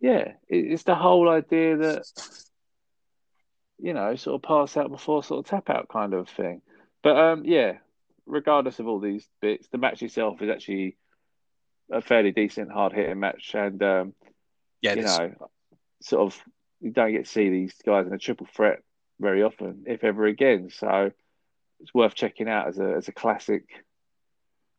Yeah, 0.00 0.34
it's 0.48 0.84
the 0.84 0.94
whole 0.94 1.28
idea 1.28 1.76
that 1.76 2.04
you 3.82 3.92
know, 3.92 4.14
sort 4.14 4.36
of 4.36 4.42
pass 4.42 4.76
out 4.76 4.90
before 4.90 5.24
sort 5.24 5.44
of 5.44 5.50
tap 5.50 5.68
out 5.68 5.88
kind 5.88 6.14
of 6.14 6.28
thing. 6.28 6.62
But 7.02 7.16
um, 7.16 7.42
yeah, 7.44 7.78
regardless 8.24 8.78
of 8.78 8.86
all 8.86 9.00
these 9.00 9.26
bits, 9.40 9.66
the 9.68 9.78
match 9.78 10.02
itself 10.02 10.40
is 10.42 10.50
actually 10.50 10.96
a 11.90 12.00
fairly 12.00 12.30
decent, 12.30 12.70
hard 12.70 12.92
hitting 12.92 13.18
match, 13.18 13.50
and 13.54 13.82
um, 13.82 14.14
Yeah, 14.82 14.94
you 14.94 15.02
know, 15.02 15.34
sort 16.00 16.22
of 16.22 16.42
you 16.80 16.90
don't 16.90 17.12
get 17.12 17.26
to 17.26 17.30
see 17.30 17.50
these 17.50 17.74
guys 17.84 18.06
in 18.06 18.12
a 18.12 18.18
triple 18.18 18.46
threat 18.54 18.82
very 19.20 19.42
often, 19.42 19.84
if 19.86 20.02
ever 20.04 20.24
again. 20.24 20.70
So 20.70 21.12
it's 21.80 21.94
worth 21.94 22.14
checking 22.14 22.48
out 22.48 22.68
as 22.68 22.78
a 22.78 22.94
as 22.96 23.08
a 23.08 23.12
classic 23.12 23.64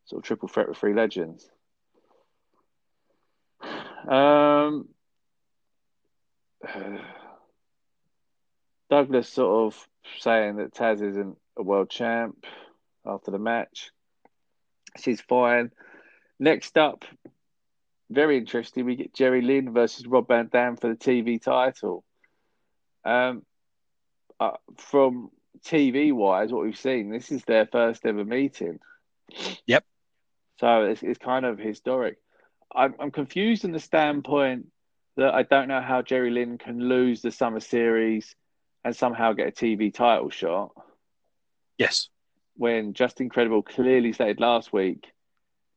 sort 0.05 0.23
of 0.23 0.27
triple 0.27 0.47
threat 0.47 0.67
with 0.67 0.77
three 0.77 0.93
legends. 0.93 1.49
Um, 4.07 4.89
Douglas 8.89 9.29
sort 9.29 9.73
of 9.73 9.87
saying 10.19 10.57
that 10.57 10.73
Taz 10.73 11.01
isn't 11.01 11.37
a 11.57 11.63
world 11.63 11.89
champ 11.89 12.45
after 13.05 13.31
the 13.31 13.39
match. 13.39 13.91
She's 14.97 15.21
fine. 15.21 15.71
Next 16.39 16.77
up, 16.77 17.05
very 18.11 18.37
interesting, 18.37 18.85
we 18.85 18.95
get 18.95 19.13
Jerry 19.13 19.41
Lynn 19.41 19.73
versus 19.73 20.05
Rob 20.05 20.27
Van 20.27 20.49
Dam 20.51 20.75
for 20.75 20.89
the 20.89 20.95
TV 20.95 21.41
title. 21.41 22.03
Um, 23.03 23.43
uh, 24.39 24.57
from 24.77 25.31
TV 25.65 26.11
wise, 26.11 26.51
what 26.51 26.63
we've 26.63 26.77
seen, 26.77 27.11
this 27.11 27.31
is 27.31 27.43
their 27.43 27.65
first 27.65 28.05
ever 28.05 28.25
meeting. 28.25 28.79
Yep. 29.65 29.85
So 30.59 30.83
it's, 30.83 31.03
it's 31.03 31.19
kind 31.19 31.45
of 31.45 31.57
historic. 31.57 32.17
I'm, 32.73 32.95
I'm 32.99 33.11
confused 33.11 33.65
in 33.65 33.71
the 33.71 33.79
standpoint 33.79 34.67
that 35.17 35.33
I 35.33 35.43
don't 35.43 35.67
know 35.67 35.81
how 35.81 36.01
Jerry 36.01 36.31
Lynn 36.31 36.57
can 36.57 36.79
lose 36.79 37.21
the 37.21 37.31
Summer 37.31 37.59
Series 37.59 38.35
and 38.83 38.95
somehow 38.95 39.33
get 39.33 39.47
a 39.47 39.51
TV 39.51 39.93
title 39.93 40.29
shot 40.29 40.71
yes. 41.77 42.09
when 42.55 42.93
Justin 42.93 43.29
Credible 43.29 43.61
clearly 43.61 44.13
stated 44.13 44.39
last 44.39 44.71
week 44.73 45.07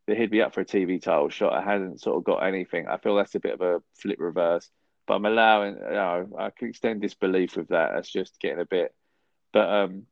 that 0.07 0.17
he'd 0.17 0.31
be 0.31 0.43
up 0.43 0.55
for 0.55 0.61
a 0.61 0.67
TV 0.67 1.01
title 1.01 1.29
shot. 1.29 1.53
I 1.53 1.63
hadn't 1.63 2.01
sort 2.01 2.17
of 2.17 2.25
got 2.25 2.39
anything. 2.39 2.87
I 2.89 2.99
feel 2.99 3.17
that's 3.17 3.35
a 3.35 3.41
bit 3.41 3.55
of 3.55 3.61
a 3.61 3.83
flip 3.95 4.19
reverse, 4.19 4.69
but 5.07 5.15
I'm 5.15 5.27
allowing, 5.27 5.75
you 5.77 5.81
know, 5.81 6.29
I 6.39 6.51
can 6.51 6.69
extend 6.69 7.01
disbelief 7.01 7.57
with 7.57 7.69
that. 7.69 7.93
That's 7.95 8.11
just 8.11 8.39
getting 8.41 8.61
a 8.61 8.67
bit. 8.67 8.95
But 9.53 9.69
um, 9.69 10.07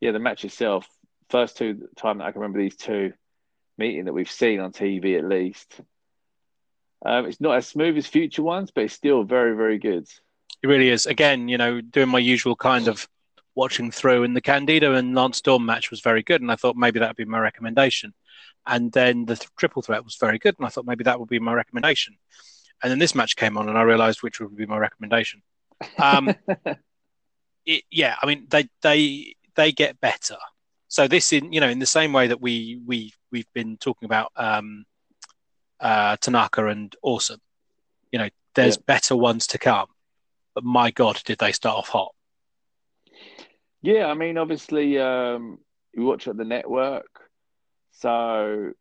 yeah, 0.00 0.12
the 0.12 0.18
match 0.18 0.44
itself, 0.44 0.86
first 1.28 1.56
two 1.58 1.88
time 1.96 2.18
that 2.18 2.24
I 2.24 2.32
can 2.32 2.40
remember 2.40 2.60
these 2.60 2.76
two 2.76 3.12
meeting 3.76 4.04
that 4.04 4.12
we've 4.12 4.30
seen 4.30 4.60
on 4.60 4.72
TV 4.72 5.18
at 5.18 5.24
least. 5.24 5.80
Um, 7.04 7.26
it's 7.26 7.40
not 7.40 7.56
as 7.56 7.66
smooth 7.66 7.98
as 7.98 8.06
future 8.06 8.42
ones, 8.42 8.70
but 8.70 8.84
it's 8.84 8.94
still 8.94 9.24
very, 9.24 9.54
very 9.54 9.78
good. 9.78 10.08
It 10.62 10.66
really 10.68 10.88
is. 10.88 11.06
Again, 11.06 11.48
you 11.48 11.58
know, 11.58 11.80
doing 11.82 12.08
my 12.08 12.18
usual 12.18 12.56
kind 12.56 12.88
of 12.88 13.06
watching 13.54 13.90
through, 13.90 14.24
and 14.24 14.34
the 14.34 14.40
Candido 14.40 14.94
and 14.94 15.14
Lance 15.14 15.38
Storm 15.38 15.66
match 15.66 15.90
was 15.90 16.00
very 16.00 16.22
good, 16.22 16.40
and 16.40 16.50
I 16.50 16.56
thought 16.56 16.76
maybe 16.76 17.00
that 17.00 17.08
would 17.08 17.16
be 17.16 17.24
my 17.24 17.38
recommendation. 17.38 18.14
And 18.66 18.92
then 18.92 19.26
the 19.26 19.36
th- 19.36 19.48
triple 19.58 19.82
threat 19.82 20.04
was 20.04 20.16
very 20.16 20.38
good, 20.38 20.54
and 20.58 20.66
I 20.66 20.70
thought 20.70 20.86
maybe 20.86 21.04
that 21.04 21.20
would 21.20 21.28
be 21.28 21.38
my 21.38 21.52
recommendation. 21.52 22.16
And 22.82 22.90
then 22.90 22.98
this 22.98 23.14
match 23.14 23.36
came 23.36 23.56
on, 23.56 23.68
and 23.68 23.78
I 23.78 23.82
realised 23.82 24.22
which 24.22 24.40
would 24.40 24.56
be 24.56 24.66
my 24.66 24.78
recommendation. 24.78 25.42
Um, 25.98 26.34
it, 27.66 27.82
yeah, 27.90 28.16
I 28.22 28.26
mean 28.26 28.46
they 28.50 28.68
they 28.82 29.34
they 29.54 29.72
get 29.72 30.00
better. 30.00 30.36
So 30.88 31.08
this 31.08 31.32
in 31.32 31.52
you 31.52 31.60
know 31.60 31.68
in 31.68 31.78
the 31.78 31.86
same 31.86 32.12
way 32.12 32.28
that 32.28 32.40
we 32.40 32.80
we 32.86 33.12
we've 33.30 33.52
been 33.52 33.76
talking 33.76 34.06
about 34.06 34.32
um, 34.36 34.84
uh, 35.80 36.16
Tanaka 36.20 36.66
and 36.68 36.94
Awesome. 37.02 37.40
You 38.12 38.18
know, 38.20 38.28
there's 38.54 38.76
yeah. 38.76 38.82
better 38.86 39.16
ones 39.16 39.46
to 39.48 39.58
come, 39.58 39.88
but 40.54 40.64
my 40.64 40.90
God, 40.90 41.20
did 41.24 41.38
they 41.38 41.52
start 41.52 41.78
off 41.78 41.88
hot? 41.88 42.14
Yeah, 43.82 44.06
I 44.06 44.14
mean, 44.14 44.38
obviously, 44.38 44.98
um, 44.98 45.58
you 45.92 46.04
watch 46.04 46.26
at 46.28 46.36
the 46.36 46.44
network, 46.44 47.23
so 48.00 48.72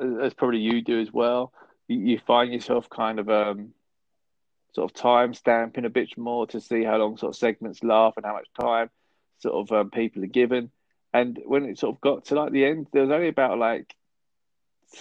as 0.00 0.34
probably 0.34 0.60
you 0.60 0.82
do 0.82 1.00
as 1.00 1.12
well. 1.12 1.52
You, 1.88 1.98
you 1.98 2.20
find 2.26 2.52
yourself 2.52 2.88
kind 2.88 3.18
of 3.18 3.28
um, 3.28 3.72
sort 4.72 4.90
of 4.90 4.94
time 4.94 5.34
stamping 5.34 5.84
a 5.84 5.90
bit 5.90 6.16
more 6.16 6.46
to 6.48 6.60
see 6.60 6.82
how 6.84 6.96
long 6.96 7.16
sort 7.16 7.30
of 7.30 7.36
segments 7.36 7.82
last 7.82 8.16
and 8.16 8.26
how 8.26 8.34
much 8.34 8.48
time 8.58 8.90
sort 9.38 9.54
of 9.54 9.72
um, 9.72 9.90
people 9.90 10.22
are 10.22 10.28
given. 10.28 10.70
And 11.12 11.38
when 11.44 11.64
it 11.64 11.78
sort 11.78 11.94
of 11.94 12.00
got 12.00 12.26
to 12.26 12.34
like 12.34 12.52
the 12.52 12.64
end, 12.64 12.88
there 12.92 13.02
was 13.02 13.10
only 13.10 13.28
about 13.28 13.58
like 13.58 13.94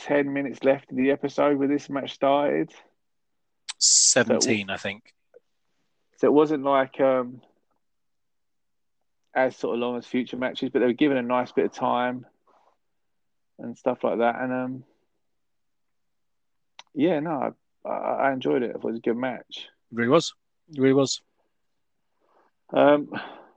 ten 0.03 0.31
minutes 0.31 0.63
left 0.63 0.91
in 0.91 0.97
the 0.97 1.11
episode 1.11 1.57
where 1.57 1.67
this 1.67 1.89
match 1.89 2.13
started. 2.13 2.71
Seventeen, 3.79 4.67
so 4.67 4.73
I 4.73 4.77
think. 4.77 5.13
So 6.17 6.27
it 6.27 6.33
wasn't 6.33 6.63
like 6.63 7.01
um, 7.01 7.41
as 9.33 9.57
sort 9.57 9.73
of 9.73 9.79
long 9.79 9.97
as 9.97 10.05
future 10.05 10.37
matches, 10.37 10.69
but 10.71 10.79
they 10.79 10.85
were 10.85 10.93
given 10.93 11.17
a 11.17 11.23
nice 11.23 11.51
bit 11.51 11.65
of 11.65 11.73
time 11.73 12.27
and 13.59 13.77
stuff 13.77 14.03
like 14.03 14.19
that. 14.19 14.41
And 14.41 14.53
um, 14.53 14.83
yeah, 16.93 17.19
no, 17.19 17.55
I, 17.85 17.89
I 17.89 18.33
enjoyed 18.33 18.63
it. 18.63 18.71
It 18.71 18.83
was 18.83 18.97
a 18.97 19.01
good 19.01 19.17
match. 19.17 19.69
It 19.91 19.95
really 19.95 20.09
was. 20.09 20.33
It 20.69 20.79
really 20.79 20.93
was. 20.93 21.21
Um, 22.71 23.09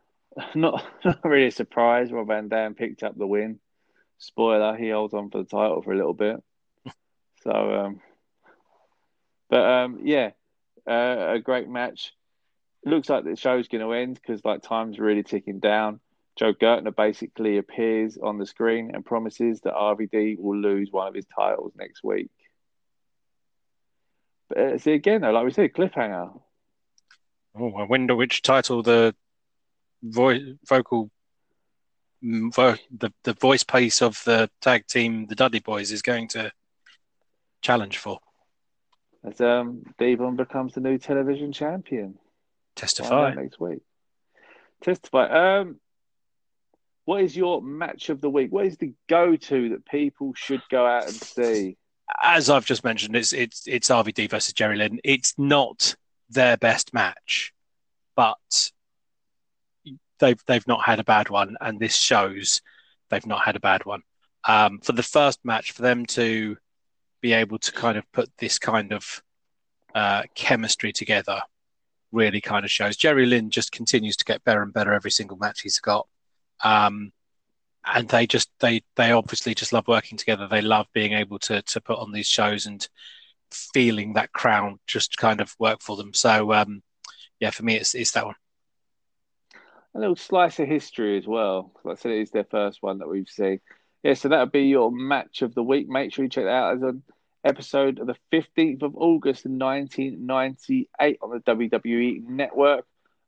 not 0.54 0.84
not 1.04 1.24
really 1.24 1.50
surprised. 1.50 2.12
Rob 2.12 2.28
Van 2.28 2.48
Dam 2.48 2.74
picked 2.74 3.02
up 3.02 3.16
the 3.16 3.26
win. 3.26 3.58
Spoiler: 4.18 4.76
he 4.76 4.90
holds 4.90 5.14
on 5.14 5.30
for 5.30 5.38
the 5.38 5.44
title 5.44 5.82
for 5.82 5.92
a 5.92 5.96
little 5.96 6.14
bit. 6.14 6.42
so, 7.42 7.50
um, 7.50 8.00
but 9.48 9.64
um, 9.64 10.00
yeah, 10.02 10.30
uh, 10.88 11.34
a 11.34 11.38
great 11.38 11.68
match. 11.68 12.12
Looks 12.84 13.08
like 13.08 13.24
the 13.24 13.36
show's 13.36 13.68
going 13.68 13.84
to 13.84 13.92
end 13.92 14.14
because 14.14 14.44
like 14.44 14.62
time's 14.62 14.98
really 14.98 15.22
ticking 15.22 15.58
down. 15.58 16.00
Joel 16.36 16.54
Gertner 16.54 16.94
basically 16.94 17.56
appears 17.56 18.18
on 18.18 18.38
the 18.38 18.46
screen 18.46 18.90
and 18.94 19.04
promises 19.04 19.60
that 19.62 19.74
RVD 19.74 20.38
will 20.38 20.58
lose 20.58 20.92
one 20.92 21.08
of 21.08 21.14
his 21.14 21.26
titles 21.34 21.72
next 21.76 22.04
week. 22.04 22.30
But 24.48 24.58
uh, 24.58 24.78
see 24.78 24.92
again, 24.92 25.22
though, 25.22 25.30
like 25.30 25.44
we 25.44 25.50
said, 25.50 25.72
cliffhanger. 25.72 26.38
Oh, 27.58 27.72
I 27.72 27.84
wonder 27.84 28.14
which 28.14 28.42
title 28.42 28.82
the 28.82 29.14
voice 30.02 30.42
vocal 30.68 31.10
mm, 32.22 32.54
vo- 32.54 32.76
the 32.96 33.12
the 33.24 33.32
voice 33.32 33.62
pace 33.62 34.02
of 34.02 34.22
the 34.24 34.50
tag 34.60 34.86
team, 34.86 35.26
the 35.26 35.34
Dudley 35.34 35.60
Boys, 35.60 35.90
is 35.90 36.02
going 36.02 36.28
to 36.28 36.52
challenge 37.62 37.96
for. 37.96 38.18
As 39.24 39.40
um, 39.40 39.82
D-Von 39.98 40.36
becomes 40.36 40.74
the 40.74 40.80
new 40.80 40.98
television 40.98 41.50
champion. 41.50 42.18
Testify 42.76 43.34
next 43.34 43.58
week. 43.58 43.80
Testify. 44.82 45.58
Um, 45.58 45.80
what 47.06 47.22
is 47.22 47.36
your 47.36 47.62
match 47.62 48.10
of 48.10 48.20
the 48.20 48.28
week? 48.28 48.52
What 48.52 48.66
is 48.66 48.76
the 48.76 48.92
go-to 49.08 49.70
that 49.70 49.86
people 49.86 50.34
should 50.34 50.60
go 50.68 50.84
out 50.84 51.04
and 51.04 51.14
see? 51.14 51.78
As 52.22 52.50
I've 52.50 52.66
just 52.66 52.84
mentioned, 52.84 53.16
it's 53.16 53.32
it's 53.32 53.66
it's 53.66 53.88
RVD 53.88 54.28
versus 54.28 54.52
Jerry 54.52 54.76
Lynn. 54.76 55.00
It's 55.02 55.34
not 55.38 55.94
their 56.28 56.56
best 56.56 56.92
match, 56.92 57.52
but 58.14 58.70
they've 60.18 60.40
they've 60.46 60.66
not 60.66 60.84
had 60.84 60.98
a 60.98 61.04
bad 61.04 61.30
one, 61.30 61.56
and 61.60 61.80
this 61.80 61.96
shows 61.96 62.60
they've 63.08 63.26
not 63.26 63.44
had 63.44 63.56
a 63.56 63.60
bad 63.60 63.86
one. 63.86 64.02
Um, 64.44 64.80
for 64.80 64.92
the 64.92 65.02
first 65.02 65.44
match, 65.44 65.72
for 65.72 65.82
them 65.82 66.06
to 66.06 66.56
be 67.20 67.32
able 67.32 67.58
to 67.58 67.72
kind 67.72 67.98
of 67.98 68.04
put 68.12 68.30
this 68.38 68.58
kind 68.58 68.92
of 68.92 69.22
uh, 69.94 70.22
chemistry 70.34 70.92
together 70.92 71.40
really 72.12 72.40
kind 72.40 72.64
of 72.64 72.70
shows. 72.70 72.96
Jerry 72.96 73.26
Lynn 73.26 73.50
just 73.50 73.72
continues 73.72 74.16
to 74.16 74.24
get 74.24 74.44
better 74.44 74.62
and 74.62 74.72
better 74.72 74.92
every 74.92 75.10
single 75.10 75.36
match 75.36 75.60
he's 75.62 75.78
got. 75.80 76.06
Um, 76.64 77.12
and 77.84 78.08
they 78.08 78.26
just 78.26 78.50
they 78.60 78.82
they 78.96 79.12
obviously 79.12 79.54
just 79.54 79.72
love 79.72 79.86
working 79.86 80.18
together. 80.18 80.48
They 80.48 80.62
love 80.62 80.86
being 80.92 81.12
able 81.12 81.38
to 81.40 81.62
to 81.62 81.80
put 81.80 81.98
on 81.98 82.12
these 82.12 82.26
shows 82.26 82.66
and 82.66 82.86
feeling 83.50 84.14
that 84.14 84.32
crowd 84.32 84.78
just 84.86 85.16
kind 85.16 85.40
of 85.40 85.54
work 85.58 85.82
for 85.82 85.96
them. 85.96 86.12
So 86.12 86.52
um, 86.52 86.82
yeah, 87.38 87.50
for 87.50 87.62
me, 87.62 87.76
it's 87.76 87.94
it's 87.94 88.12
that 88.12 88.26
one 88.26 88.34
a 89.96 90.00
little 90.00 90.16
slice 90.16 90.58
of 90.58 90.68
history 90.68 91.16
as 91.16 91.26
well. 91.26 91.72
Like 91.82 91.98
I 91.98 92.00
said, 92.00 92.12
it 92.12 92.20
is 92.20 92.30
their 92.30 92.44
first 92.44 92.82
one 92.82 92.98
that 92.98 93.08
we've 93.08 93.28
seen. 93.28 93.60
Yeah, 94.02 94.14
so 94.14 94.28
that 94.28 94.40
would 94.40 94.52
be 94.52 94.64
your 94.64 94.92
match 94.92 95.42
of 95.42 95.54
the 95.54 95.62
week. 95.62 95.88
Make 95.88 96.12
sure 96.12 96.24
you 96.24 96.28
check 96.28 96.44
that 96.44 96.50
out 96.50 96.76
as 96.76 96.82
an 96.82 97.02
episode 97.44 97.98
of 97.98 98.06
the 98.06 98.16
15th 98.32 98.82
of 98.82 98.94
August 98.94 99.46
1998 99.46 101.18
on 101.22 101.30
the 101.30 101.40
WWE 101.40 102.24
Network. 102.28 102.84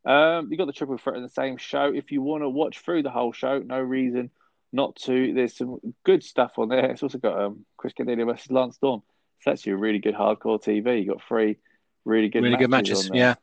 Um, 0.09 0.50
you 0.50 0.56
got 0.56 0.64
the 0.64 0.72
triple 0.72 0.96
threat 0.96 1.16
in 1.16 1.22
the 1.22 1.28
same 1.28 1.59
show. 1.59 1.92
If 1.94 2.12
you 2.12 2.22
want 2.22 2.42
to 2.42 2.48
watch 2.48 2.78
through 2.78 3.02
the 3.02 3.11
whole 3.11 3.30
show, 3.30 3.59
no 3.59 3.78
reason 3.78 4.30
not 4.72 4.96
to. 5.02 5.34
There's 5.34 5.54
some 5.54 5.80
good 6.02 6.24
stuff 6.24 6.52
on 6.56 6.70
there. 6.70 6.90
It's 6.90 7.02
also 7.02 7.18
got 7.18 7.38
um, 7.38 7.66
Chris 7.76 7.92
Candido 7.92 8.24
versus 8.24 8.50
Lance 8.50 8.76
Storm. 8.76 9.02
It's 9.38 9.46
actually 9.46 9.72
a 9.72 9.76
really 9.76 9.98
good 9.98 10.14
hardcore 10.14 10.62
TV. 10.62 11.02
You 11.02 11.12
got 11.12 11.22
three 11.28 11.59
really 12.06 12.30
good 12.30 12.42
really 12.42 12.56
matches 12.56 12.62
good 12.62 12.70
matches. 12.70 13.11
Yeah. 13.12 13.34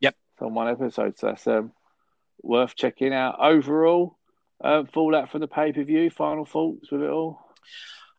Yep. 0.00 0.16
On 0.40 0.54
one 0.54 0.68
episode, 0.68 1.16
so 1.16 1.28
that's 1.28 1.46
um, 1.46 1.70
worth 2.42 2.74
checking 2.74 3.14
out. 3.14 3.36
Overall, 3.38 4.18
uh, 4.60 4.82
fallout 4.92 5.30
from 5.30 5.40
the 5.40 5.46
pay 5.46 5.72
per 5.72 5.84
view. 5.84 6.10
Final 6.10 6.44
thoughts 6.44 6.90
with 6.90 7.02
it 7.02 7.10
all. 7.10 7.38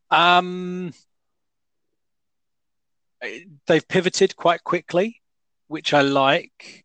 Um, 0.09 0.93
they've 3.67 3.87
pivoted 3.89 4.37
quite 4.37 4.63
quickly, 4.63 5.21
which 5.67 5.93
I 5.93 6.01
like. 6.01 6.82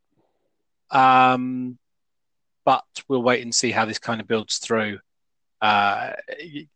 Um, 0.90 1.78
but 2.64 2.84
we'll 3.08 3.22
wait 3.22 3.42
and 3.42 3.54
see 3.54 3.70
how 3.70 3.84
this 3.84 3.98
kind 3.98 4.20
of 4.20 4.28
builds 4.28 4.58
through. 4.58 4.98
Uh, 5.60 6.12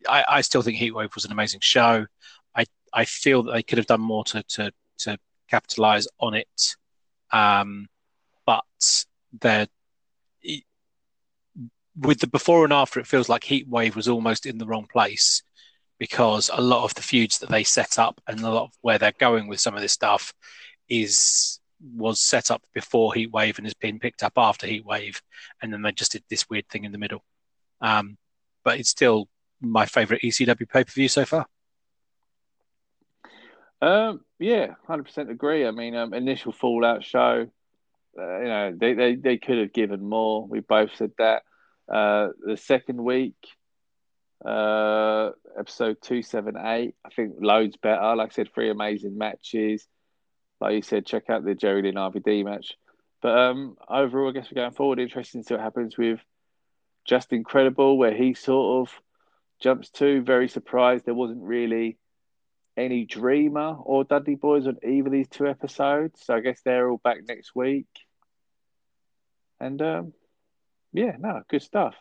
I, 0.08 0.24
I 0.28 0.40
still 0.40 0.62
think 0.62 0.78
Heatwave 0.78 1.14
was 1.14 1.24
an 1.24 1.32
amazing 1.32 1.60
show. 1.60 2.06
I 2.56 2.64
I 2.92 3.04
feel 3.04 3.42
that 3.44 3.52
they 3.52 3.62
could 3.62 3.78
have 3.78 3.86
done 3.86 4.00
more 4.00 4.24
to 4.24 4.42
to 4.42 4.72
to 4.98 5.18
capitalize 5.48 6.08
on 6.18 6.34
it. 6.34 6.76
Um, 7.30 7.88
but 8.44 8.64
they're 9.40 9.68
with 11.96 12.20
the 12.20 12.26
before 12.26 12.64
and 12.64 12.72
after, 12.72 13.00
it 13.00 13.06
feels 13.06 13.28
like 13.28 13.42
Heatwave 13.42 13.94
was 13.94 14.08
almost 14.08 14.46
in 14.46 14.58
the 14.58 14.66
wrong 14.66 14.86
place 14.90 15.42
because 15.98 16.50
a 16.52 16.60
lot 16.60 16.84
of 16.84 16.94
the 16.94 17.02
feuds 17.02 17.38
that 17.38 17.50
they 17.50 17.64
set 17.64 17.98
up 17.98 18.20
and 18.26 18.40
a 18.40 18.50
lot 18.50 18.64
of 18.64 18.70
where 18.80 18.98
they're 18.98 19.12
going 19.18 19.46
with 19.46 19.60
some 19.60 19.74
of 19.74 19.82
this 19.82 19.92
stuff 19.92 20.32
is 20.88 21.60
was 21.94 22.20
set 22.20 22.50
up 22.50 22.62
before 22.74 23.12
Heatwave 23.12 23.58
and 23.58 23.66
has 23.66 23.74
been 23.74 23.98
picked 23.98 24.22
up 24.22 24.34
after 24.36 24.66
Heatwave, 24.66 25.20
and 25.60 25.72
then 25.72 25.82
they 25.82 25.92
just 25.92 26.12
did 26.12 26.24
this 26.28 26.48
weird 26.48 26.68
thing 26.68 26.84
in 26.84 26.92
the 26.92 26.98
middle. 26.98 27.24
Um, 27.80 28.16
but 28.64 28.78
it's 28.78 28.90
still 28.90 29.28
my 29.60 29.86
favorite 29.86 30.22
ECW 30.22 30.68
pay 30.68 30.84
per 30.84 30.92
view 30.92 31.08
so 31.08 31.24
far. 31.24 31.46
Um, 33.80 34.24
yeah, 34.38 34.74
hundred 34.86 35.04
percent 35.04 35.30
agree. 35.30 35.66
I 35.66 35.72
mean, 35.72 35.96
um, 35.96 36.14
initial 36.14 36.52
Fallout 36.52 37.04
show, 37.04 37.48
uh, 38.18 38.38
you 38.38 38.44
know, 38.44 38.76
they, 38.76 38.94
they 38.94 39.14
they 39.16 39.38
could 39.38 39.58
have 39.58 39.72
given 39.72 40.08
more. 40.08 40.46
We 40.46 40.60
both 40.60 40.94
said 40.96 41.12
that. 41.18 41.42
Uh, 41.92 42.28
the 42.46 42.56
second 42.56 43.02
week, 43.02 43.34
uh, 44.44 45.30
episode 45.58 45.98
278, 46.02 46.94
I 47.04 47.08
think 47.10 47.34
loads 47.40 47.76
better. 47.76 48.14
Like 48.16 48.30
I 48.30 48.34
said, 48.34 48.50
three 48.54 48.70
amazing 48.70 49.18
matches. 49.18 49.86
Like 50.62 50.76
you 50.76 50.82
said, 50.82 51.04
check 51.04 51.28
out 51.28 51.44
the 51.44 51.56
Jerry 51.56 51.82
Lynn 51.82 51.96
RVD 51.96 52.44
match. 52.44 52.74
But 53.20 53.36
um, 53.36 53.76
overall, 53.88 54.30
I 54.30 54.32
guess 54.32 54.46
we're 54.48 54.62
going 54.62 54.72
forward. 54.72 55.00
Interesting 55.00 55.42
to 55.42 55.46
see 55.46 55.54
what 55.54 55.62
happens 55.62 55.98
with 55.98 56.20
Justin 57.04 57.42
Credible, 57.42 57.98
where 57.98 58.14
he 58.14 58.34
sort 58.34 58.88
of 58.88 58.94
jumps 59.60 59.90
to. 59.90 60.22
Very 60.22 60.48
surprised 60.48 61.04
there 61.04 61.14
wasn't 61.14 61.42
really 61.42 61.98
any 62.76 63.04
Dreamer 63.04 63.76
or 63.82 64.04
Dudley 64.04 64.36
Boys 64.36 64.68
on 64.68 64.78
either 64.84 65.08
of 65.08 65.12
these 65.12 65.28
two 65.28 65.48
episodes. 65.48 66.20
So 66.24 66.36
I 66.36 66.40
guess 66.40 66.60
they're 66.64 66.88
all 66.88 67.00
back 67.02 67.18
next 67.26 67.56
week. 67.56 67.88
And 69.58 69.82
um, 69.82 70.12
yeah, 70.92 71.16
no, 71.18 71.42
good 71.48 71.62
stuff. 71.62 71.96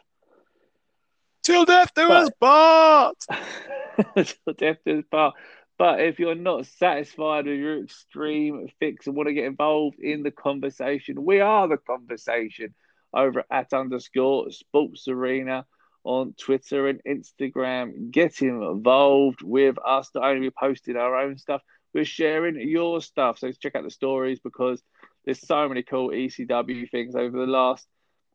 Till 1.43 1.66
death 1.66 1.91
do 1.95 2.12
us 2.12 2.30
part. 2.39 3.18
Till 4.16 4.53
death 4.55 4.78
do 4.86 4.99
us 4.99 5.05
part. 5.09 5.34
But 5.78 5.99
if 6.01 6.19
you're 6.19 6.36
not 6.36 6.67
satisfied 6.67 7.45
with 7.47 7.57
your 7.57 7.84
extreme 7.84 8.67
fix 8.80 9.07
and 9.07 9.15
want 9.15 9.28
to 9.28 9.34
get 9.34 9.45
involved 9.45 9.99
in 9.99 10.22
the 10.22 10.32
conversation, 10.32 11.26
we 11.26 11.39
are 11.39 11.67
the 11.67 11.78
conversation 11.78 12.76
over 13.13 13.43
at 13.51 13.74
underscore 13.74 14.51
sports 14.51 15.07
arena 15.07 15.65
on 16.03 16.34
Twitter 16.39 16.88
and 16.88 17.01
Instagram. 17.07 18.11
Get 18.11 18.41
involved 18.41 19.41
with 19.41 19.78
us. 19.86 20.09
Not 20.13 20.26
only 20.26 20.41
we 20.41 20.49
posting 20.51 20.97
our 20.97 21.15
own 21.15 21.38
stuff, 21.38 21.61
we're 21.93 22.05
sharing 22.05 22.59
your 22.69 23.01
stuff. 23.01 23.39
So 23.39 23.51
check 23.51 23.76
out 23.76 23.84
the 23.84 23.91
stories 23.91 24.39
because 24.39 24.82
there's 25.26 25.45
so 25.45 25.67
many 25.67 25.84
cool 25.84 26.09
ECW 26.09 26.89
things 26.89 27.15
over 27.15 27.38
the 27.38 27.51
last 27.51 27.88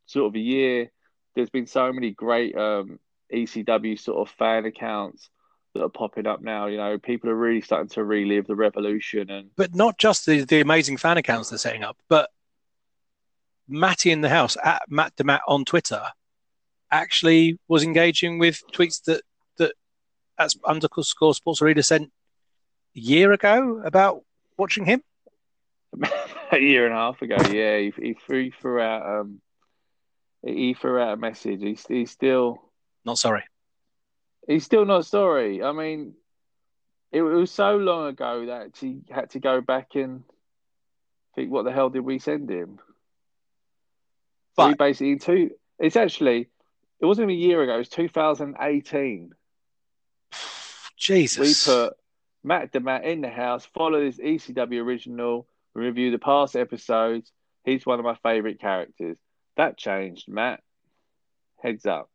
sort 0.07 0.26
of 0.26 0.34
a 0.34 0.41
year, 0.41 0.91
there's 1.34 1.51
been 1.51 1.66
so 1.66 1.93
many 1.93 2.12
great 2.12 2.57
um, 2.57 2.99
ECW 3.32 3.99
sort 3.99 4.26
of 4.26 4.34
fan 4.37 4.64
accounts 4.64 5.28
that 5.77 5.85
are 5.85 5.89
popping 5.89 6.27
up 6.27 6.41
now. 6.41 6.66
You 6.66 6.77
know, 6.77 6.99
people 6.99 7.31
are 7.31 7.35
really 7.35 7.61
starting 7.61 7.89
to 7.91 8.05
relive 8.05 8.47
the 8.47 8.57
revolution 8.57 9.31
and 9.31 9.51
but 9.57 9.74
not 9.74 9.99
just 9.99 10.27
the, 10.27 10.45
the 10.45 10.61
amazing 10.61 10.97
fan 10.97 11.16
accounts 11.18 11.51
they're 11.51 11.59
setting 11.59 11.85
up, 11.85 11.97
but 12.09 12.31
Matty 13.68 14.11
in 14.11 14.20
the 14.20 14.29
house 14.29 14.57
at 14.62 14.83
Matt 14.89 15.16
Demat 15.16 15.41
on 15.49 15.64
Twitter 15.64 16.03
actually 16.91 17.59
was 17.68 17.83
engaging 17.83 18.39
with 18.39 18.62
tweets 18.72 19.03
that 19.05 19.22
that 19.59 19.74
at 20.39 20.55
underscore 20.64 21.35
Sports 21.35 21.62
Arena 21.62 21.83
sent 21.83 22.12
a 22.97 23.01
year 23.01 23.33
ago 23.33 23.83
about 23.85 24.22
watching 24.57 24.85
him. 24.85 25.03
a 26.53 26.59
year 26.59 26.87
and 26.87 26.95
a 26.95 26.99
half 26.99 27.22
ago. 27.22 27.37
Yeah, 27.51 27.79
he, 27.79 27.93
he 27.97 28.14
threw, 28.14 28.51
threw 28.51 28.81
out 28.81 29.20
um, 29.20 29.41
he 30.45 30.74
threw 30.74 31.01
out 31.01 31.14
a 31.14 31.16
message. 31.16 31.61
He's 31.61 31.85
he's 31.87 32.11
still 32.11 32.62
Not 33.05 33.18
sorry. 33.18 33.43
He's 34.47 34.65
still 34.65 34.85
not 34.85 35.07
sorry. 35.07 35.63
I 35.63 35.73
mean, 35.73 36.15
it, 37.13 37.23
was 37.23 37.51
so 37.51 37.77
long 37.77 38.09
ago 38.09 38.47
that 38.47 38.77
he 38.79 39.01
had 39.11 39.31
to 39.31 39.41
go 39.41 39.61
back 39.61 39.95
and 39.95 40.25
think, 41.35 41.51
what 41.51 41.65
the 41.65 41.73
hell 41.73 41.91
did 41.91 42.01
we 42.01 42.19
send 42.19 42.51
him? 42.51 42.79
So 44.57 44.67
he 44.67 44.73
But- 44.73 44.79
basically 44.79 45.19
two. 45.19 45.51
It's 45.79 45.97
actually 45.97 46.49
it 47.01 47.07
wasn't 47.07 47.31
even 47.31 47.43
a 47.43 47.47
year 47.47 47.63
ago. 47.63 47.75
It 47.75 47.79
was 47.79 47.89
2018. 47.91 49.35
Jesus. 50.97 51.69
We 51.69 51.73
put 51.73 51.95
Matt 52.43 52.73
DeMatt 52.73 53.05
in 53.05 53.21
the 53.21 53.29
house. 53.29 53.67
Follow 53.67 54.01
this 54.01 54.19
ECW 54.19 54.83
original. 54.83 55.47
Review 55.75 56.11
the 56.11 56.19
past 56.19 56.57
episodes. 56.57 57.31
He's 57.65 57.85
one 57.85 57.99
of 57.99 58.05
my 58.05 58.15
favorite 58.23 58.61
characters. 58.61 59.19
That 59.57 59.77
changed, 59.77 60.27
Matt. 60.29 60.63
Heads 61.63 61.85
up. 61.85 62.09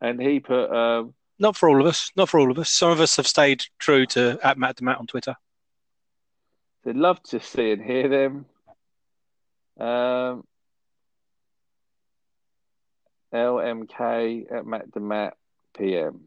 And 0.00 0.20
he 0.20 0.40
put 0.40 0.70
um, 0.70 1.14
not 1.38 1.56
for 1.56 1.68
all 1.68 1.80
of 1.80 1.86
us. 1.86 2.10
Not 2.16 2.28
for 2.28 2.40
all 2.40 2.50
of 2.50 2.58
us. 2.58 2.70
Some 2.70 2.90
of 2.90 3.00
us 3.00 3.16
have 3.16 3.26
stayed 3.26 3.64
true 3.78 4.06
to 4.06 4.38
at 4.42 4.58
Matt 4.58 4.76
Demat 4.76 4.98
on 4.98 5.06
Twitter. 5.06 5.36
They'd 6.84 6.96
love 6.96 7.22
to 7.24 7.40
see 7.40 7.72
and 7.72 7.82
hear 7.82 8.08
them. 8.08 8.46
Um, 9.78 10.44
LMK 13.34 14.52
at 14.52 14.66
Matt 14.66 14.90
DeMatt 14.92 15.32
PM. 15.76 16.20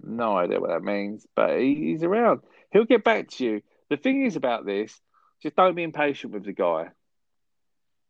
No 0.00 0.36
idea 0.36 0.60
what 0.60 0.70
that 0.70 0.82
means, 0.82 1.26
but 1.34 1.58
he, 1.58 1.74
he's 1.74 2.04
around. 2.04 2.42
He'll 2.70 2.84
get 2.84 3.02
back 3.02 3.28
to 3.30 3.44
you. 3.44 3.62
The 3.90 3.96
thing 3.96 4.24
is 4.24 4.36
about 4.36 4.66
this, 4.66 5.00
just 5.42 5.56
don't 5.56 5.74
be 5.74 5.82
impatient 5.82 6.32
with 6.32 6.44
the 6.44 6.52
guy. 6.52 6.90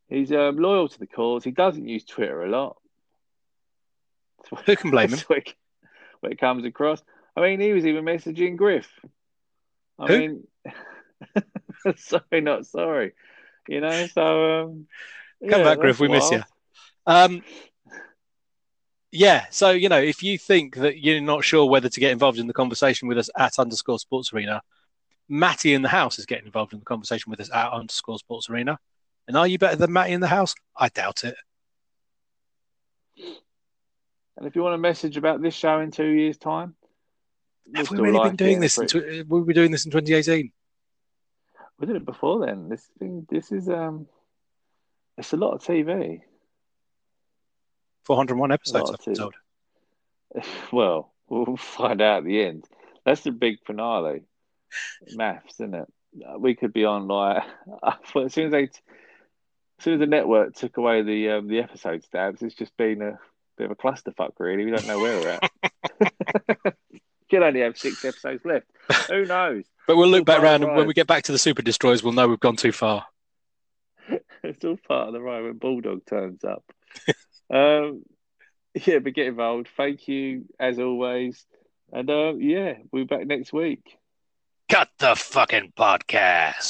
He's 0.08 0.32
um, 0.32 0.56
loyal 0.56 0.88
to 0.88 0.98
the 0.98 1.06
cause. 1.06 1.44
He 1.44 1.50
doesn't 1.50 1.86
use 1.86 2.04
Twitter 2.04 2.42
a 2.42 2.50
lot. 2.50 2.77
Who 4.66 4.76
can 4.76 4.90
blame 4.90 5.10
him? 5.10 5.18
What 5.26 5.38
it, 5.38 5.54
what 6.20 6.32
it 6.32 6.38
comes 6.38 6.64
across. 6.64 7.02
I 7.36 7.42
mean, 7.42 7.60
he 7.60 7.72
was 7.72 7.86
even 7.86 8.04
messaging 8.04 8.56
Griff. 8.56 8.88
I 9.98 10.06
Who? 10.06 10.18
mean, 10.18 10.46
sorry, 11.96 12.40
not 12.40 12.66
sorry. 12.66 13.12
You 13.68 13.80
know, 13.80 14.06
so 14.06 14.62
um, 14.62 14.86
Come 15.40 15.60
yeah, 15.60 15.64
back, 15.64 15.78
Griff. 15.78 16.00
We 16.00 16.08
miss 16.08 16.30
you. 16.30 16.42
Um, 17.06 17.42
yeah. 19.12 19.46
So 19.50 19.70
you 19.70 19.88
know, 19.88 20.00
if 20.00 20.22
you 20.22 20.36
think 20.36 20.76
that 20.76 20.98
you're 20.98 21.20
not 21.20 21.44
sure 21.44 21.66
whether 21.66 21.88
to 21.88 22.00
get 22.00 22.10
involved 22.10 22.38
in 22.38 22.46
the 22.46 22.52
conversation 22.52 23.08
with 23.08 23.18
us 23.18 23.30
at 23.36 23.58
underscore 23.58 23.98
Sports 23.98 24.32
Arena, 24.32 24.62
Matty 25.28 25.74
in 25.74 25.82
the 25.82 25.88
house 25.88 26.18
is 26.18 26.26
getting 26.26 26.46
involved 26.46 26.72
in 26.72 26.80
the 26.80 26.84
conversation 26.84 27.30
with 27.30 27.40
us 27.40 27.50
at 27.52 27.72
underscore 27.72 28.18
Sports 28.18 28.50
Arena. 28.50 28.78
And 29.28 29.36
are 29.36 29.46
you 29.46 29.58
better 29.58 29.76
than 29.76 29.92
Matty 29.92 30.12
in 30.12 30.20
the 30.20 30.28
house? 30.28 30.54
I 30.76 30.88
doubt 30.88 31.22
it. 31.22 31.36
And 34.38 34.46
if 34.46 34.54
you 34.54 34.62
want 34.62 34.76
a 34.76 34.78
message 34.78 35.16
about 35.16 35.42
this 35.42 35.54
show 35.54 35.80
in 35.80 35.90
two 35.90 36.06
years' 36.06 36.38
time, 36.38 36.76
we'll 37.66 37.84
Have 37.84 37.90
we 37.90 37.98
really 37.98 38.18
like 38.18 38.30
been 38.30 38.36
doing 38.36 38.60
this? 38.60 38.78
In 38.78 38.86
Pretty- 38.86 39.24
tw- 39.24 39.28
we 39.28 39.42
were 39.42 39.52
doing 39.52 39.72
this 39.72 39.84
in 39.84 39.90
2018. 39.90 40.52
We 41.80 41.86
did 41.86 41.96
it 41.96 42.04
before 42.04 42.46
then. 42.46 42.68
This 42.68 42.88
thing, 43.00 43.26
this 43.28 43.50
is 43.50 43.68
um, 43.68 44.06
it's 45.16 45.32
a 45.32 45.36
lot 45.36 45.54
of 45.54 45.62
TV. 45.62 46.22
401 48.04 48.52
episodes. 48.52 48.90
I've 48.90 49.14
told. 49.14 49.34
Well, 50.72 51.12
we'll 51.28 51.56
find 51.56 52.00
out 52.02 52.18
at 52.18 52.24
the 52.24 52.44
end. 52.44 52.64
That's 53.04 53.22
the 53.22 53.32
big 53.32 53.56
finale. 53.64 54.22
Maths, 55.14 55.54
isn't 55.54 55.74
it? 55.74 55.88
We 56.38 56.54
could 56.54 56.72
be 56.72 56.84
on 56.84 57.08
like 57.08 57.42
as 58.16 58.32
soon 58.34 58.46
as 58.46 58.52
they, 58.52 58.64
as 58.64 58.70
soon 59.80 59.94
as 59.94 60.00
the 60.00 60.06
network 60.06 60.54
took 60.54 60.76
away 60.76 61.02
the 61.02 61.30
um, 61.30 61.48
the 61.48 61.58
episode 61.60 62.04
stabs, 62.04 62.42
it's 62.42 62.54
just 62.54 62.76
been 62.76 63.02
a 63.02 63.18
bit 63.58 63.70
of 63.70 63.72
a 63.72 63.76
clusterfuck. 63.76 64.32
Really, 64.38 64.64
we 64.64 64.70
don't 64.70 64.86
know 64.86 65.00
where 65.00 65.18
we're 65.20 65.28
at. 65.28 66.74
Could 67.30 67.42
only 67.42 67.60
have 67.60 67.76
six 67.76 68.04
episodes 68.04 68.44
left. 68.44 68.66
Who 69.08 69.24
knows? 69.26 69.64
But 69.88 69.96
we'll 69.96 70.10
look 70.10 70.26
back 70.26 70.42
around 70.42 70.62
and 70.62 70.76
when 70.76 70.86
we 70.86 70.92
get 70.92 71.06
back 71.06 71.22
to 71.22 71.32
the 71.32 71.38
Super 71.38 71.62
Destroyers, 71.62 72.02
we'll 72.02 72.12
know 72.12 72.28
we've 72.28 72.38
gone 72.38 72.56
too 72.56 72.72
far. 72.72 73.06
it's 74.42 74.62
all 74.62 74.76
part 74.86 75.08
of 75.08 75.14
the 75.14 75.20
ride 75.22 75.44
when 75.44 75.56
Bulldog 75.56 76.04
turns 76.04 76.44
up. 76.44 76.62
um, 77.50 78.02
yeah, 78.74 78.98
but 78.98 79.14
get 79.14 79.28
involved. 79.28 79.66
Thank 79.78 80.06
you 80.06 80.44
as 80.60 80.78
always, 80.78 81.42
and 81.90 82.10
uh, 82.10 82.34
yeah, 82.36 82.74
we'll 82.92 83.06
be 83.06 83.16
back 83.16 83.26
next 83.26 83.50
week. 83.50 83.96
Cut 84.68 84.90
the 84.98 85.16
fucking 85.16 85.72
podcast. 85.74 86.66